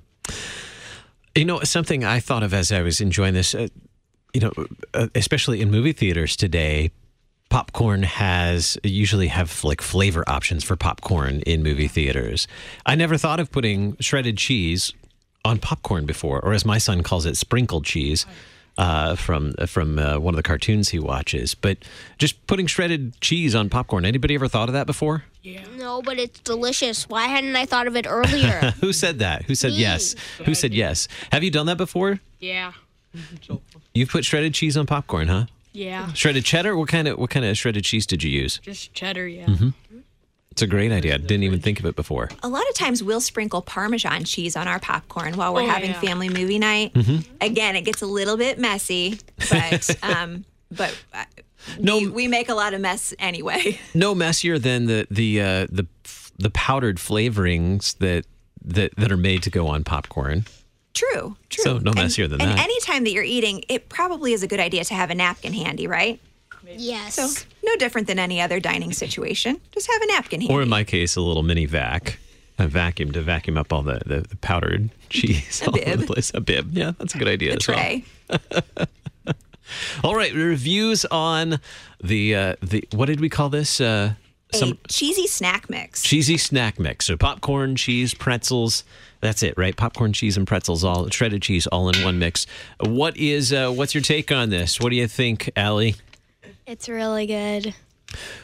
You 1.35 1.45
know, 1.45 1.61
something 1.61 2.03
I 2.03 2.19
thought 2.19 2.43
of 2.43 2.53
as 2.53 2.71
I 2.71 2.81
was 2.81 2.99
enjoying 2.99 3.33
this, 3.33 3.55
uh, 3.55 3.67
you 4.33 4.41
know, 4.41 4.51
uh, 4.93 5.07
especially 5.15 5.61
in 5.61 5.71
movie 5.71 5.93
theaters 5.93 6.35
today, 6.35 6.91
popcorn 7.49 8.03
has 8.03 8.77
usually 8.83 9.27
have 9.27 9.63
like 9.63 9.81
flavor 9.81 10.23
options 10.27 10.63
for 10.63 10.75
popcorn 10.75 11.41
in 11.41 11.61
movie 11.61 11.87
theaters. 11.87 12.47
I 12.85 12.95
never 12.95 13.17
thought 13.17 13.39
of 13.39 13.51
putting 13.51 13.95
shredded 13.99 14.37
cheese 14.37 14.93
on 15.43 15.59
popcorn 15.59 16.05
before, 16.05 16.39
or 16.39 16.53
as 16.53 16.65
my 16.65 16.77
son 16.77 17.01
calls 17.03 17.25
it, 17.25 17.37
sprinkled 17.37 17.85
cheese. 17.85 18.25
uh, 18.77 19.15
from 19.17 19.53
from 19.67 19.99
uh, 19.99 20.17
one 20.17 20.33
of 20.33 20.37
the 20.37 20.43
cartoons 20.43 20.89
he 20.89 20.97
watches. 20.97 21.53
But 21.55 21.77
just 22.17 22.47
putting 22.47 22.67
shredded 22.67 23.19
cheese 23.19 23.53
on 23.53 23.69
popcorn. 23.69 24.05
Anybody 24.05 24.33
ever 24.33 24.47
thought 24.47 24.69
of 24.69 24.73
that 24.73 24.87
before? 24.87 25.25
Yeah. 25.43 25.63
No, 25.77 26.01
but 26.01 26.17
it's 26.17 26.39
delicious. 26.39 27.07
Why 27.09 27.25
hadn't 27.27 27.55
I 27.57 27.65
thought 27.65 27.85
of 27.85 27.97
it 27.97 28.07
earlier? 28.07 28.59
Who 28.81 28.93
said 28.93 29.19
that? 29.19 29.43
Who 29.43 29.55
said 29.55 29.73
Me. 29.73 29.79
yes? 29.81 30.15
Who 30.45 30.55
said 30.55 30.73
yes? 30.73 31.09
Have 31.33 31.43
you 31.43 31.51
done 31.51 31.65
that 31.65 31.77
before? 31.77 32.21
Yeah. 32.39 32.71
You've 33.93 34.09
put 34.09 34.23
shredded 34.23 34.53
cheese 34.53 34.77
on 34.77 34.85
popcorn, 34.85 35.27
huh? 35.27 35.45
Yeah. 35.73 36.13
Shredded 36.13 36.45
cheddar. 36.45 36.75
What 36.77 36.87
kind 36.87 37.07
of 37.09 37.17
what 37.19 37.29
kind 37.29 37.45
of 37.45 37.57
shredded 37.57 37.83
cheese 37.83 38.05
did 38.05 38.23
you 38.23 38.31
use? 38.31 38.59
Just 38.63 38.93
cheddar, 38.93 39.27
yeah. 39.27 39.45
hmm 39.47 39.69
It's 40.61 40.67
a 40.67 40.69
great 40.69 40.91
idea. 40.91 41.15
I 41.15 41.17
didn't 41.17 41.41
even 41.41 41.59
think 41.59 41.79
of 41.79 41.87
it 41.87 41.95
before. 41.95 42.29
A 42.43 42.47
lot 42.47 42.61
of 42.69 42.75
times 42.75 43.01
we'll 43.03 43.19
sprinkle 43.19 43.63
Parmesan 43.63 44.25
cheese 44.25 44.55
on 44.55 44.67
our 44.67 44.79
popcorn 44.79 45.35
while 45.35 45.55
we're 45.55 45.63
Oh, 45.63 45.67
having 45.67 45.89
yeah. 45.89 45.99
family 45.99 46.29
movie 46.29 46.59
night. 46.59 46.93
Mhm. 46.93 47.25
Again, 47.41 47.75
it 47.75 47.81
gets 47.81 48.03
a 48.03 48.05
little 48.05 48.37
bit 48.37 48.59
messy, 48.59 49.19
but 49.49 49.95
um, 50.03 50.45
but 50.69 50.95
uh, 51.15 51.23
we, 51.81 52.07
we 52.07 52.27
make 52.27 52.47
a 52.47 52.53
lot 52.53 52.75
of 52.75 52.81
mess 52.81 53.11
anyway. 53.17 53.79
No 53.95 54.13
messier 54.13 54.59
than 54.59 54.85
the 54.85 55.07
the 55.09 55.41
uh, 55.41 55.67
the 55.71 55.87
the 56.37 56.51
powdered 56.51 56.97
flavorings 56.97 57.97
that 57.97 58.25
that 58.63 58.95
that 58.97 59.11
are 59.11 59.17
made 59.17 59.41
to 59.41 59.49
go 59.49 59.67
on 59.67 59.83
popcorn. 59.83 60.45
True, 60.93 61.37
true. 61.49 61.63
So 61.63 61.77
no 61.79 61.91
messier 61.93 62.27
than 62.27 62.39
and 62.39 62.51
that. 62.51 62.59
anytime 62.59 63.03
that 63.05 63.11
you're 63.13 63.23
eating, 63.23 63.63
it 63.67 63.89
probably 63.89 64.33
is 64.33 64.43
a 64.43 64.47
good 64.47 64.59
idea 64.59 64.83
to 64.83 64.93
have 64.93 65.09
a 65.09 65.15
napkin 65.15 65.53
handy, 65.53 65.87
right? 65.87 66.19
Yes. 66.77 67.15
So 67.15 67.45
no 67.63 67.75
different 67.77 68.07
than 68.07 68.19
any 68.19 68.41
other 68.41 68.59
dining 68.59 68.91
situation. 68.93 69.59
Just 69.71 69.91
have 69.91 70.01
a 70.01 70.07
napkin 70.07 70.41
handy. 70.41 70.53
Or 70.53 70.61
in 70.61 70.69
my 70.69 70.83
case, 70.83 71.15
a 71.15 71.21
little 71.21 71.43
mini 71.43 71.65
vac, 71.65 72.17
a 72.59 72.67
vacuum 72.67 73.11
to 73.13 73.21
vacuum 73.21 73.57
up 73.57 73.71
all 73.73 73.81
the, 73.81 74.01
the, 74.05 74.21
the 74.21 74.35
powdered 74.37 74.89
cheese 75.09 75.61
A 75.61 75.69
all 75.69 75.79
over 75.79 75.97
the 75.97 76.05
place. 76.07 76.31
A 76.33 76.41
bib. 76.41 76.75
Yeah, 76.77 76.91
that's 76.97 77.15
a 77.15 77.17
good 77.17 77.27
idea 77.27 77.53
A 77.53 77.55
as 77.55 77.67
well. 77.67 77.77
tray. 77.77 78.05
All 80.03 80.15
right, 80.15 80.33
reviews 80.33 81.05
on 81.05 81.59
the 82.03 82.35
uh, 82.35 82.55
the 82.61 82.83
what 82.93 83.05
did 83.05 83.21
we 83.21 83.29
call 83.29 83.49
this? 83.49 83.79
Uh, 83.79 84.13
a 84.53 84.73
cheesy 84.89 85.27
snack 85.27 85.69
mix. 85.69 86.03
cheesy 86.03 86.37
snack 86.37 86.77
mix. 86.77 87.05
So 87.05 87.15
popcorn, 87.15 87.77
cheese, 87.77 88.13
pretzels. 88.13 88.83
That's 89.21 89.43
it, 89.43 89.53
right? 89.55 89.75
Popcorn, 89.75 90.11
cheese, 90.11 90.35
and 90.35 90.45
pretzels, 90.45 90.83
all 90.83 91.09
shredded 91.09 91.41
cheese, 91.41 91.67
all 91.67 91.87
in 91.87 92.03
one 92.03 92.19
mix. 92.19 92.45
What 92.81 93.15
is 93.15 93.53
uh, 93.53 93.71
what's 93.71 93.93
your 93.93 94.01
take 94.01 94.29
on 94.31 94.49
this? 94.49 94.79
What 94.81 94.89
do 94.89 94.97
you 94.97 95.07
think, 95.07 95.49
Allie? 95.55 95.95
It's 96.71 96.87
really 96.87 97.25
good. 97.27 97.75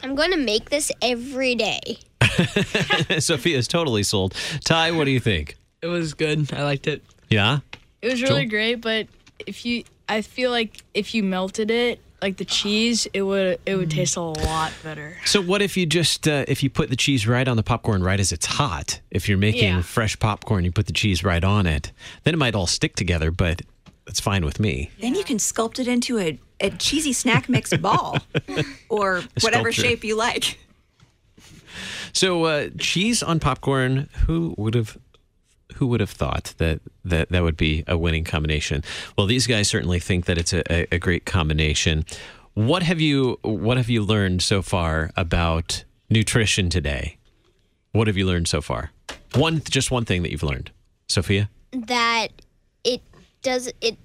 I'm 0.03 0.13
going 0.13 0.31
to 0.31 0.37
make 0.37 0.69
this 0.69 0.91
every 1.01 1.55
day. 1.55 1.79
Sophia's 3.19 3.69
totally 3.69 4.03
sold. 4.03 4.35
Ty, 4.65 4.91
what 4.91 5.05
do 5.05 5.11
you 5.11 5.21
think? 5.21 5.55
It 5.81 5.87
was 5.87 6.13
good. 6.13 6.51
I 6.53 6.63
liked 6.63 6.87
it. 6.87 7.03
Yeah. 7.29 7.59
It 8.01 8.11
was 8.11 8.21
really 8.21 8.41
Joel? 8.43 8.49
great, 8.49 8.75
but 8.81 9.07
if 9.45 9.65
you, 9.65 9.85
I 10.09 10.21
feel 10.23 10.51
like 10.51 10.83
if 10.93 11.15
you 11.15 11.23
melted 11.23 11.71
it, 11.71 12.01
like 12.21 12.35
the 12.35 12.43
cheese, 12.43 13.07
it 13.13 13.21
would 13.21 13.61
it 13.65 13.75
would 13.75 13.91
taste 13.91 14.17
a 14.17 14.21
lot 14.21 14.73
better. 14.83 15.15
So 15.23 15.39
what 15.41 15.61
if 15.61 15.77
you 15.77 15.85
just 15.85 16.27
uh, 16.27 16.43
if 16.49 16.63
you 16.63 16.69
put 16.69 16.89
the 16.89 16.95
cheese 16.97 17.27
right 17.27 17.47
on 17.47 17.55
the 17.57 17.63
popcorn 17.63 18.03
right 18.03 18.19
as 18.19 18.31
it's 18.33 18.45
hot? 18.47 18.99
If 19.09 19.29
you're 19.29 19.37
making 19.37 19.63
Yeah. 19.75 19.81
fresh 19.83 20.19
popcorn, 20.19 20.65
you 20.65 20.71
put 20.73 20.87
the 20.87 20.93
cheese 20.93 21.23
right 21.23 21.43
on 21.43 21.65
it. 21.65 21.91
Then 22.23 22.33
it 22.33 22.37
might 22.37 22.55
all 22.55 22.67
stick 22.67 22.95
together, 22.97 23.29
but 23.31 23.61
it's 24.07 24.19
fine 24.19 24.45
with 24.45 24.59
me. 24.59 24.91
Then 24.99 25.15
you 25.15 25.23
can 25.23 25.37
sculpt 25.37 25.79
it 25.79 25.87
into 25.87 26.17
a, 26.19 26.39
a 26.59 26.69
cheesy 26.71 27.13
snack 27.13 27.49
mix 27.49 27.75
ball 27.77 28.17
or 28.89 29.23
whatever 29.41 29.71
shape 29.71 30.03
you 30.03 30.15
like. 30.15 30.57
So 32.13 32.45
uh, 32.45 32.69
cheese 32.79 33.21
on 33.21 33.39
popcorn. 33.39 34.09
Who 34.25 34.55
would 34.57 34.73
have? 34.73 34.97
Who 35.75 35.85
would 35.87 35.99
have 35.99 36.09
thought 36.09 36.55
that, 36.57 36.79
that 37.05 37.29
that 37.29 37.43
would 37.43 37.57
be 37.57 37.83
a 37.87 37.97
winning 37.97 38.23
combination? 38.23 38.83
Well, 39.15 39.27
these 39.27 39.45
guys 39.45 39.67
certainly 39.67 39.99
think 39.99 40.25
that 40.25 40.37
it's 40.37 40.51
a, 40.51 40.63
a, 40.73 40.87
a 40.95 40.97
great 40.99 41.25
combination. 41.25 42.05
What 42.55 42.81
have 42.81 42.99
you 42.99 43.37
What 43.43 43.77
have 43.77 43.89
you 43.89 44.03
learned 44.03 44.41
so 44.41 44.63
far 44.63 45.11
about 45.15 45.83
nutrition 46.09 46.69
today? 46.69 47.17
What 47.91 48.07
have 48.07 48.17
you 48.17 48.25
learned 48.25 48.47
so 48.47 48.61
far? 48.61 48.91
One, 49.35 49.61
just 49.69 49.91
one 49.91 50.05
thing 50.05 50.23
that 50.23 50.31
you've 50.31 50.43
learned, 50.43 50.71
Sophia. 51.07 51.49
that 51.71 52.29
it 52.83 53.01
does 53.41 53.71
it 53.81 53.97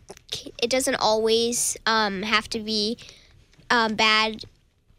it 0.63 0.71
doesn't 0.71 0.97
always 0.97 1.77
um, 1.87 2.23
have 2.23 2.49
to 2.49 2.61
be 2.61 2.99
um, 3.71 3.95
bad 3.95 4.45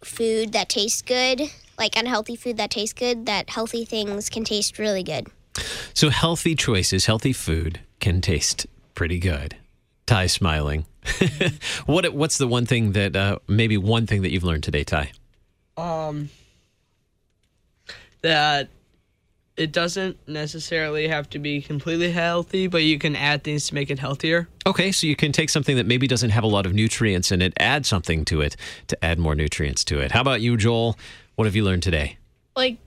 food 0.04 0.52
that 0.54 0.70
tastes 0.70 1.02
good 1.02 1.42
like 1.78 1.96
unhealthy 1.96 2.36
food 2.36 2.58
that 2.58 2.70
tastes 2.70 2.94
good 2.94 3.26
that 3.26 3.50
healthy 3.50 3.86
things 3.86 4.30
can 4.30 4.44
taste 4.44 4.78
really 4.78 5.04
good 5.04 5.28
So 5.94 6.10
healthy 6.10 6.56
choices, 6.56 7.06
healthy 7.06 7.34
food 7.34 7.80
can 8.00 8.22
taste 8.22 8.66
pretty 8.96 9.20
good. 9.20 9.56
Ty 10.06 10.28
smiling. 10.28 10.86
what 11.86 12.14
what's 12.14 12.38
the 12.38 12.48
one 12.48 12.66
thing 12.66 12.94
that 12.94 13.16
uh, 13.16 13.40
maybe 13.48 13.78
one 13.78 14.08
thing 14.08 14.22
that 14.24 14.32
you've 14.32 14.44
learned 14.44 14.64
today, 14.64 14.84
Ty? 14.84 15.12
Um, 15.78 16.30
that 18.22 18.70
it 19.56 19.72
doesn't 19.72 20.18
necessarily 20.28 21.08
have 21.08 21.30
to 21.30 21.40
be 21.40 21.62
completely 21.62 22.12
healthy, 22.12 22.68
but 22.68 22.84
you 22.84 22.98
can 22.98 23.16
add 23.16 23.44
things 23.44 23.68
to 23.68 23.76
make 23.76 23.92
it 23.92 24.00
healthier. 24.00 24.48
Okay, 24.66 24.92
so 24.92 25.06
you 25.06 25.16
can 25.16 25.32
take 25.32 25.50
something 25.50 25.76
that 25.76 25.86
maybe 25.86 26.08
doesn't 26.08 26.32
have 26.32 26.44
a 26.44 26.48
lot 26.48 26.66
of 26.66 26.74
nutrients 26.74 27.32
in 27.32 27.42
it, 27.42 27.54
add 27.58 27.86
something 27.86 28.26
to 28.26 28.42
it 28.42 28.56
to 28.88 29.06
add 29.06 29.20
more 29.20 29.36
nutrients 29.36 29.84
to 29.86 30.00
it. 30.00 30.12
How 30.12 30.22
about 30.22 30.42
you, 30.42 30.58
Joel? 30.58 30.98
What 31.36 31.46
have 31.46 31.56
you 31.56 31.64
learned 31.64 31.84
today? 31.84 32.18
Like 32.56 32.78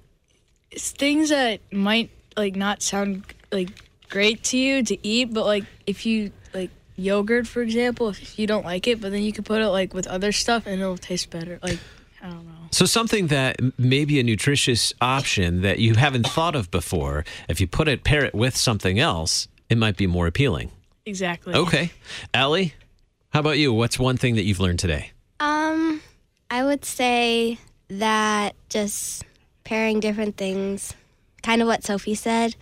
things 0.73 1.31
that 1.31 1.61
might 1.73 2.11
like 2.37 2.57
not 2.57 2.83
sound 2.83 3.25
like 3.53 3.71
great 4.11 4.43
to 4.45 4.57
you 4.57 4.83
to 4.83 5.07
eat, 5.07 5.33
but 5.33 5.47
like 5.47 5.65
if 5.87 6.05
you 6.05 6.33
like 6.53 6.71
yogurt, 6.97 7.47
for 7.47 7.63
example, 7.63 8.09
if 8.09 8.39
you 8.39 8.47
don't 8.47 8.65
like 8.65 8.89
it, 8.89 9.01
but 9.01 9.13
then 9.13 9.23
you 9.23 9.33
can 9.33 9.45
put 9.45 9.61
it 9.61 9.69
like 9.69 9.95
with 9.95 10.07
other 10.07 10.33
stuff 10.33 10.67
and 10.67 10.81
it'll 10.81 10.97
taste 10.97 11.31
better. 11.31 11.61
Like 11.63 11.79
I 12.21 12.31
don't 12.31 12.47
know. 12.47 12.56
So 12.71 12.85
something 12.85 13.29
that 13.29 13.57
m- 13.61 13.73
may 13.79 14.05
be 14.05 14.21
a 14.21 14.23
nutritious 14.23 14.93
option 15.01 15.63
that 15.63 15.79
you 15.79 15.95
haven't 15.95 16.27
thought 16.27 16.55
of 16.55 16.71
before, 16.71 17.25
if 17.49 17.61
you 17.61 17.67
put 17.67 17.89
it 17.89 18.05
pair 18.05 18.25
it 18.25 18.35
with 18.35 18.57
something 18.57 18.99
else, 18.99 19.49
it 19.69 19.79
might 19.79 19.97
be 19.97 20.07
more 20.07 20.27
appealing. 20.27 20.71
Exactly. 21.05 21.55
Okay. 21.55 21.91
Allie, 22.35 22.75
how 23.31 23.41
about 23.41 23.59
you? 23.59 23.73
What's 23.73 23.99
one 23.99 24.17
thing 24.17 24.35
that 24.37 24.43
you've 24.45 24.61
learned 24.61 24.79
today? 24.79 25.13
Um, 25.41 26.01
I 26.51 26.65
would 26.65 26.85
say 26.85 27.59
that 27.89 28.55
just 28.69 29.25
pairing 29.65 30.01
different 30.01 30.37
things, 30.37 30.95
kind 31.43 31.63
of 31.63 31.69
what 31.69 31.85
Sophie 31.85 32.15
said. 32.15 32.57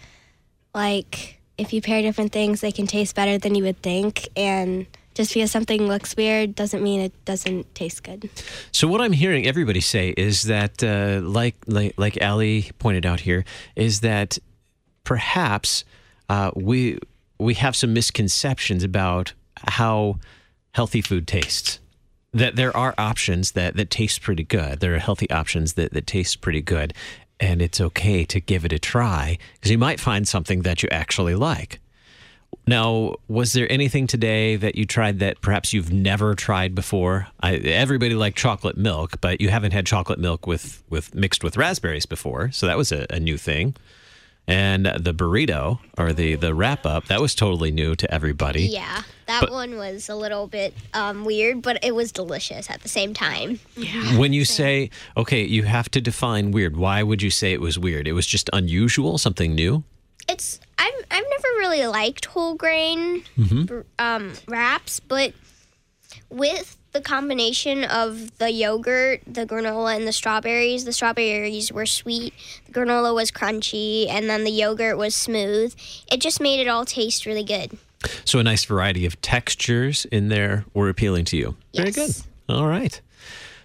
Like, 0.75 1.41
if 1.57 1.73
you 1.73 1.81
pair 1.81 2.03
different 2.03 2.33
things, 2.33 2.61
they 2.61 2.73
can 2.73 2.87
taste 2.87 3.15
better 3.15 3.39
than 3.39 3.55
you 3.55 3.63
would 3.65 3.81
think. 3.83 4.29
And 4.37 4.87
just 5.15 5.33
because 5.35 5.51
something 5.51 5.87
looks 5.87 6.17
weird 6.17 6.55
doesn't 6.55 6.83
mean 6.83 7.01
it 7.01 7.25
doesn't 7.25 7.75
taste 7.75 8.03
good. 8.03 8.29
So 8.73 8.89
what 8.89 9.01
I'm 9.01 9.13
hearing 9.13 9.47
everybody 9.47 9.81
say 9.81 10.15
is 10.17 10.43
that, 10.45 10.83
uh, 10.83 11.21
like 11.23 11.57
like 11.67 11.95
like 11.97 12.21
Allie 12.21 12.71
pointed 12.79 13.07
out 13.07 13.21
here, 13.21 13.45
is 13.77 14.01
that 14.01 14.39
perhaps 15.05 15.85
uh, 16.29 16.51
we 16.55 16.99
we 17.39 17.55
have 17.55 17.77
some 17.77 17.93
misconceptions 17.93 18.83
about 18.83 19.33
how 19.69 20.19
healthy 20.73 21.01
food 21.01 21.27
tastes. 21.27 21.81
That 22.33 22.57
there 22.57 22.77
are 22.77 22.95
options 22.99 23.53
that 23.53 23.77
that 23.77 23.91
taste 23.91 24.21
pretty 24.21 24.43
good. 24.43 24.81
There 24.81 24.95
are 24.95 24.99
healthy 24.99 25.31
options 25.31 25.75
that 25.75 25.93
that 25.93 26.07
taste 26.07 26.41
pretty 26.41 26.63
good, 26.63 26.93
and 27.39 27.63
it's 27.63 27.81
okay 27.81 28.25
to 28.25 28.41
give 28.41 28.65
it 28.65 28.73
a 28.73 28.79
try 28.79 29.39
because 29.55 29.71
you 29.71 29.79
might 29.79 30.01
find 30.01 30.27
something 30.27 30.63
that 30.63 30.83
you 30.83 30.89
actually 30.91 31.37
like. 31.37 31.79
Now, 32.67 33.17
was 33.29 33.53
there 33.53 33.71
anything 33.71 34.07
today 34.07 34.57
that 34.57 34.77
you 34.77 34.85
tried 34.87 35.19
that 35.21 35.41
perhaps 35.41 35.73
you've 35.73 35.93
never 35.93 36.35
tried 36.35 36.75
before? 36.75 37.27
I, 37.41 37.55
everybody 37.57 38.15
liked 38.15 38.39
chocolate 38.39 38.77
milk, 38.77 39.21
but 39.21 39.41
you 39.41 39.49
haven't 39.51 39.73
had 39.73 39.87
chocolate 39.87 40.19
milk 40.19 40.47
with, 40.47 40.83
with 40.91 41.15
mixed 41.15 41.45
with 41.45 41.57
raspberries 41.57 42.07
before, 42.07 42.51
so 42.53 42.67
that 42.67 42.77
was 42.77 42.93
a, 42.93 43.07
a 43.11 43.21
new 43.21 43.37
thing. 43.37 43.75
And 44.47 44.85
the 44.85 45.15
burrito 45.15 45.79
or 45.97 46.13
the 46.13 46.35
the 46.35 46.55
wrap 46.55 46.85
up 46.85 47.07
that 47.07 47.19
was 47.19 47.35
totally 47.35 47.71
new 47.71 47.95
to 47.97 48.13
everybody. 48.13 48.65
yeah 48.65 49.01
that 49.25 49.41
But- 49.41 49.53
one 49.53 49.77
was 49.79 50.11
a 50.11 50.15
little 50.15 50.47
bit 50.47 50.75
um, 50.93 51.25
weird 51.25 51.63
but 51.63 51.83
it 51.83 51.95
was 51.95 52.13
delicious 52.13 52.69
at 52.69 52.83
the 52.83 52.89
same 52.91 53.15
time 53.15 53.59
When 54.19 54.35
you 54.35 54.45
say 54.45 54.91
okay, 55.17 55.43
you 55.45 55.63
have 55.63 55.91
to 55.93 56.01
define 56.03 56.51
weird. 56.51 56.77
Why 56.77 57.03
would 57.03 57.23
you 57.23 57.31
say 57.31 57.55
it 57.55 57.63
was 57.63 57.79
weird? 57.79 58.07
It 58.07 58.13
was 58.13 58.27
just 58.27 58.51
unusual, 58.53 59.17
something 59.17 59.55
new. 59.55 59.83
It's 60.29 60.61
I've, 60.79 60.93
I've 61.11 61.25
never 61.31 61.49
really 61.59 61.87
liked 61.87 62.25
whole 62.27 62.55
grain 62.55 63.25
Mhm. 63.39 63.85
um, 63.99 64.33
wraps, 64.49 65.01
but 65.01 65.33
with 66.31 66.77
the 66.93 67.01
combination 67.01 67.85
of 67.85 68.37
the 68.39 68.51
yogurt, 68.53 69.23
the 69.27 69.45
granola, 69.47 69.97
and 69.97 70.07
the 70.07 70.13
strawberries, 70.13 70.85
the 70.85 70.93
strawberries 70.93 71.73
were 71.73 71.87
sweet, 71.87 72.33
the 72.67 72.73
granola 72.73 73.15
was 73.15 73.31
crunchy, 73.31 74.09
and 74.09 74.29
then 74.31 74.45
the 74.45 74.51
yogurt 74.51 74.97
was 74.97 75.15
smooth. 75.15 75.75
It 76.11 76.21
just 76.21 76.41
made 76.41 76.61
it 76.61 76.69
all 76.69 76.85
taste 76.85 77.27
really 77.27 77.43
good. 77.45 77.77
So 78.25 78.39
a 78.39 78.43
nice 78.43 78.65
variety 78.65 79.07
of 79.07 79.21
textures 79.23 80.05
in 80.07 80.29
there 80.29 80.65
were 80.75 80.89
appealing 80.89 81.25
to 81.27 81.37
you. 81.37 81.57
Very 81.75 81.91
good. 81.91 82.15
All 82.49 82.67
right. 82.67 83.01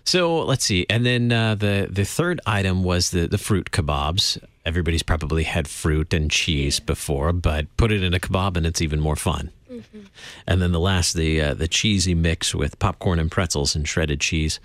So 0.05 0.39
let's 0.43 0.65
see, 0.65 0.87
and 0.89 1.05
then 1.05 1.31
uh, 1.31 1.53
the 1.55 1.87
the 1.91 2.05
third 2.05 2.39
item 2.47 2.83
was 2.83 3.11
the 3.11 3.27
the 3.27 3.37
fruit 3.37 3.69
kebabs. 3.71 4.41
Everybody's 4.65 5.03
probably 5.03 5.43
had 5.43 5.67
fruit 5.67 6.13
and 6.13 6.29
cheese 6.29 6.79
before, 6.79 7.31
but 7.33 7.65
put 7.77 7.91
it 7.91 8.03
in 8.03 8.13
a 8.13 8.19
kebab 8.19 8.57
and 8.57 8.65
it's 8.65 8.81
even 8.81 8.99
more 8.99 9.15
fun. 9.15 9.51
And 10.47 10.61
then 10.61 10.71
the 10.71 10.79
last, 10.79 11.13
the 11.13 11.39
uh, 11.41 11.53
the 11.53 11.67
cheesy 11.67 12.15
mix 12.15 12.53
with 12.55 12.79
popcorn 12.79 13.19
and 13.19 13.29
pretzels 13.31 13.75
and 13.75 13.87
shredded 13.87 14.19
cheese. 14.19 14.59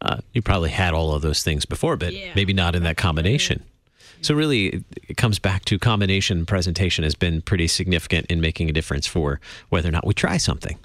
Uh, 0.00 0.18
you 0.32 0.42
probably 0.42 0.70
had 0.70 0.94
all 0.94 1.12
of 1.14 1.22
those 1.22 1.42
things 1.42 1.64
before, 1.64 1.96
but 1.96 2.12
maybe 2.36 2.52
not 2.52 2.74
in 2.76 2.82
that 2.84 2.96
combination. 2.96 3.62
So 4.20 4.34
really, 4.34 4.66
it- 4.68 4.84
it 5.08 5.16
comes 5.16 5.38
back 5.38 5.64
to 5.66 5.78
combination 5.78 6.44
presentation 6.46 7.02
has 7.04 7.14
been 7.14 7.40
pretty 7.42 7.66
significant 7.68 8.26
in 8.26 8.40
making 8.40 8.68
a 8.68 8.72
difference 8.72 9.06
for 9.06 9.40
whether 9.70 9.88
or 9.88 9.92
not 9.92 10.06
we 10.06 10.12
try 10.14 10.36
something. 10.36 10.76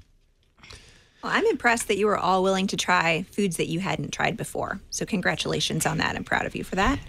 Well, 1.24 1.32
I'm 1.32 1.46
impressed 1.46 1.88
that 1.88 1.98
you 1.98 2.06
were 2.06 2.18
all 2.18 2.44
willing 2.44 2.68
to 2.68 2.78
try 2.78 3.24
foods 3.32 3.58
that 3.58 3.68
you 3.68 3.80
hadn't 3.80 4.12
tried 4.12 4.36
before. 4.38 4.80
So, 4.92 5.06
congratulations 5.06 5.86
on 5.86 5.98
that. 5.98 6.16
I'm 6.16 6.24
proud 6.24 6.46
of 6.46 6.56
you 6.56 6.64
for 6.64 6.76
that. 6.76 7.00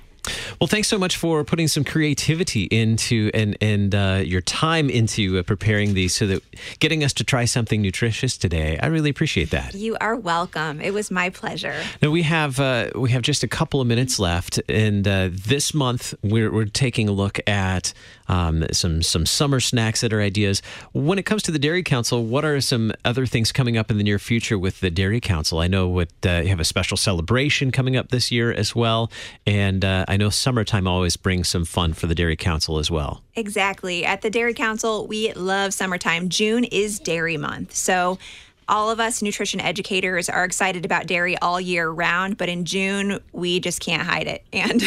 Well, 0.60 0.68
thanks 0.68 0.88
so 0.88 0.98
much 0.98 1.16
for 1.16 1.44
putting 1.44 1.68
some 1.68 1.84
creativity 1.84 2.64
into 2.64 3.30
and 3.34 3.56
and 3.60 3.94
uh, 3.94 4.22
your 4.24 4.40
time 4.40 4.88
into 4.88 5.38
uh, 5.38 5.42
preparing 5.42 5.94
these, 5.94 6.14
so 6.14 6.26
that 6.26 6.42
getting 6.78 7.04
us 7.04 7.12
to 7.14 7.24
try 7.24 7.44
something 7.44 7.82
nutritious 7.82 8.36
today. 8.36 8.78
I 8.82 8.86
really 8.86 9.10
appreciate 9.10 9.50
that. 9.50 9.74
You 9.74 9.96
are 10.00 10.16
welcome. 10.16 10.80
It 10.80 10.94
was 10.94 11.10
my 11.10 11.30
pleasure. 11.30 11.74
Now 12.00 12.10
we 12.10 12.22
have 12.22 12.60
uh, 12.60 12.90
we 12.94 13.10
have 13.10 13.22
just 13.22 13.42
a 13.42 13.48
couple 13.48 13.80
of 13.80 13.86
minutes 13.86 14.18
left, 14.18 14.60
and 14.68 15.06
uh, 15.06 15.28
this 15.30 15.74
month 15.74 16.14
we're, 16.22 16.52
we're 16.52 16.64
taking 16.66 17.08
a 17.08 17.12
look 17.12 17.40
at 17.48 17.92
um, 18.28 18.64
some 18.72 19.02
some 19.02 19.26
summer 19.26 19.60
snacks 19.60 20.00
that 20.00 20.12
are 20.12 20.20
ideas. 20.20 20.62
When 20.92 21.18
it 21.18 21.24
comes 21.24 21.42
to 21.44 21.52
the 21.52 21.58
Dairy 21.58 21.82
Council, 21.82 22.24
what 22.24 22.44
are 22.44 22.60
some 22.60 22.92
other 23.04 23.26
things 23.26 23.52
coming 23.52 23.76
up 23.76 23.90
in 23.90 23.98
the 23.98 24.04
near 24.04 24.18
future 24.18 24.58
with 24.58 24.80
the 24.80 24.90
Dairy 24.90 25.20
Council? 25.20 25.58
I 25.58 25.66
know 25.66 25.88
what 25.88 26.08
uh, 26.24 26.42
you 26.42 26.48
have 26.48 26.60
a 26.60 26.64
special 26.64 26.96
celebration 26.96 27.70
coming 27.70 27.96
up 27.96 28.08
this 28.08 28.30
year 28.30 28.52
as 28.52 28.74
well, 28.74 29.10
and 29.46 29.84
uh, 29.84 30.04
I 30.14 30.16
know 30.16 30.30
summertime 30.30 30.86
always 30.86 31.16
brings 31.16 31.48
some 31.48 31.64
fun 31.64 31.92
for 31.92 32.06
the 32.06 32.14
Dairy 32.14 32.36
Council 32.36 32.78
as 32.78 32.88
well. 32.88 33.24
Exactly. 33.34 34.04
At 34.04 34.22
the 34.22 34.30
Dairy 34.30 34.54
Council, 34.54 35.08
we 35.08 35.32
love 35.32 35.74
summertime. 35.74 36.28
June 36.28 36.62
is 36.62 37.00
Dairy 37.00 37.36
Month. 37.36 37.74
So, 37.74 38.20
all 38.68 38.92
of 38.92 39.00
us 39.00 39.22
nutrition 39.22 39.58
educators 39.60 40.30
are 40.30 40.44
excited 40.44 40.84
about 40.84 41.08
dairy 41.08 41.36
all 41.38 41.60
year 41.60 41.90
round, 41.90 42.38
but 42.38 42.48
in 42.48 42.64
June, 42.64 43.18
we 43.32 43.58
just 43.58 43.80
can't 43.80 44.02
hide 44.02 44.28
it. 44.28 44.44
And 44.52 44.84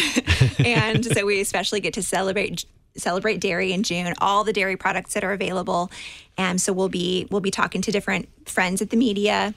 and 0.66 1.04
so 1.04 1.26
we 1.26 1.42
especially 1.42 1.82
get 1.82 1.94
to 1.96 2.02
celebrate 2.02 2.64
celebrate 2.96 3.42
dairy 3.42 3.74
in 3.74 3.84
June, 3.84 4.14
all 4.20 4.46
the 4.46 4.54
dairy 4.54 4.78
products 4.78 5.14
that 5.14 5.26
are 5.26 5.34
available. 5.34 5.92
And 6.38 6.62
so 6.62 6.72
we'll 6.72 6.88
be 6.88 7.28
we'll 7.30 7.42
be 7.42 7.52
talking 7.52 7.82
to 7.82 7.92
different 7.92 8.30
friends 8.48 8.82
at 8.82 8.92
the 8.92 8.98
media 8.98 9.54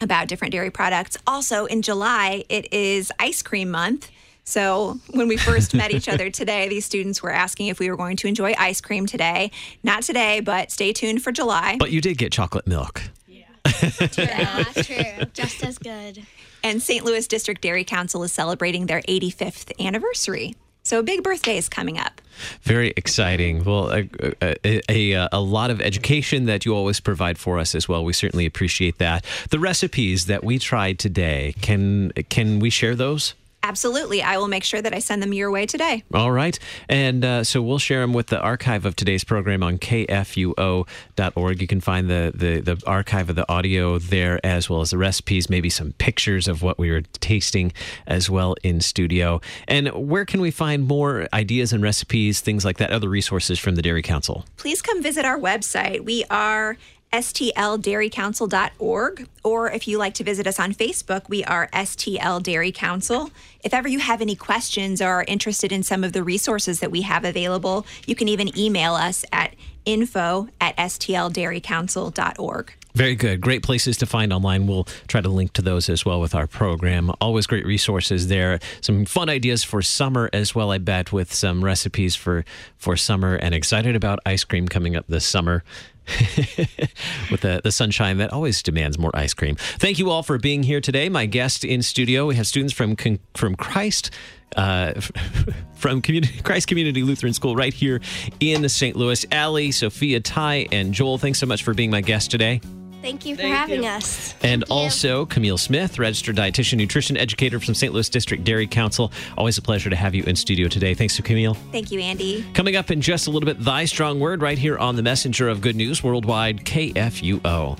about 0.00 0.28
different 0.28 0.52
dairy 0.52 0.70
products. 0.70 1.18
Also, 1.26 1.66
in 1.66 1.82
July, 1.82 2.44
it 2.48 2.72
is 2.72 3.12
ice 3.18 3.42
cream 3.42 3.70
month. 3.70 4.10
So, 4.44 4.98
when 5.10 5.26
we 5.26 5.38
first 5.38 5.74
met 5.74 5.90
each 5.90 6.08
other 6.08 6.28
today, 6.30 6.68
these 6.68 6.84
students 6.84 7.22
were 7.22 7.32
asking 7.32 7.68
if 7.68 7.78
we 7.78 7.90
were 7.90 7.96
going 7.96 8.16
to 8.18 8.28
enjoy 8.28 8.54
ice 8.58 8.80
cream 8.80 9.06
today. 9.06 9.50
Not 9.82 10.02
today, 10.02 10.40
but 10.40 10.70
stay 10.70 10.92
tuned 10.92 11.22
for 11.22 11.32
July. 11.32 11.76
But 11.78 11.90
you 11.90 12.02
did 12.02 12.18
get 12.18 12.30
chocolate 12.30 12.66
milk. 12.66 13.02
Yeah, 13.26 13.44
true. 14.74 15.24
Just 15.32 15.64
as 15.64 15.78
good. 15.78 16.22
And 16.62 16.82
St. 16.82 17.04
Louis 17.04 17.26
District 17.26 17.60
Dairy 17.62 17.84
Council 17.84 18.22
is 18.22 18.32
celebrating 18.32 18.86
their 18.86 19.00
85th 19.02 19.72
anniversary. 19.84 20.56
So, 20.82 20.98
a 20.98 21.02
big 21.02 21.22
birthday 21.22 21.56
is 21.56 21.70
coming 21.70 21.98
up. 21.98 22.20
Very 22.60 22.92
exciting. 22.98 23.64
Well, 23.64 23.90
a, 23.90 24.08
a, 24.42 24.82
a, 24.90 25.28
a 25.32 25.40
lot 25.40 25.70
of 25.70 25.80
education 25.80 26.44
that 26.44 26.66
you 26.66 26.74
always 26.74 27.00
provide 27.00 27.38
for 27.38 27.58
us 27.58 27.74
as 27.74 27.88
well. 27.88 28.04
We 28.04 28.12
certainly 28.12 28.44
appreciate 28.44 28.98
that. 28.98 29.24
The 29.48 29.58
recipes 29.58 30.26
that 30.26 30.44
we 30.44 30.58
tried 30.58 30.98
today, 30.98 31.54
can 31.62 32.10
can 32.28 32.58
we 32.58 32.68
share 32.68 32.94
those? 32.94 33.32
Absolutely. 33.64 34.22
I 34.22 34.36
will 34.36 34.48
make 34.48 34.62
sure 34.62 34.82
that 34.82 34.92
I 34.92 34.98
send 34.98 35.22
them 35.22 35.32
your 35.32 35.50
way 35.50 35.64
today. 35.64 36.04
All 36.12 36.30
right. 36.30 36.58
And 36.88 37.24
uh, 37.24 37.44
so 37.44 37.62
we'll 37.62 37.78
share 37.78 38.02
them 38.02 38.12
with 38.12 38.26
the 38.26 38.38
archive 38.38 38.84
of 38.84 38.94
today's 38.94 39.24
program 39.24 39.62
on 39.62 39.78
kfuo.org. 39.78 41.60
You 41.60 41.66
can 41.66 41.80
find 41.80 42.10
the, 42.10 42.32
the, 42.34 42.60
the 42.60 42.82
archive 42.86 43.30
of 43.30 43.36
the 43.36 43.50
audio 43.50 43.98
there 43.98 44.38
as 44.44 44.68
well 44.68 44.82
as 44.82 44.90
the 44.90 44.98
recipes, 44.98 45.48
maybe 45.48 45.70
some 45.70 45.92
pictures 45.92 46.46
of 46.46 46.62
what 46.62 46.78
we 46.78 46.90
were 46.90 47.00
tasting 47.20 47.72
as 48.06 48.28
well 48.28 48.54
in 48.62 48.82
studio. 48.82 49.40
And 49.66 49.88
where 49.88 50.26
can 50.26 50.42
we 50.42 50.50
find 50.50 50.86
more 50.86 51.26
ideas 51.32 51.72
and 51.72 51.82
recipes, 51.82 52.40
things 52.40 52.66
like 52.66 52.76
that, 52.76 52.90
other 52.90 53.08
resources 53.08 53.58
from 53.58 53.76
the 53.76 53.82
Dairy 53.82 54.02
Council? 54.02 54.44
please 54.64 54.80
come 54.80 55.02
visit 55.02 55.26
our 55.26 55.38
website. 55.38 56.00
We 56.06 56.24
are 56.30 56.78
stldairycouncil.org, 57.14 59.28
or 59.44 59.70
if 59.70 59.86
you 59.86 59.98
like 59.98 60.14
to 60.14 60.24
visit 60.24 60.48
us 60.48 60.58
on 60.58 60.74
Facebook, 60.74 61.28
we 61.28 61.44
are 61.44 61.68
STL 61.72 62.42
Dairy 62.42 62.72
Council. 62.72 63.30
If 63.62 63.72
ever 63.72 63.86
you 63.86 64.00
have 64.00 64.20
any 64.20 64.34
questions 64.34 65.00
or 65.00 65.06
are 65.06 65.24
interested 65.28 65.70
in 65.70 65.84
some 65.84 66.02
of 66.02 66.12
the 66.12 66.24
resources 66.24 66.80
that 66.80 66.90
we 66.90 67.02
have 67.02 67.24
available, 67.24 67.86
you 68.06 68.16
can 68.16 68.26
even 68.26 68.58
email 68.58 68.94
us 68.94 69.24
at 69.30 69.54
info 69.84 70.48
at 70.60 70.76
stldairycouncil.org. 70.76 72.72
Very 72.96 73.16
good. 73.16 73.40
Great 73.40 73.64
places 73.64 73.96
to 73.98 74.06
find 74.06 74.32
online. 74.32 74.68
We'll 74.68 74.86
try 75.08 75.20
to 75.20 75.28
link 75.28 75.52
to 75.54 75.62
those 75.62 75.88
as 75.88 76.04
well 76.04 76.20
with 76.20 76.32
our 76.32 76.46
program. 76.46 77.10
Always 77.20 77.46
great 77.46 77.66
resources 77.66 78.28
there. 78.28 78.60
Some 78.80 79.04
fun 79.04 79.28
ideas 79.28 79.64
for 79.64 79.82
summer 79.82 80.30
as 80.32 80.54
well, 80.54 80.70
I 80.70 80.78
bet, 80.78 81.12
with 81.12 81.34
some 81.34 81.64
recipes 81.64 82.14
for, 82.14 82.44
for 82.76 82.96
summer 82.96 83.34
and 83.34 83.52
excited 83.52 83.96
about 83.96 84.20
ice 84.24 84.44
cream 84.44 84.68
coming 84.68 84.94
up 84.94 85.06
this 85.08 85.26
summer. 85.26 85.64
with 87.30 87.40
the, 87.40 87.60
the 87.62 87.72
sunshine 87.72 88.18
that 88.18 88.32
always 88.32 88.62
demands 88.62 88.98
more 88.98 89.10
ice 89.14 89.34
cream. 89.34 89.56
Thank 89.56 89.98
you 89.98 90.10
all 90.10 90.22
for 90.22 90.38
being 90.38 90.62
here 90.62 90.80
today. 90.80 91.08
My 91.08 91.26
guest 91.26 91.64
in 91.64 91.82
studio, 91.82 92.26
we 92.26 92.36
have 92.36 92.46
students 92.46 92.72
from 92.72 92.96
from 93.34 93.54
Christ 93.56 94.10
uh, 94.56 94.92
from 95.74 96.02
community, 96.02 96.40
Christ 96.42 96.68
Community 96.68 97.02
Lutheran 97.02 97.32
School 97.32 97.56
right 97.56 97.74
here 97.74 98.00
in 98.40 98.62
the 98.62 98.68
St. 98.68 98.96
Louis. 98.96 99.24
Allie, 99.32 99.72
Sophia, 99.72 100.20
Ty, 100.20 100.66
and 100.72 100.94
Joel, 100.94 101.18
thanks 101.18 101.38
so 101.38 101.46
much 101.46 101.62
for 101.62 101.74
being 101.74 101.90
my 101.90 102.00
guest 102.00 102.30
today. 102.30 102.60
Thank 103.04 103.26
you 103.26 103.36
for 103.36 103.42
having 103.42 103.84
us. 103.84 104.34
And 104.42 104.64
also 104.70 105.26
Camille 105.26 105.58
Smith, 105.58 105.98
registered 105.98 106.36
dietitian, 106.36 106.78
nutrition 106.78 107.18
educator 107.18 107.60
from 107.60 107.74
St. 107.74 107.92
Louis 107.92 108.08
District 108.08 108.42
Dairy 108.44 108.66
Council. 108.66 109.12
Always 109.36 109.58
a 109.58 109.62
pleasure 109.62 109.90
to 109.90 109.96
have 109.96 110.14
you 110.14 110.24
in 110.24 110.34
studio 110.36 110.68
today. 110.68 110.94
Thanks 110.94 111.14
to 111.16 111.22
Camille. 111.22 111.52
Thank 111.70 111.92
you, 111.92 112.00
Andy. 112.00 112.46
Coming 112.54 112.76
up 112.76 112.90
in 112.90 113.02
just 113.02 113.26
a 113.26 113.30
little 113.30 113.44
bit, 113.44 113.62
Thy 113.62 113.84
Strong 113.84 114.20
Word 114.20 114.40
right 114.40 114.56
here 114.56 114.78
on 114.78 114.96
the 114.96 115.02
Messenger 115.02 115.50
of 115.50 115.60
Good 115.60 115.76
News 115.76 116.02
Worldwide, 116.02 116.64
KFUO. 116.64 117.78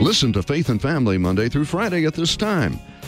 Listen 0.00 0.32
to 0.32 0.42
Faith 0.42 0.70
and 0.70 0.80
Family 0.80 1.18
Monday 1.18 1.50
through 1.50 1.66
Friday 1.66 2.06
at 2.06 2.14
this 2.14 2.38
time. 2.38 2.80